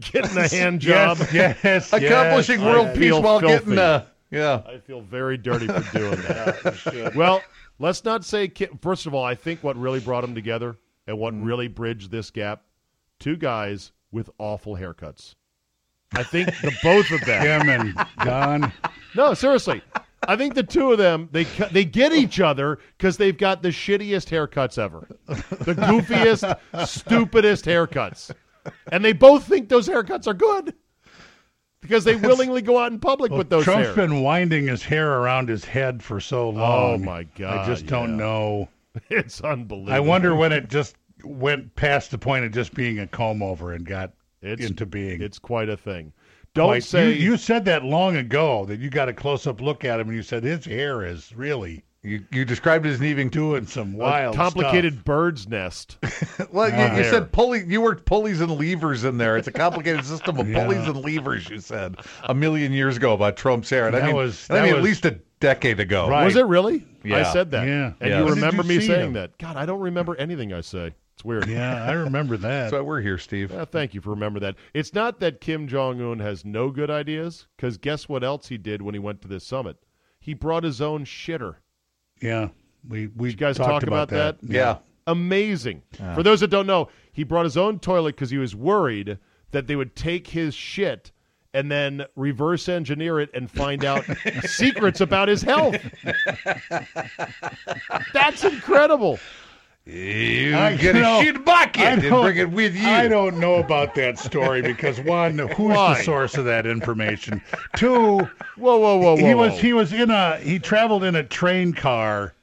getting 0.00 0.36
a 0.36 0.48
hand 0.48 0.80
job? 0.80 1.18
Yes, 1.32 1.58
yes, 1.64 1.92
Accomplishing 1.92 2.60
yes. 2.60 2.74
world 2.74 2.86
I 2.88 2.92
peace 2.92 2.98
feel 3.00 3.22
while 3.22 3.40
filthy. 3.40 3.58
getting 3.58 3.78
uh, 3.78 4.04
yeah. 4.30 4.62
I 4.66 4.78
feel 4.78 5.00
very 5.00 5.36
dirty 5.38 5.66
for 5.66 5.98
doing 5.98 6.16
that. 6.22 7.12
well, 7.14 7.40
let's 7.78 8.04
not 8.04 8.24
say. 8.24 8.48
Ki- 8.48 8.68
First 8.82 9.06
of 9.06 9.14
all, 9.14 9.24
I 9.24 9.34
think 9.34 9.62
what 9.62 9.76
really 9.76 10.00
brought 10.00 10.22
them 10.22 10.34
together 10.34 10.76
and 11.06 11.18
what 11.18 11.34
Mm. 11.34 11.44
really 11.44 11.68
bridged 11.68 12.10
this 12.10 12.30
gap, 12.30 12.62
two 13.18 13.36
guys 13.36 13.92
with 14.12 14.30
awful 14.38 14.76
haircuts. 14.76 15.34
I 16.14 16.22
think 16.22 16.48
the 16.62 16.72
both 16.82 17.10
of 17.10 17.20
them. 17.24 17.68
And 17.68 17.94
Don. 18.24 18.72
No, 19.16 19.34
seriously. 19.34 19.82
I 20.26 20.36
think 20.36 20.54
the 20.54 20.62
two 20.62 20.92
of 20.92 20.98
them 20.98 21.28
they 21.32 21.44
they 21.72 21.84
get 21.84 22.12
each 22.12 22.40
other 22.40 22.78
because 22.96 23.16
they've 23.16 23.36
got 23.36 23.62
the 23.62 23.68
shittiest 23.68 24.28
haircuts 24.30 24.78
ever, 24.78 25.08
the 25.26 25.74
goofiest, 25.74 26.58
stupidest 26.86 27.64
haircuts, 27.66 28.30
and 28.92 29.04
they 29.04 29.12
both 29.12 29.46
think 29.46 29.68
those 29.68 29.86
haircuts 29.88 30.26
are 30.26 30.32
good 30.34 30.72
because 31.80 32.04
they 32.04 32.16
willingly 32.16 32.62
go 32.62 32.78
out 32.78 32.90
in 32.92 32.98
public 32.98 33.32
with 33.32 33.50
those 33.50 33.64
Trump's 33.64 33.88
hair. 33.88 33.94
been 33.96 34.22
winding 34.22 34.66
his 34.68 34.82
hair 34.82 35.18
around 35.18 35.50
his 35.50 35.64
head 35.64 36.02
for 36.02 36.20
so 36.20 36.48
long. 36.48 36.94
Oh, 36.94 36.98
my 36.98 37.24
God, 37.36 37.58
I 37.58 37.66
just 37.66 37.84
don't 37.86 38.16
know. 38.16 38.68
It's 39.10 39.40
unbelievable. 39.40 39.92
I 39.94 40.00
wonder 40.00 40.34
when 40.34 40.52
it 40.52 40.68
just 40.68 40.96
went 41.24 41.74
past 41.76 42.10
the 42.10 42.18
point 42.18 42.44
of 42.44 42.52
just 42.52 42.74
being 42.74 42.98
a 42.98 43.06
comb 43.06 43.42
over 43.42 43.72
and 43.72 43.84
got 43.86 44.12
it's, 44.42 44.64
into 44.64 44.86
being. 44.86 45.22
It's 45.22 45.38
quite 45.38 45.68
a 45.68 45.76
thing. 45.76 46.12
Don't 46.54 46.68
Quite- 46.68 46.84
say 46.84 47.12
you, 47.12 47.32
you 47.32 47.36
said 47.36 47.64
that 47.64 47.82
long 47.84 48.16
ago 48.16 48.64
that 48.66 48.78
you 48.78 48.88
got 48.90 49.08
a 49.08 49.12
close 49.12 49.46
up 49.46 49.60
look 49.60 49.84
at 49.84 49.98
him 49.98 50.08
and 50.08 50.16
you 50.16 50.22
said 50.22 50.44
his 50.44 50.64
hair 50.64 51.04
is 51.04 51.34
really 51.34 51.82
You 52.02 52.24
you 52.30 52.44
described 52.44 52.86
it 52.86 52.90
as 52.90 53.00
needing 53.00 53.28
to. 53.30 53.38
doing 53.38 53.66
some 53.66 53.94
A 53.94 53.98
wild 53.98 54.36
complicated 54.36 55.04
bird's 55.04 55.48
nest. 55.48 55.96
Well, 56.52 56.68
you, 56.68 56.76
you 57.02 57.08
ah. 57.08 57.10
said 57.10 57.32
pulley. 57.32 57.64
You 57.66 57.80
worked 57.80 58.04
pulleys 58.06 58.40
and 58.40 58.52
levers 58.52 59.02
in 59.02 59.18
there. 59.18 59.36
It's 59.36 59.48
a 59.48 59.52
complicated 59.52 60.04
system 60.04 60.38
of 60.38 60.48
Yeah. 60.50 60.62
pulleys 60.64 60.86
and 60.86 60.96
levers. 60.98 61.48
You 61.50 61.58
said 61.58 61.96
a 62.24 62.34
million 62.34 62.72
years 62.72 62.96
ago 62.96 63.12
about 63.14 63.36
Trump's 63.36 63.70
hair. 63.70 63.88
And 63.88 63.96
I 63.96 64.00
That 64.00 64.06
mean, 64.06 64.16
was- 64.16 64.46
and 64.48 64.58
I 64.58 64.60
that 64.62 64.66
mean 64.68 64.76
at 64.76 64.82
least 64.82 65.04
a 65.06 65.18
decade 65.40 65.80
ago. 65.80 66.08
Right. 66.08 66.24
Was 66.24 66.36
it 66.36 66.46
really? 66.46 66.86
I 67.12 67.22
said 67.32 67.50
that. 67.52 67.66
Yeah. 67.66 67.92
And 68.00 68.10
Yeah. 68.10 68.18
you 68.18 68.24
When 68.24 68.34
remember 68.34 68.62
you 68.62 68.68
me 68.80 68.80
saying 68.86 69.08
him? 69.08 69.12
that. 69.14 69.36
God, 69.38 69.56
I 69.56 69.66
don't 69.66 69.80
remember 69.80 70.16
anything 70.16 70.52
I 70.52 70.60
say. 70.62 70.94
It's 71.14 71.24
weird. 71.24 71.46
Yeah, 71.48 71.84
I 71.84 71.92
remember 71.92 72.36
that. 72.38 72.48
That's 72.62 72.72
why 72.72 72.80
we're 72.80 73.00
here, 73.00 73.18
Steve. 73.18 73.50
Yeah, 73.52 73.64
thank 73.64 73.94
you 73.94 74.00
for 74.00 74.10
remembering 74.10 74.42
that. 74.42 74.56
It's 74.72 74.92
not 74.94 75.20
that 75.20 75.40
Kim 75.40 75.68
Jong 75.68 76.00
Un 76.00 76.18
has 76.20 76.44
no 76.44 76.70
good 76.70 76.90
ideas, 76.90 77.46
because 77.56 77.78
guess 77.78 78.08
what 78.08 78.24
else 78.24 78.48
he 78.48 78.58
did 78.58 78.82
when 78.82 78.94
he 78.94 78.98
went 78.98 79.22
to 79.22 79.28
this 79.28 79.44
summit? 79.44 79.76
He 80.18 80.34
brought 80.34 80.64
his 80.64 80.80
own 80.80 81.04
shitter. 81.04 81.56
yeah, 82.20 82.48
we 82.88 83.06
we 83.08 83.30
you 83.30 83.36
guys 83.36 83.56
talked 83.56 83.70
talk 83.70 83.82
about 83.84 84.08
that? 84.08 84.38
Yeah. 84.42 84.78
Amazing. 85.06 85.82
For 86.14 86.22
those 86.22 86.40
that 86.40 86.48
don't 86.48 86.66
know, 86.66 86.88
he 87.12 87.24
brought 87.24 87.44
his 87.44 87.56
own 87.58 87.78
toilet 87.78 88.14
because 88.16 88.30
he 88.30 88.38
was 88.38 88.56
worried 88.56 89.18
that 89.50 89.66
they 89.66 89.76
would 89.76 89.94
take 89.94 90.28
his 90.28 90.54
shit 90.54 91.12
and 91.54 91.70
then 91.70 92.04
reverse 92.16 92.68
engineer 92.68 93.20
it 93.20 93.30
and 93.32 93.50
find 93.50 93.84
out 93.84 94.04
secrets 94.42 95.00
about 95.00 95.28
his 95.28 95.40
health. 95.40 95.76
That's 98.12 98.44
incredible. 98.44 99.18
You 99.86 100.56
I- 100.56 100.76
get 100.76 100.94
you 100.94 101.00
a 101.00 101.04
know, 101.04 101.20
shit 101.22 101.44
bucket 101.44 101.82
I 101.82 101.90
and 101.90 102.02
don't- 102.02 102.22
bring 102.24 102.38
it 102.38 102.50
with 102.50 102.74
you. 102.74 102.88
I 102.88 103.06
don't 103.06 103.38
know 103.38 103.56
about 103.56 103.94
that 103.96 104.18
story 104.18 104.62
because 104.62 104.98
one, 105.00 105.36
who's 105.38 105.76
Why? 105.76 105.94
the 105.98 106.02
source 106.02 106.36
of 106.38 106.44
that 106.46 106.66
information? 106.66 107.42
Two, 107.76 108.18
Whoa, 108.20 108.28
whoa, 108.78 108.78
whoa, 108.78 108.98
whoa. 108.98 109.16
he 109.16 109.34
was 109.34 109.52
whoa. 109.52 109.58
he 109.58 109.72
was 109.74 109.92
in 109.92 110.10
a 110.10 110.38
he 110.38 110.58
traveled 110.58 111.04
in 111.04 111.14
a 111.14 111.22
train 111.22 111.74
car, 111.74 112.34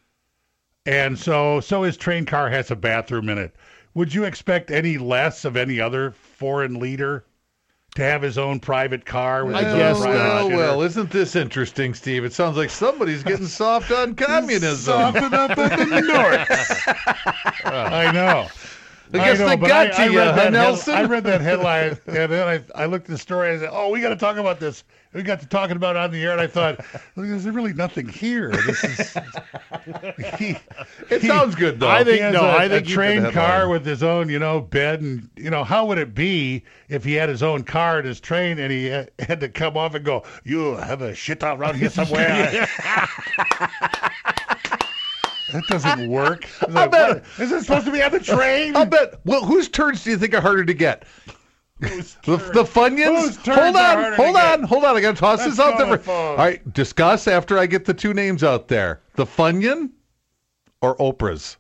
and 0.86 1.18
so 1.18 1.60
so 1.62 1.82
his 1.84 1.98
train 1.98 2.26
car 2.26 2.50
has 2.50 2.70
a 2.70 2.76
bathroom 2.76 3.28
in 3.28 3.40
it. 3.40 3.56
Would 3.96 4.14
you 4.14 4.24
expect 4.24 4.70
any 4.70 4.98
less 5.00 5.44
of 5.44 5.58
any 5.58 5.80
other 5.82 6.12
foreign 6.12 6.76
leader 6.80 7.26
to 7.96 8.04
have 8.04 8.22
his 8.22 8.38
own 8.38 8.60
private 8.60 9.06
car? 9.06 9.46
With 9.46 9.56
I 9.56 9.64
his 9.64 9.74
guess 9.76 9.98
own 9.98 10.04
so. 10.04 10.10
private 10.12 10.48
Well, 10.48 10.58
well, 10.58 10.82
isn't 10.82 11.12
this 11.12 11.36
interesting, 11.36 11.94
Steve? 11.94 12.24
It 12.24 12.34
sounds 12.34 12.58
like 12.58 12.70
somebody's 12.70 13.24
getting 13.24 13.48
soft 13.48 13.92
on 13.92 14.16
communism. 14.16 14.94
Soften 15.14 15.34
up 15.34 15.58
in 15.58 15.90
the 15.90 16.02
north. 16.02 17.66
I 17.66 18.12
know. 18.12 18.48
I 19.14 19.18
guess 19.18 19.40
know, 19.40 19.48
they 19.48 19.58
got 19.58 19.94
I, 20.00 20.06
you, 20.06 20.20
I 20.20 20.36
read 20.36 20.48
uh, 20.48 20.50
Nelson. 20.50 20.94
I 20.94 21.04
read 21.04 21.24
that 21.26 21.42
headline, 21.42 21.98
and 22.08 22.32
then 22.32 22.48
I, 22.48 22.84
I 22.84 22.86
looked 22.86 23.06
at 23.06 23.12
the 23.12 23.18
story. 23.18 23.50
and 23.50 23.58
I 23.58 23.66
said, 23.66 23.70
"Oh, 23.74 23.90
we 23.90 24.00
got 24.02 24.10
to 24.10 24.16
talk 24.16 24.38
about 24.38 24.60
this." 24.60 24.84
We 25.14 25.24
got 25.24 25.42
to 25.42 25.48
talking 25.48 25.76
about 25.76 25.98
it 25.98 26.00
on 26.00 26.12
the 26.12 26.24
air, 26.24 26.32
and 26.32 26.40
I 26.40 26.48
thought, 26.48 26.80
"There's 27.18 27.46
really 27.46 27.74
nothing 27.74 28.08
here." 28.08 28.52
This 28.52 28.84
is. 28.86 29.14
he, 30.38 30.56
It 31.10 31.22
he- 31.22 31.28
sounds 31.28 31.56
good, 31.56 31.82
though. 31.82 31.90
I 31.90 32.06
think- 32.06 32.22
no, 32.32 32.46
a, 32.46 32.58
I 32.58 32.70
think 32.70 32.88
a 32.88 32.90
train 32.90 33.30
car 33.32 33.68
with 33.68 33.86
his 33.86 34.04
own, 34.04 34.30
you 34.30 34.40
know, 34.40 34.62
bed, 34.62 35.02
and 35.02 35.30
you 35.36 35.50
know, 35.50 35.66
how 35.66 35.86
would 35.88 35.98
it 35.98 36.16
be 36.16 36.64
if 36.88 37.04
he 37.04 37.14
had 37.14 37.28
his 37.28 37.44
own 37.44 37.64
car 37.64 37.98
and 37.98 38.08
his 38.08 38.22
train, 38.22 38.58
and 38.60 38.72
he 38.72 38.86
had, 38.86 39.12
had 39.20 39.42
to 39.42 39.50
come 39.50 39.76
off 39.76 39.96
and 39.96 40.06
go, 40.06 40.24
"You 40.46 40.76
have 40.76 41.02
a 41.02 41.14
shit 41.14 41.44
out 41.44 41.60
around 41.60 41.76
here 41.76 41.90
somewhere." 41.90 42.70
that 45.54 45.64
doesn't 45.68 46.10
work. 46.10 46.48
It's 46.62 46.74
like, 46.74 46.92
bet- 46.92 47.10
what? 47.16 47.24
Is 47.40 47.52
it 47.52 47.62
supposed 47.64 47.86
to 47.86 47.92
be 47.92 48.02
on 48.02 48.12
the 48.12 48.20
train? 48.36 48.76
I'll 48.76 48.86
bet. 48.86 49.20
Well, 49.26 49.44
whose 49.46 49.70
turns 49.70 50.04
do 50.04 50.12
you 50.12 50.18
think 50.18 50.34
are 50.34 50.42
harder 50.42 50.66
to 50.66 50.74
get? 50.74 51.04
The, 51.80 51.88
the 52.54 52.64
Funyuns? 52.64 53.38
Hold 53.54 53.76
on, 53.76 54.14
hold 54.14 54.36
on, 54.36 54.64
hold 54.64 54.84
on. 54.86 54.96
I 54.98 55.02
got 55.02 55.16
to 55.16 55.20
toss 55.20 55.40
Let's 55.40 55.58
this 55.58 55.60
out 55.60 55.78
there. 55.80 55.88
to 55.88 55.92
the 55.94 55.98
phone. 55.98 56.32
All 56.32 56.36
right, 56.38 56.74
discuss 56.74 57.28
after 57.28 57.58
I 57.58 57.66
get 57.66 57.86
the 57.86 57.94
two 57.94 58.14
names 58.14 58.44
out 58.44 58.68
there. 58.68 59.02
The 59.16 59.26
Funyun 59.26 59.90
or 60.82 60.96
Oprah's? 60.98 61.58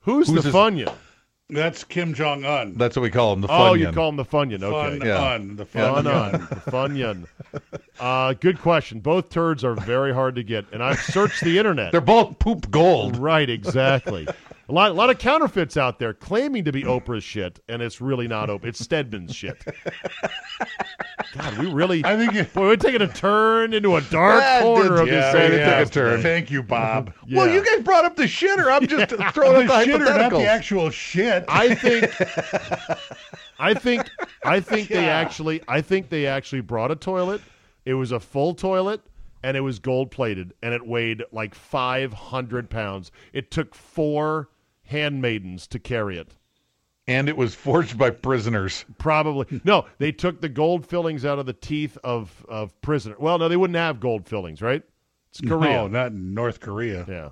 Who's, 0.00 0.28
Who's 0.28 0.44
the 0.44 0.50
his- 0.50 0.54
Funyun? 0.54 0.94
That's 1.48 1.84
Kim 1.84 2.12
Jong 2.12 2.44
Un. 2.44 2.74
That's 2.76 2.96
what 2.96 3.02
we 3.02 3.10
call 3.10 3.32
him. 3.32 3.40
The 3.40 3.48
Oh, 3.48 3.74
you 3.74 3.92
call 3.92 4.08
him 4.08 4.16
the 4.16 4.24
Funyun. 4.24 4.62
Okay. 4.64 4.98
Fun 4.98 5.06
Yeah. 5.06 5.22
Un. 5.34 5.56
The 5.56 5.64
Fun 5.64 6.04
fun. 6.04 6.06
Un. 6.08 6.32
The 6.32 6.70
Funyun. 6.70 7.26
Uh, 8.00 8.32
good 8.32 8.58
question. 8.60 8.98
Both 8.98 9.30
turds 9.30 9.62
are 9.62 9.74
very 9.74 10.12
hard 10.12 10.34
to 10.34 10.42
get, 10.42 10.64
and 10.72 10.82
I've 10.82 11.00
searched 11.00 11.42
the 11.44 11.56
internet. 11.58 11.92
They're 11.92 12.00
both 12.00 12.40
poop 12.40 12.68
gold. 12.70 13.16
Right, 13.16 13.48
exactly. 13.48 14.26
A 14.68 14.72
lot, 14.72 14.90
a 14.90 14.94
lot 14.94 15.10
of 15.10 15.18
counterfeits 15.18 15.76
out 15.76 16.00
there 16.00 16.12
claiming 16.12 16.64
to 16.64 16.72
be 16.72 16.82
Oprah's 16.82 17.22
shit, 17.22 17.60
and 17.68 17.80
it's 17.80 18.00
really 18.00 18.26
not 18.26 18.48
Oprah. 18.48 18.64
It's 18.64 18.80
Stedman's 18.80 19.34
shit. 19.34 19.64
God, 21.34 21.58
we 21.58 21.66
really. 21.70 22.04
I 22.04 22.16
think 22.16 22.34
it, 22.34 22.52
Boy, 22.52 22.62
we're 22.62 22.76
taking 22.76 23.02
a 23.02 23.06
turn 23.06 23.72
into 23.72 23.94
a 23.94 24.00
dark 24.00 24.40
Yeah, 24.40 24.62
corner 24.62 25.00
of 25.02 25.06
yeah, 25.06 25.32
this. 25.32 25.50
did 25.50 25.58
yeah, 25.60 25.78
take 25.78 25.86
a 25.86 25.90
turn. 25.90 26.22
Thank 26.22 26.50
you, 26.50 26.62
Bob. 26.62 27.12
Well, 27.30 27.52
you 27.52 27.64
guys 27.64 27.82
brought 27.84 28.04
up 28.04 28.16
the 28.16 28.24
shitter. 28.24 28.72
I'm 28.72 28.86
just 28.86 29.10
the 29.16 29.30
throwing 29.32 29.68
out 29.68 29.84
the 29.86 29.92
shitter, 29.92 30.18
not 30.18 30.30
the 30.30 30.46
actual 30.48 30.90
shit. 30.90 31.44
I 31.48 31.74
think. 31.74 32.12
I 33.58 33.74
think. 33.74 34.08
I 34.44 34.60
think 34.60 34.88
they 34.88 35.08
actually. 35.08 35.62
I 35.68 35.80
think 35.80 36.08
they 36.08 36.26
actually 36.26 36.60
brought 36.62 36.90
a 36.90 36.96
toilet. 36.96 37.40
It 37.84 37.94
was 37.94 38.10
a 38.12 38.18
full 38.20 38.54
toilet, 38.54 39.00
and 39.42 39.56
it 39.56 39.60
was 39.60 39.78
gold 39.78 40.10
plated, 40.10 40.54
and 40.62 40.72
it 40.74 40.84
weighed 40.86 41.22
like 41.32 41.54
five 41.54 42.12
hundred 42.12 42.70
pounds. 42.70 43.12
It 43.32 43.50
took 43.50 43.74
four 43.74 44.48
handmaidens 44.86 45.66
to 45.68 45.78
carry 45.78 46.18
it. 46.18 46.34
And 47.08 47.28
it 47.28 47.36
was 47.36 47.54
forged 47.54 47.96
by 47.96 48.10
prisoners. 48.10 48.84
Probably 48.98 49.60
no. 49.64 49.86
They 49.98 50.10
took 50.10 50.40
the 50.40 50.48
gold 50.48 50.84
fillings 50.84 51.24
out 51.24 51.38
of 51.38 51.46
the 51.46 51.52
teeth 51.52 51.96
of 52.02 52.44
of 52.48 52.80
prisoner. 52.80 53.14
Well, 53.18 53.38
no, 53.38 53.48
they 53.48 53.56
wouldn't 53.56 53.76
have 53.76 54.00
gold 54.00 54.26
fillings, 54.26 54.60
right? 54.60 54.82
It's 55.30 55.40
Korea. 55.40 55.72
No, 55.72 55.86
not 55.86 56.12
North 56.12 56.60
Korea. 56.60 57.04
Yeah, 57.08 57.30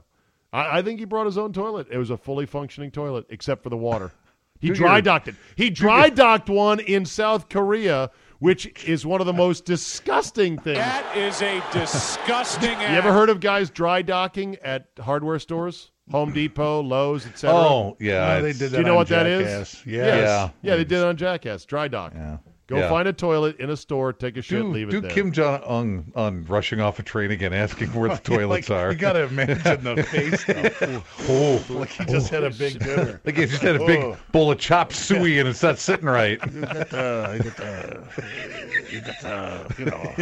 I, 0.53 0.79
I 0.79 0.83
think 0.83 1.01
he 1.01 1.05
brought 1.07 1.27
his 1.27 1.39
own 1.39 1.53
toilet. 1.53 1.89
It 1.91 1.99
was 1.99 2.11
a 2.11 2.17
fully 2.17 2.47
functioning 2.47 2.91
toilet, 2.93 3.27
except 3.31 3.63
for 3.63 3.71
the 3.71 3.77
water. 3.77 4.13
He 4.61 4.71
dry 4.71 5.03
docked 5.03 5.29
it. 5.29 5.35
He 5.57 5.69
dry 5.69 6.09
docked 6.09 6.49
one 6.49 6.81
in 6.81 7.05
South 7.05 7.51
Korea, 7.51 8.11
which 8.39 8.85
is 8.85 9.05
one 9.05 9.21
of 9.21 9.27
the 9.27 9.33
most 9.33 9.67
disgusting 9.67 10.59
things. 10.59 10.79
That 10.79 11.17
is 11.17 11.43
a 11.43 11.63
disgusting 11.71 12.71
You 12.81 12.87
ever 12.87 13.13
heard 13.13 13.29
of 13.29 13.41
guys 13.41 13.69
dry 13.69 14.01
docking 14.01 14.57
at 14.63 14.89
hardware 14.99 15.39
stores, 15.39 15.91
Home 16.11 16.33
Depot, 16.33 16.83
Lowe's, 16.83 17.27
etc.? 17.27 17.57
Oh, 17.57 17.97
yeah. 17.99 18.35
No, 18.37 18.43
they 18.43 18.53
did 18.53 18.59
that 18.59 18.71
Do 18.73 18.79
you 18.79 18.85
know 18.85 18.95
what 18.95 19.09
that 19.09 19.27
is? 19.27 19.47
Jackass. 19.47 19.87
Yes. 19.87 20.53
Yeah. 20.63 20.71
Yeah, 20.71 20.77
they 20.77 20.85
did 20.85 20.99
it 20.99 21.05
on 21.05 21.17
Jackass. 21.17 21.65
Dry 21.65 21.89
dock. 21.89 22.13
Yeah. 22.15 22.37
Go 22.67 22.79
Yeah. 22.79 22.89
find 22.89 23.07
a 23.07 23.13
toilet 23.13 23.59
in 23.61 23.69
a 23.69 23.77
store, 23.77 24.15
take 24.15 24.39
a 24.39 24.43
shit, 24.43 24.63
Do, 24.63 24.69
leave 24.69 24.89
do 24.89 24.99
it 24.99 25.01
there. 25.03 25.11
Do 25.11 25.15
Kim 25.15 25.33
Jong 25.33 25.61
Un 25.67 26.13
on 26.15 26.47
rushing 26.47 26.81
off 26.81 26.99
a 26.99 27.03
train 27.03 27.31
again, 27.31 27.53
asking 27.53 27.89
where 27.89 28.09
the 28.09 28.17
toilets 28.23 28.71
like, 28.71 28.79
are. 28.79 28.93
You 28.93 28.97
got 28.99 29.13
to 29.15 29.25
imagine 29.25 29.85
the 29.85 30.03
face. 30.03 30.45
Though. 30.81 31.03
oh, 31.29 31.65
like 31.69 31.91
he 31.91 32.07
just 32.07 32.31
had 32.31 32.43
a 32.43 32.49
big 32.51 32.79
oh, 32.81 32.85
dinner. 32.87 33.21
like 33.27 33.37
he 33.37 33.45
just 33.45 33.61
had 33.61 33.77
a 33.77 33.85
big 33.87 34.01
Oh. 34.01 34.17
bowl 34.33 34.51
of 34.51 34.59
chopped 34.59 34.95
suey 34.95 35.39
and 35.41 35.49
it's 35.49 35.63
not 35.63 35.79
sitting 35.79 36.07
right. 36.07 36.41
You 36.55 36.61
got 36.63 36.89
the, 36.89 37.41
you 37.45 37.51
got 37.51 37.57
the, 37.57 38.85
you 38.91 39.01
got 39.03 39.21
the, 39.21 39.75
you 39.79 39.85
know. 39.85 40.15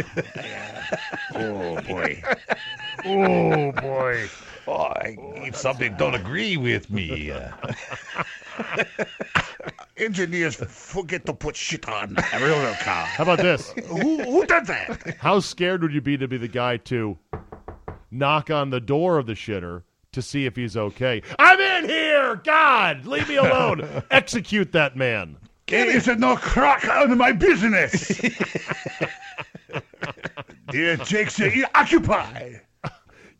Oh 1.35 1.81
boy. 1.81 2.23
oh 3.05 3.71
boy. 3.71 4.29
Oh, 4.67 4.73
I 4.73 5.17
eat 5.45 5.55
something 5.55 5.95
don't 5.97 6.15
agree 6.15 6.57
with 6.57 6.89
me. 6.89 7.31
Uh, 7.31 7.51
Engineers 9.97 10.55
forget 10.55 11.25
to 11.25 11.33
put 11.33 11.55
shit 11.55 11.87
on 11.87 12.15
a 12.17 12.39
railroad 12.39 12.77
car. 12.79 13.05
How 13.05 13.23
about 13.23 13.39
this? 13.39 13.71
who, 13.71 14.23
who 14.23 14.45
does 14.45 14.67
that? 14.67 15.17
How 15.19 15.39
scared 15.39 15.81
would 15.81 15.93
you 15.93 16.01
be 16.01 16.17
to 16.17 16.27
be 16.27 16.37
the 16.37 16.47
guy 16.47 16.77
to 16.77 17.17
knock 18.11 18.49
on 18.49 18.69
the 18.69 18.79
door 18.79 19.17
of 19.17 19.25
the 19.25 19.33
shitter 19.33 19.83
to 20.13 20.21
see 20.21 20.45
if 20.45 20.55
he's 20.55 20.77
okay? 20.77 21.21
I'm 21.39 21.59
in 21.59 21.89
here! 21.89 22.35
God, 22.43 23.05
leave 23.05 23.27
me 23.29 23.35
alone. 23.35 24.03
Execute 24.11 24.71
that 24.71 24.95
man. 24.95 25.37
There 25.67 25.89
is 25.95 26.07
no 26.07 26.35
crack 26.35 26.87
on 26.87 27.17
my 27.17 27.31
business. 27.31 28.19
Dear 30.69 30.97
Jake, 30.97 31.29
say, 31.29 31.53
you 31.53 31.65
occupy. 31.73 32.55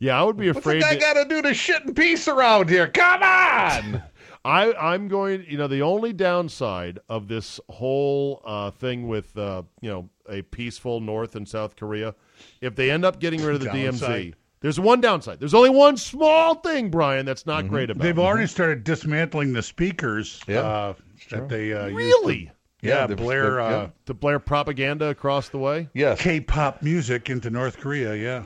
Yeah, 0.04 0.20
I 0.20 0.24
would 0.24 0.36
be 0.36 0.48
what's 0.48 0.56
the 0.56 0.60
afraid. 0.60 0.82
guy 0.82 0.94
to- 0.94 1.00
got 1.00 1.14
to 1.14 1.24
do 1.24 1.42
to 1.42 1.54
shit 1.54 1.82
in 1.84 1.94
peace 1.94 2.28
around 2.28 2.68
here? 2.68 2.88
Come 2.88 3.22
on! 3.22 4.02
I, 4.44 4.74
I'm 4.74 5.08
going. 5.08 5.46
You 5.48 5.56
know, 5.56 5.66
the 5.68 5.80
only 5.82 6.12
downside 6.12 6.98
of 7.08 7.28
this 7.28 7.58
whole 7.70 8.42
uh, 8.44 8.70
thing 8.72 9.08
with 9.08 9.36
uh, 9.38 9.62
you 9.80 9.88
know 9.90 10.10
a 10.28 10.42
peaceful 10.42 11.00
North 11.00 11.34
and 11.36 11.48
South 11.48 11.76
Korea, 11.76 12.14
if 12.60 12.74
they 12.76 12.90
end 12.90 13.04
up 13.06 13.18
getting 13.20 13.42
rid 13.42 13.54
of 13.54 13.62
the 13.62 13.68
DMZ, 13.68 14.34
there's 14.60 14.78
one 14.78 15.00
downside. 15.00 15.40
There's 15.40 15.54
only 15.54 15.70
one 15.70 15.96
small 15.96 16.56
thing, 16.56 16.90
Brian, 16.90 17.24
that's 17.24 17.46
not 17.46 17.68
great 17.68 17.88
about. 17.88 18.02
It. 18.02 18.08
They've 18.08 18.18
it. 18.18 18.20
already 18.22 18.46
started 18.46 18.84
dismantling 18.84 19.54
the 19.54 19.62
speakers. 19.62 20.40
Yeah. 20.46 20.60
Uh, 20.60 20.94
that 21.30 21.48
they 21.48 21.72
uh, 21.72 21.86
used 21.86 21.96
really 21.96 22.44
to- 22.46 22.52
yeah, 22.88 23.06
they're- 23.06 23.16
Blair 23.16 23.42
they're- 23.44 23.60
uh, 23.60 23.70
yeah. 23.70 23.88
to 24.04 24.12
blare 24.12 24.38
propaganda 24.38 25.06
across 25.06 25.48
the 25.48 25.56
way. 25.58 25.88
Yes. 25.94 26.20
K-pop 26.20 26.82
music 26.82 27.30
into 27.30 27.48
North 27.48 27.78
Korea. 27.78 28.14
Yeah. 28.14 28.42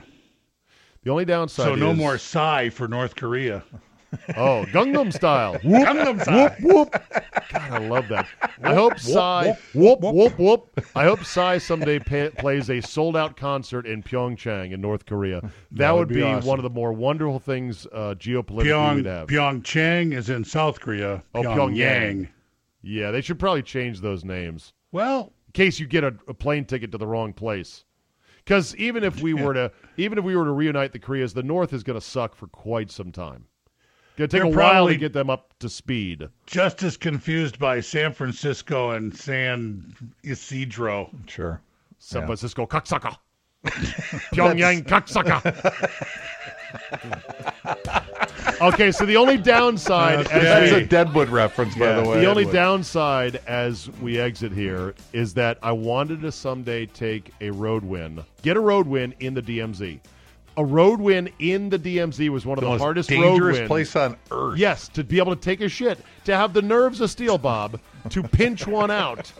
The 1.09 1.13
only 1.13 1.25
downside 1.25 1.65
So 1.65 1.75
no 1.75 1.93
is- 1.93 1.97
more 1.97 2.19
Psy 2.19 2.69
for 2.69 2.87
North 2.87 3.17
Korea. 3.17 3.65
Oh, 4.39 4.65
Gangnam 4.73 5.13
Style. 5.13 5.53
Whoop, 5.65 5.87
Gangnam 5.87 6.21
Style. 6.23 6.57
Whoop, 6.63 6.93
whoop. 6.93 6.93
God, 7.51 7.73
I 7.73 7.79
love 7.79 8.09
that. 8.09 8.27
I 8.63 8.73
hope 8.73 8.99
Psy, 8.99 9.53
whoop, 9.75 10.01
whoop, 10.01 10.39
whoop, 10.39 10.81
I 10.97 11.05
hope 11.05 11.25
Psy 11.25 11.59
someday 11.59 11.99
pa- 11.99 12.31
plays 12.39 12.71
a 12.71 12.81
sold 12.81 13.19
out 13.19 13.37
concert 13.37 13.87
in 13.87 14.03
Pyeongchang 14.03 14.73
in 14.73 14.81
North 14.81 15.05
Korea. 15.05 15.51
That, 15.73 15.91
would 15.93 15.99
would 16.01 16.09
be 16.09 16.15
be 16.17 16.23
awesome. 16.23 16.49
one 16.49 16.59
of 16.59 16.63
the 16.63 16.71
more 16.71 16.95
wonderful 16.95 17.39
things 17.39 17.87
uh, 17.93 18.15
geopolitically 18.19 18.65
Pyong, 18.65 18.95
we'd 18.97 19.07
have. 19.07 19.29
Pyeongchang 19.29 20.15
is 20.15 20.31
in 20.31 20.43
South 20.45 20.81
Korea. 20.81 21.23
Oh, 21.35 21.43
Pyongyang. 21.43 21.77
Pyongyang. 21.77 22.29
Yeah, 22.83 23.11
they 23.11 23.21
should 23.21 23.39
probably 23.39 23.63
change 23.63 24.01
those 24.01 24.25
names 24.25 24.73
Well, 24.93 25.33
in 25.49 25.53
case 25.53 25.79
you 25.79 25.87
get 25.87 26.05
a, 26.05 26.15
a 26.29 26.33
plane 26.35 26.65
ticket 26.65 26.93
to 26.93 26.99
the 26.99 27.07
wrong 27.07 27.35
place. 27.35 27.85
Because 28.49 28.75
even 28.77 29.05
if 29.05 29.21
we 29.21 29.35
were 29.35 29.53
to 29.53 29.71
even 29.99 30.17
if 30.17 30.25
we 30.25 30.35
were 30.35 30.47
to 30.47 30.53
reunite 30.53 30.93
the 30.93 30.99
Koreas, 30.99 31.35
the 31.35 31.43
North 31.43 31.75
is 31.75 31.83
going 31.83 32.01
to 32.01 32.05
suck 32.05 32.35
for 32.35 32.47
quite 32.47 32.91
some 32.91 33.13
time. 33.13 33.45
Going 34.17 34.31
to 34.31 34.37
take 34.39 34.43
They're 34.43 34.51
a 34.51 34.57
while 34.57 34.71
probably- 34.73 34.95
to 34.95 34.99
get 34.99 35.13
them 35.13 35.29
up 35.29 35.53
to 35.59 35.69
speed. 35.69 36.27
just 36.47 36.83
as 36.83 36.97
confused 36.97 37.59
by 37.59 37.81
San 37.81 38.15
Francisco 38.15 38.93
and 38.93 39.15
San 39.15 39.95
Isidro. 40.25 41.11
Sure. 41.27 41.61
San 41.99 42.23
Yeah. 42.23 42.27
Francisco 42.27 42.67
cocksucker. 42.67 43.15
Pyongyang 44.33 44.85
cocksucker. 44.87 45.43
okay, 48.61 48.93
so 48.93 49.05
the 49.07 49.17
only 49.17 49.37
downside 49.37 50.19
Okay. 50.27 50.41
That's 50.41 50.73
as 50.73 50.83
a 50.83 50.85
Deadwood 50.87 51.29
reference, 51.29 51.75
by 51.75 51.93
the 51.93 52.09
way. 52.09 52.21
the 52.21 52.27
only 52.27 52.45
would. 52.45 52.53
downside 52.55 53.37
as 53.47 53.91
we 54.01 54.19
exit 54.19 54.53
here 54.53 54.95
is 55.13 55.35
that 55.35 55.59
I 55.63 55.73
wanted 55.73 56.23
to 56.23 56.33
someday 56.33 56.87
take 56.87 57.33
a 57.41 57.51
road 57.51 57.85
win, 57.85 58.25
get 58.43 58.57
a 58.57 58.61
road 58.61 58.87
win 58.87 59.15
in 59.21 59.35
the 59.35 59.43
DMZ. 59.43 60.01
A 60.57 60.65
road 60.65 61.01
win 61.01 61.31
in 61.39 61.69
the 61.71 61.79
DMZ 61.79 62.31
was 62.31 62.45
one 62.45 62.59
of 62.59 62.63
the 62.63 62.67
the, 62.67 62.73
most 62.73 62.81
hardest 62.81 63.11
road 63.13 63.23
dangerous 63.23 63.59
wins. 63.59 63.69
place 63.69 63.95
on 63.95 64.17
earth. 64.33 64.59
Yes, 64.59 64.89
to 64.89 65.05
be 65.05 65.19
able 65.19 65.35
to 65.37 65.41
take 65.41 65.61
a 65.61 65.69
shit, 65.69 66.01
to 66.25 66.35
have 66.35 66.53
the 66.53 66.63
nerves 66.63 67.01
of 67.01 67.11
steel, 67.11 67.39
Bob, 67.39 67.79
to 68.11 68.25
pinch 68.25 68.67
one 68.67 68.91
out 68.91 69.31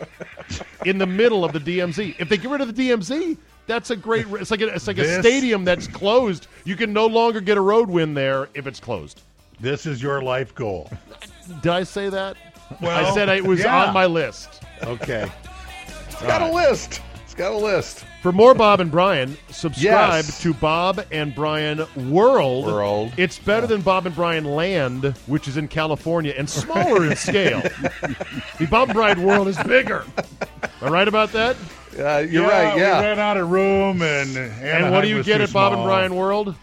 in 0.85 0.97
the 0.97 1.05
middle 1.05 1.43
of 1.43 1.51
the 1.51 1.59
DMZ. 1.59 2.15
If 2.19 2.29
they 2.29 2.37
get 2.37 2.49
rid 2.49 2.61
of 2.61 2.73
the 2.73 2.89
DMZ, 2.89 3.37
that's 3.69 3.91
a 3.91 3.95
great. 3.95 4.25
It's 4.31 4.49
like 4.49 4.61
a, 4.61 4.67
it's 4.67 4.87
like 4.87 4.97
a 4.97 5.21
stadium 5.21 5.63
that's 5.63 5.87
closed. 5.87 6.47
You 6.65 6.75
can 6.75 6.91
no 6.91 7.05
longer 7.05 7.39
get 7.39 7.55
a 7.55 7.61
road 7.61 7.87
win 7.87 8.15
there 8.15 8.49
if 8.55 8.65
it's 8.65 8.79
closed. 8.79 9.21
This 9.59 9.85
is 9.85 10.01
your 10.01 10.21
life 10.23 10.55
goal. 10.55 10.89
Did 11.61 11.71
I 11.71 11.83
say 11.83 12.09
that? 12.09 12.35
Well, 12.81 13.05
I 13.05 13.13
said 13.13 13.29
it 13.29 13.43
was 13.43 13.59
yeah. 13.59 13.85
on 13.85 13.93
my 13.93 14.07
list. 14.07 14.63
Okay. 14.83 15.31
It's 16.07 16.21
got 16.21 16.41
a 16.41 16.51
list. 16.51 17.01
It's 17.39 17.47
got 17.47 17.53
a 17.55 17.57
list. 17.57 18.03
For 18.21 18.33
more 18.33 18.53
Bob 18.53 18.81
and 18.81 18.91
Brian, 18.91 19.37
subscribe 19.49 20.25
Yes. 20.25 20.41
to 20.41 20.53
Bob 20.53 21.05
and 21.09 21.33
Brian 21.33 21.85
World. 22.11 22.65
World. 22.65 23.13
It's 23.15 23.39
better 23.39 23.65
than 23.65 23.79
Bob 23.79 24.05
and 24.05 24.13
Brian 24.13 24.43
Land, 24.43 25.05
which 25.25 25.47
is 25.47 25.55
in 25.55 25.69
California 25.69 26.33
and 26.37 26.49
smaller 26.49 27.05
in 27.05 27.15
scale. 27.15 27.61
The 27.61 28.67
Bob 28.69 28.89
and 28.89 28.93
Brian 28.93 29.23
World 29.23 29.47
is 29.47 29.57
bigger. 29.63 30.03
Am 30.17 30.69
I 30.81 30.89
right 30.89 31.07
about 31.07 31.31
that? 31.31 31.55
Uh, 31.97 32.17
you're 32.29 32.45
right. 32.45 32.75
We 32.75 32.81
Yeah. 32.81 32.99
ran 32.99 33.19
out 33.19 33.37
of 33.37 33.49
room, 33.49 34.01
and 34.01 34.35
And 34.35 34.91
what 34.91 34.99
do 34.99 35.07
you 35.07 35.23
get 35.23 35.39
at 35.39 35.53
Bob 35.53 35.71
and 35.71 35.83
Brian 35.85 36.15
World? 36.15 36.55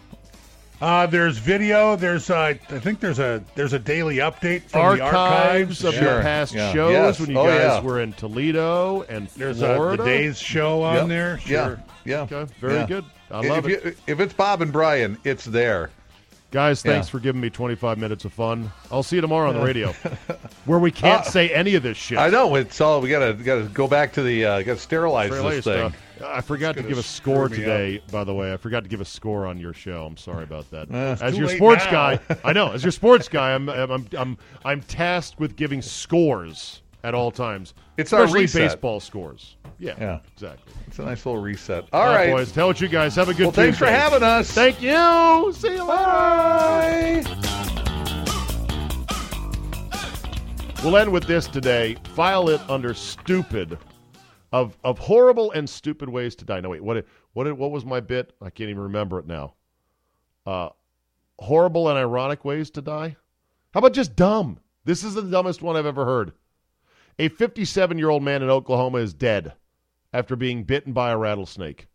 Uh, 0.80 1.06
there's 1.06 1.38
video. 1.38 1.96
There's 1.96 2.28
uh, 2.28 2.36
I 2.38 2.54
think 2.54 3.00
there's 3.00 3.18
a 3.18 3.42
there's 3.54 3.72
a 3.72 3.78
daily 3.78 4.16
update 4.16 4.62
from 4.64 4.82
Archives, 4.82 5.00
the 5.00 5.06
archives. 5.16 5.84
of 5.84 5.94
Sure. 5.94 6.02
your 6.02 6.22
past 6.22 6.54
Yeah. 6.54 6.72
shows 6.74 6.92
Yes. 6.92 7.20
when 7.20 7.30
you 7.30 7.38
Oh, 7.38 7.46
guys 7.46 7.58
yeah. 7.60 7.80
were 7.80 8.00
in 8.00 8.12
Toledo 8.12 9.02
and 9.08 9.28
There's 9.36 9.62
uh, 9.62 9.74
Florida. 9.76 10.02
the 10.02 10.08
Days 10.08 10.38
show 10.38 10.82
on 10.82 10.94
Yep. 10.96 11.06
there. 11.08 11.40
Yeah. 11.46 11.64
Sure. 11.66 11.80
Yeah. 12.04 12.20
Okay, 12.30 12.46
very 12.60 12.74
Yeah. 12.74 12.86
good. 12.86 13.04
I 13.30 13.40
if 13.40 13.64
it. 13.66 13.84
You, 13.84 13.94
if 14.06 14.20
it's 14.20 14.34
Bob 14.34 14.60
and 14.60 14.70
Brian, 14.70 15.16
it's 15.24 15.46
there. 15.46 15.90
Guys, 16.52 16.80
thanks 16.80 17.08
Yeah. 17.08 17.10
for 17.10 17.18
giving 17.20 17.40
me 17.40 17.50
25 17.50 17.98
minutes 17.98 18.24
of 18.24 18.32
fun. 18.32 18.70
I'll 18.90 19.02
see 19.02 19.16
you 19.16 19.20
tomorrow 19.20 19.48
on 19.48 19.56
the 19.56 19.60
radio, 19.62 19.92
where 20.64 20.78
we 20.78 20.90
can't 20.92 21.20
Uh, 21.26 21.30
say 21.30 21.50
any 21.50 21.74
of 21.74 21.82
this 21.82 21.96
shit. 21.96 22.18
I 22.18 22.28
know 22.30 22.54
it's 22.54 22.80
all. 22.80 23.00
We 23.00 23.08
gotta 23.10 23.34
gotta 23.34 23.64
go 23.64 23.88
back 23.88 24.12
to 24.14 24.22
the. 24.22 24.44
Uh, 24.44 24.62
gotta 24.62 24.78
sterilize 24.78 25.30
this 25.30 25.42
thing. 25.64 25.90
stuff. 25.90 25.96
I 26.24 26.40
forgot 26.40 26.76
to 26.76 26.82
give 26.82 26.96
a 26.98 27.02
score 27.02 27.48
today, 27.48 28.00
by 28.10 28.24
the 28.24 28.32
way. 28.32 28.52
I 28.52 28.56
forgot 28.56 28.84
to 28.84 28.88
give 28.88 29.00
a 29.02 29.04
score 29.04 29.44
on 29.44 29.58
your 29.58 29.74
show. 29.74 30.06
I'm 30.06 30.16
sorry 30.16 30.44
about 30.44 30.70
that. 30.70 30.90
Uh, 30.90 31.16
as 31.22 31.36
your 31.36 31.48
sports 31.48 31.84
now. 31.86 31.90
guy, 32.16 32.20
I 32.44 32.52
know. 32.54 32.72
As 32.72 32.82
your 32.82 32.92
sports 32.92 33.28
guy, 33.28 33.52
I'm 33.54 33.68
I'm 33.68 34.06
I'm 34.16 34.38
I'm 34.64 34.80
tasked 34.82 35.38
with 35.40 35.56
giving 35.56 35.82
scores 35.82 36.80
at 37.04 37.12
all 37.14 37.30
times. 37.32 37.74
It's 37.98 38.12
our 38.12 38.26
reset. 38.28 38.70
baseball 38.72 39.00
scores. 39.00 39.56
Yeah, 39.78 39.94
Yeah. 39.98 40.18
exactly. 40.32 40.72
It's 40.86 40.98
a 40.98 41.04
nice 41.04 41.24
little 41.24 41.40
reset. 41.40 41.84
All 41.92 42.02
All 42.02 42.14
right, 42.14 42.30
boys. 42.30 42.52
Tell 42.52 42.66
what 42.68 42.80
you 42.80 42.88
guys 42.88 43.14
have 43.16 43.28
a 43.28 43.34
good. 43.34 43.44
Well, 43.44 43.52
thanks 43.52 43.78
for 43.78 43.86
having 43.86 44.22
us. 44.22 44.50
Thank 44.50 44.80
you. 44.82 45.52
See 45.54 45.74
you 45.74 45.84
later. 45.84 46.04
Bye. 46.04 47.22
We'll 50.84 50.96
end 50.98 51.10
with 51.10 51.24
this 51.24 51.46
today. 51.48 51.96
File 52.14 52.48
it 52.48 52.60
under 52.68 52.94
stupid, 52.94 53.76
of 54.52 54.76
of 54.84 54.98
horrible 54.98 55.50
and 55.52 55.68
stupid 55.68 56.08
ways 56.08 56.36
to 56.36 56.44
die. 56.44 56.60
No, 56.60 56.68
wait. 56.70 56.82
What 56.84 57.04
what 57.32 57.50
what 57.56 57.70
was 57.70 57.84
my 57.84 58.00
bit? 58.00 58.34
I 58.40 58.50
can't 58.50 58.70
even 58.70 58.82
remember 58.82 59.18
it 59.18 59.26
now. 59.26 59.54
Uh, 60.46 60.68
horrible 61.40 61.88
and 61.88 61.98
ironic 61.98 62.44
ways 62.44 62.70
to 62.70 62.82
die. 62.82 63.16
How 63.74 63.78
about 63.78 63.94
just 63.94 64.14
dumb? 64.14 64.60
This 64.84 65.02
is 65.02 65.14
the 65.14 65.22
dumbest 65.22 65.60
one 65.60 65.76
I've 65.76 65.86
ever 65.86 66.04
heard. 66.04 66.32
A 67.18 67.28
57 67.28 67.96
year 67.96 68.10
old 68.10 68.22
man 68.22 68.42
in 68.42 68.50
Oklahoma 68.50 68.98
is 68.98 69.14
dead 69.14 69.54
after 70.12 70.36
being 70.36 70.64
bitten 70.64 70.92
by 70.92 71.10
a 71.10 71.16
rattlesnake. 71.16 71.86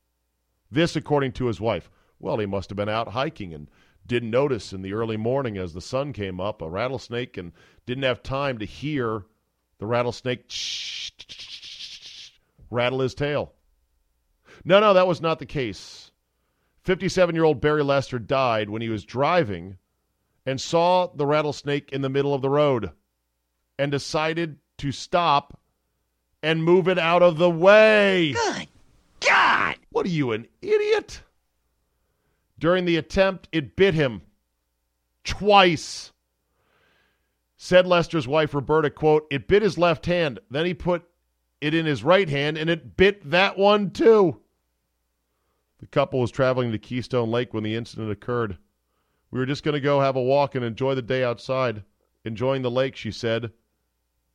This, 0.72 0.96
according 0.96 1.34
to 1.34 1.46
his 1.46 1.62
wife. 1.62 1.92
Well, 2.20 2.40
he 2.40 2.46
must 2.48 2.70
have 2.70 2.78
been 2.78 2.90
out 2.90 3.10
hiking 3.10 3.54
and 3.54 3.70
didn't 4.06 4.32
notice 4.32 4.74
in 4.74 4.82
the 4.82 4.94
early 4.94 5.18
morning 5.18 5.58
as 5.58 5.74
the 5.74 5.82
sun 5.82 6.12
came 6.14 6.40
up 6.40 6.62
a 6.62 6.70
rattlesnake 6.70 7.38
and 7.38 7.52
didn't 7.86 8.04
have 8.04 8.24
time 8.24 8.58
to 8.58 8.66
hear 8.66 9.26
the 9.78 9.86
rattlesnake 9.86 10.52
rattle 12.72 13.02
his 13.02 13.14
tail. 13.14 13.54
No, 14.64 14.80
no, 14.80 14.94
that 14.94 15.08
was 15.08 15.22
not 15.22 15.40
the 15.40 15.46
case. 15.46 16.12
57 16.84 17.36
year 17.36 17.44
old 17.44 17.62
Barry 17.62 17.84
Lester 17.84 18.18
died 18.18 18.70
when 18.70 18.82
he 18.82 18.90
was 18.90 19.06
driving 19.06 19.78
and 20.48 20.60
saw 20.60 21.08
the 21.08 21.28
rattlesnake 21.28 21.92
in 21.92 22.02
the 22.02 22.10
middle 22.10 22.34
of 22.34 22.42
the 22.42 22.50
road 22.50 22.92
and 23.78 23.92
decided 23.92 24.58
to 24.82 24.92
stop 24.92 25.60
and 26.42 26.64
move 26.64 26.88
it 26.88 26.98
out 26.98 27.22
of 27.22 27.38
the 27.38 27.50
way. 27.50 28.34
Good 28.34 28.68
God! 29.20 29.76
What 29.92 30.08
are 30.08 30.10
you, 30.10 30.32
an 30.32 30.48
idiot? 30.62 31.22
During 32.58 32.86
the 32.86 32.98
attempt, 32.98 33.48
it 33.52 33.76
bit 33.76 33.94
him 33.94 34.24
twice. 35.24 36.12
Said 37.58 37.86
Lester's 37.86 38.28
wife, 38.28 38.56
Roberta, 38.56 38.90
quote, 38.90 39.28
it 39.30 39.48
bit 39.48 39.62
his 39.62 39.78
left 39.78 40.08
hand. 40.08 40.40
Then 40.50 40.66
he 40.66 40.74
put 40.74 41.04
it 41.60 41.76
in 41.76 41.86
his 41.86 42.04
right 42.04 42.28
hand 42.28 42.58
and 42.58 42.68
it 42.68 42.98
bit 42.98 43.30
that 43.30 43.60
one 43.60 43.92
too. 43.92 44.42
The 45.80 45.86
couple 45.86 46.20
was 46.20 46.32
traveling 46.32 46.72
to 46.72 46.80
Keystone 46.80 47.30
Lake 47.30 47.54
when 47.54 47.64
the 47.64 47.76
incident 47.76 48.12
occurred. 48.12 48.58
We 49.30 49.40
were 49.40 49.46
just 49.46 49.64
going 49.64 49.74
to 49.74 49.80
go 49.80 50.00
have 50.00 50.16
a 50.16 50.22
walk 50.22 50.56
and 50.56 50.66
enjoy 50.66 50.96
the 50.96 51.04
day 51.04 51.24
outside. 51.24 51.84
Enjoying 52.26 52.64
the 52.64 52.72
lake, 52.72 52.96
she 52.96 53.12
said. 53.12 53.52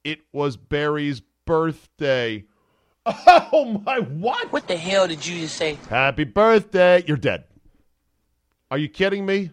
It 0.07 0.21
was 0.33 0.57
Barry's 0.57 1.21
birthday. 1.45 2.45
Oh 3.53 3.81
my 3.85 4.01
what? 4.01 4.53
What 4.53 4.67
the 4.67 4.77
hell 4.77 5.07
did 5.07 5.25
you 5.25 5.41
just 5.43 5.57
say? 5.57 5.79
Happy 5.89 6.25
birthday. 6.25 7.05
You're 7.07 7.17
dead. 7.17 7.45
Are 8.71 8.79
you 8.79 8.89
kidding 8.89 9.25
me? 9.25 9.51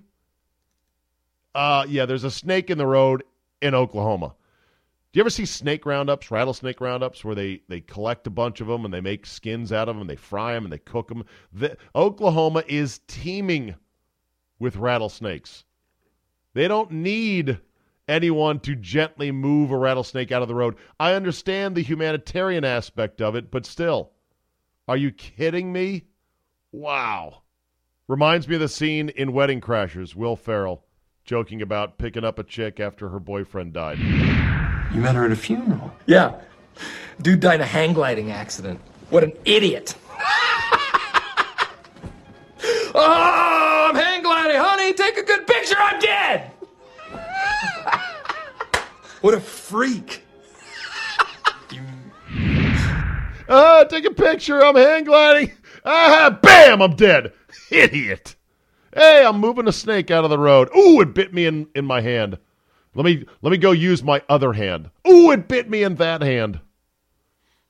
Uh 1.54 1.86
yeah, 1.88 2.06
there's 2.06 2.24
a 2.24 2.32
snake 2.32 2.70
in 2.72 2.78
the 2.80 2.86
road 2.86 3.24
in 3.62 3.76
Oklahoma. 3.76 4.36
Do 5.12 5.20
you 5.20 5.22
ever 5.22 5.30
see 5.30 5.46
snake 5.46 5.86
roundups, 5.86 6.32
rattlesnake 6.32 6.82
roundups, 6.82 7.24
where 7.24 7.36
they, 7.36 7.62
they 7.68 7.82
collect 7.82 8.26
a 8.26 8.32
bunch 8.32 8.62
of 8.62 8.68
them 8.68 8.86
and 8.86 8.94
they 8.94 9.02
make 9.02 9.28
skins 9.28 9.72
out 9.72 9.88
of 9.88 9.96
them 9.96 10.02
and 10.02 10.10
they 10.10 10.16
fry 10.16 10.54
them 10.54 10.66
and 10.66 10.74
they 10.74 10.80
cook 10.80 11.10
them? 11.10 11.24
The, 11.52 11.78
Oklahoma 11.96 12.64
is 12.68 13.02
teeming 13.08 13.76
with 14.58 14.76
rattlesnakes. 14.76 15.64
They 16.54 16.68
don't 16.68 16.92
need 16.92 17.60
anyone 18.08 18.60
to 18.62 18.76
gently 18.76 19.32
move 19.32 19.72
a 19.72 19.78
rattlesnake 19.78 20.32
out 20.32 20.42
of 20.42 20.48
the 20.48 20.56
road. 20.56 20.76
I 21.00 21.14
understand 21.14 21.76
the 21.76 21.82
humanitarian 21.84 22.66
aspect 22.66 23.22
of 23.22 23.36
it, 23.36 23.52
but 23.52 23.66
still. 23.66 24.12
Are 24.88 24.98
you 24.98 25.12
kidding 25.12 25.72
me? 25.72 26.06
Wow. 26.72 27.44
Reminds 28.08 28.48
me 28.48 28.56
of 28.56 28.62
the 28.62 28.68
scene 28.68 29.10
in 29.10 29.34
Wedding 29.34 29.62
Crashers, 29.62 30.16
Will 30.16 30.36
Ferrell 30.36 30.84
joking 31.26 31.62
about 31.62 31.98
picking 31.98 32.24
up 32.24 32.38
a 32.38 32.44
chick 32.44 32.80
after 32.80 33.10
her 33.10 33.20
boyfriend 33.20 33.74
died. 33.74 33.98
You 34.00 35.02
met 35.02 35.16
her 35.16 35.26
at 35.26 35.32
a 35.32 35.36
funeral. 35.36 35.92
Yeah. 36.06 36.40
Dude 37.22 37.40
died 37.40 37.56
in 37.56 37.62
a 37.62 37.66
hang 37.66 37.94
gliding 37.94 38.32
accident. 38.32 38.80
What 39.10 39.24
an 39.24 39.34
idiot. 39.46 39.96
oh, 42.94 43.90
I'm 43.90 43.96
hang 43.96 44.22
gliding, 44.22 44.58
honey. 44.58 44.94
Take 44.94 45.18
a 45.18 45.24
good 45.24 45.48
picture. 45.48 45.76
I'm 45.80 46.00
dead. 46.00 46.52
What 49.24 49.34
a 49.34 49.40
freak. 49.40 50.22
Ah, 53.48 53.86
take 53.90 54.04
a 54.04 54.12
picture. 54.12 54.62
I'm 54.62 54.76
hang 54.76 55.06
gliding. 55.06 55.54
Ah, 55.86 56.38
bam, 56.42 56.82
I'm 56.82 56.98
dead. 56.98 57.32
Idiot. 57.72 58.36
Hey, 58.94 59.26
I'm 59.26 59.40
moving 59.40 59.70
a 59.70 59.72
snake 59.72 60.12
out 60.12 60.26
of 60.26 60.30
the 60.30 60.38
road. 60.38 60.70
Ooh, 60.78 61.00
it 61.00 61.14
bit 61.14 61.34
me 61.34 61.46
in, 61.46 61.68
in 61.74 61.86
my 61.86 62.02
hand. 62.02 62.38
Let 62.96 63.06
me 63.06 63.26
let 63.42 63.52
me 63.52 63.58
go 63.58 63.72
use 63.72 64.04
my 64.04 64.22
other 64.28 64.52
hand. 64.52 64.90
Ooh, 65.08 65.32
it 65.32 65.48
bit 65.48 65.70
me 65.70 65.84
in 65.84 65.96
that 65.96 66.22
hand. 66.22 66.60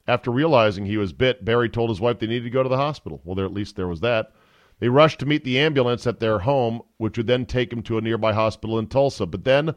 After 0.07 0.31
realizing 0.31 0.87
he 0.87 0.97
was 0.97 1.13
bit, 1.13 1.45
Barry 1.45 1.69
told 1.69 1.91
his 1.91 2.01
wife 2.01 2.17
they 2.17 2.25
needed 2.25 2.45
to 2.45 2.49
go 2.49 2.63
to 2.63 2.67
the 2.67 2.77
hospital. 2.77 3.21
Well, 3.23 3.35
there 3.35 3.45
at 3.45 3.53
least 3.53 3.75
there 3.75 3.87
was 3.87 4.01
that. 4.01 4.31
They 4.79 4.89
rushed 4.89 5.19
to 5.19 5.27
meet 5.27 5.43
the 5.43 5.59
ambulance 5.59 6.07
at 6.07 6.19
their 6.19 6.39
home, 6.39 6.81
which 6.97 7.17
would 7.17 7.27
then 7.27 7.45
take 7.45 7.71
him 7.71 7.83
to 7.83 7.99
a 7.99 8.01
nearby 8.01 8.33
hospital 8.33 8.79
in 8.79 8.87
Tulsa. 8.87 9.27
But 9.27 9.43
then 9.43 9.75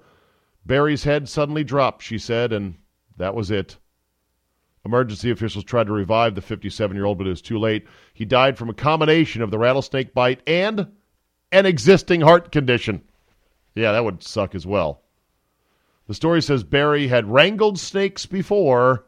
Barry's 0.66 1.04
head 1.04 1.28
suddenly 1.28 1.62
dropped, 1.62 2.02
she 2.02 2.18
said, 2.18 2.52
and 2.52 2.74
that 3.16 3.34
was 3.34 3.52
it. 3.52 3.78
Emergency 4.84 5.30
officials 5.30 5.64
tried 5.64 5.86
to 5.86 5.92
revive 5.92 6.34
the 6.34 6.40
57 6.40 6.96
year 6.96 7.04
old, 7.04 7.18
but 7.18 7.26
it 7.26 7.30
was 7.30 7.42
too 7.42 7.58
late. 7.58 7.86
He 8.12 8.24
died 8.24 8.58
from 8.58 8.68
a 8.68 8.74
combination 8.74 9.42
of 9.42 9.50
the 9.50 9.58
rattlesnake 9.58 10.12
bite 10.12 10.40
and 10.46 10.88
an 11.52 11.66
existing 11.66 12.20
heart 12.20 12.50
condition. 12.50 13.02
Yeah, 13.74 13.92
that 13.92 14.04
would 14.04 14.22
suck 14.22 14.54
as 14.54 14.66
well. 14.66 15.02
The 16.08 16.14
story 16.14 16.42
says 16.42 16.64
Barry 16.64 17.08
had 17.08 17.26
wrangled 17.26 17.78
snakes 17.78 18.26
before, 18.26 19.06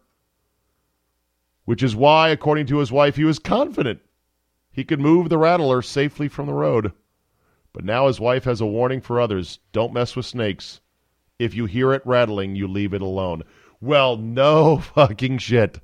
which 1.65 1.83
is 1.83 1.97
why, 1.97 2.29
according 2.29 2.67
to 2.67 2.79
his 2.79 2.93
wife, 2.93 3.17
he 3.17 3.25
was 3.25 3.39
confident 3.39 4.01
he 4.71 4.85
could 4.85 5.01
move 5.01 5.29
the 5.29 5.39
rattler 5.39 5.83
safely 5.83 6.29
from 6.29 6.47
the 6.47 6.53
road. 6.53 6.93
But 7.73 7.85
now 7.85 8.07
his 8.07 8.21
wife 8.21 8.45
has 8.45 8.61
a 8.61 8.67
warning 8.67 9.01
for 9.01 9.21
others 9.21 9.59
don't 9.73 9.93
mess 9.93 10.15
with 10.15 10.27
snakes. 10.27 10.81
If 11.39 11.55
you 11.55 11.67
hear 11.67 11.93
it 11.93 12.03
rattling, 12.05 12.57
you 12.57 12.67
leave 12.67 12.93
it 12.93 13.01
alone. 13.01 13.45
Well, 13.81 14.17
no 14.17 14.79
fucking 14.95 15.39
shit. 15.39 15.81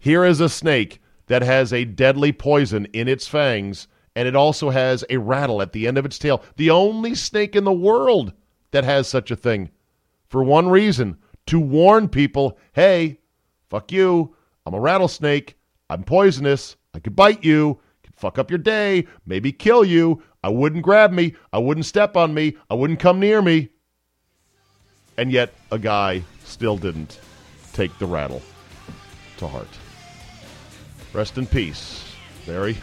Here 0.00 0.24
is 0.24 0.40
a 0.40 0.48
snake 0.48 1.00
that 1.28 1.42
has 1.42 1.72
a 1.72 1.84
deadly 1.84 2.32
poison 2.32 2.86
in 2.86 3.06
its 3.06 3.28
fangs, 3.28 3.86
and 4.16 4.26
it 4.26 4.34
also 4.34 4.70
has 4.70 5.04
a 5.08 5.18
rattle 5.18 5.62
at 5.62 5.72
the 5.72 5.86
end 5.86 5.98
of 5.98 6.04
its 6.04 6.18
tail. 6.18 6.42
The 6.56 6.70
only 6.70 7.14
snake 7.14 7.54
in 7.54 7.62
the 7.62 7.72
world 7.72 8.32
that 8.72 8.82
has 8.82 9.06
such 9.06 9.30
a 9.30 9.36
thing. 9.36 9.70
For 10.26 10.42
one 10.42 10.68
reason 10.68 11.16
to 11.46 11.60
warn 11.60 12.08
people 12.08 12.58
hey, 12.72 13.20
fuck 13.68 13.92
you. 13.92 14.34
I'm 14.66 14.74
a 14.74 14.80
rattlesnake. 14.80 15.56
I'm 15.88 16.02
poisonous. 16.02 16.76
I 16.92 16.98
could 16.98 17.14
bite 17.14 17.44
you, 17.44 17.78
could 18.02 18.16
fuck 18.16 18.36
up 18.36 18.50
your 18.50 18.58
day, 18.58 19.06
maybe 19.24 19.52
kill 19.52 19.84
you. 19.84 20.24
I 20.42 20.48
wouldn't 20.48 20.82
grab 20.82 21.12
me. 21.12 21.36
I 21.52 21.58
wouldn't 21.58 21.86
step 21.86 22.16
on 22.16 22.34
me. 22.34 22.56
I 22.68 22.74
wouldn't 22.74 22.98
come 22.98 23.20
near 23.20 23.40
me. 23.40 23.68
And 25.18 25.32
yet, 25.32 25.52
a 25.72 25.78
guy 25.78 26.22
still 26.44 26.78
didn't 26.78 27.18
take 27.72 27.96
the 27.98 28.06
rattle 28.06 28.40
to 29.38 29.48
heart. 29.48 29.68
Rest 31.12 31.36
in 31.36 31.46
peace, 31.46 32.04
Barry. 32.46 32.78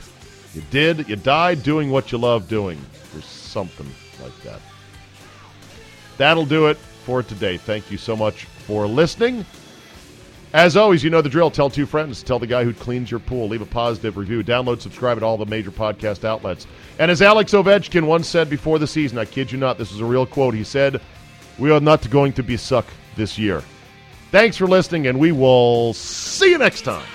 You 0.54 0.62
did, 0.70 1.08
you 1.08 1.16
died 1.16 1.64
doing 1.64 1.90
what 1.90 2.12
you 2.12 2.18
love 2.18 2.48
doing, 2.48 2.78
or 3.16 3.22
something 3.22 3.90
like 4.22 4.38
that. 4.44 4.60
That'll 6.18 6.46
do 6.46 6.68
it 6.68 6.78
for 6.78 7.24
today. 7.24 7.56
Thank 7.58 7.90
you 7.90 7.98
so 7.98 8.16
much 8.18 8.44
for 8.44 8.86
listening. 8.86 9.46
As 10.54 10.78
always, 10.78 11.04
you 11.04 11.10
know 11.10 11.22
the 11.22 11.30
drill. 11.30 11.52
Tell 11.52 11.70
two 11.70 11.86
friends. 11.86 12.24
Tell 12.24 12.40
the 12.40 12.48
guy 12.48 12.64
who 12.64 12.74
cleans 12.74 13.12
your 13.12 13.20
pool. 13.20 13.50
Leave 13.50 13.62
a 13.62 13.66
positive 13.66 14.16
review. 14.16 14.44
Download, 14.44 14.80
subscribe 14.80 15.18
at 15.18 15.24
all 15.24 15.38
the 15.38 15.46
major 15.46 15.72
podcast 15.72 16.24
outlets. 16.24 16.68
And 16.98 17.12
as 17.12 17.22
Alex 17.22 17.52
Ovechkin 17.52 18.06
once 18.06 18.28
said 18.28 18.50
before 18.50 18.80
the 18.80 18.88
season, 18.88 19.18
I 19.18 19.26
kid 19.26 19.52
you 19.52 19.58
not, 19.58 19.78
this 19.78 19.92
is 19.92 20.00
a 20.00 20.06
real 20.06 20.26
quote. 20.26 20.54
He 20.54 20.64
said, 20.64 21.02
We 21.58 21.72
are 21.72 21.80
not 21.80 22.10
going 22.10 22.34
to 22.34 22.44
be 22.44 22.58
suck 22.58 22.86
this 23.16 23.38
year. 23.38 23.64
Thanks 24.32 24.58
for 24.58 24.68
listening, 24.68 25.08
and 25.08 25.20
we 25.20 25.32
will 25.32 25.94
see 25.94 26.50
you 26.50 26.58
next 26.58 26.82
time. 26.82 27.06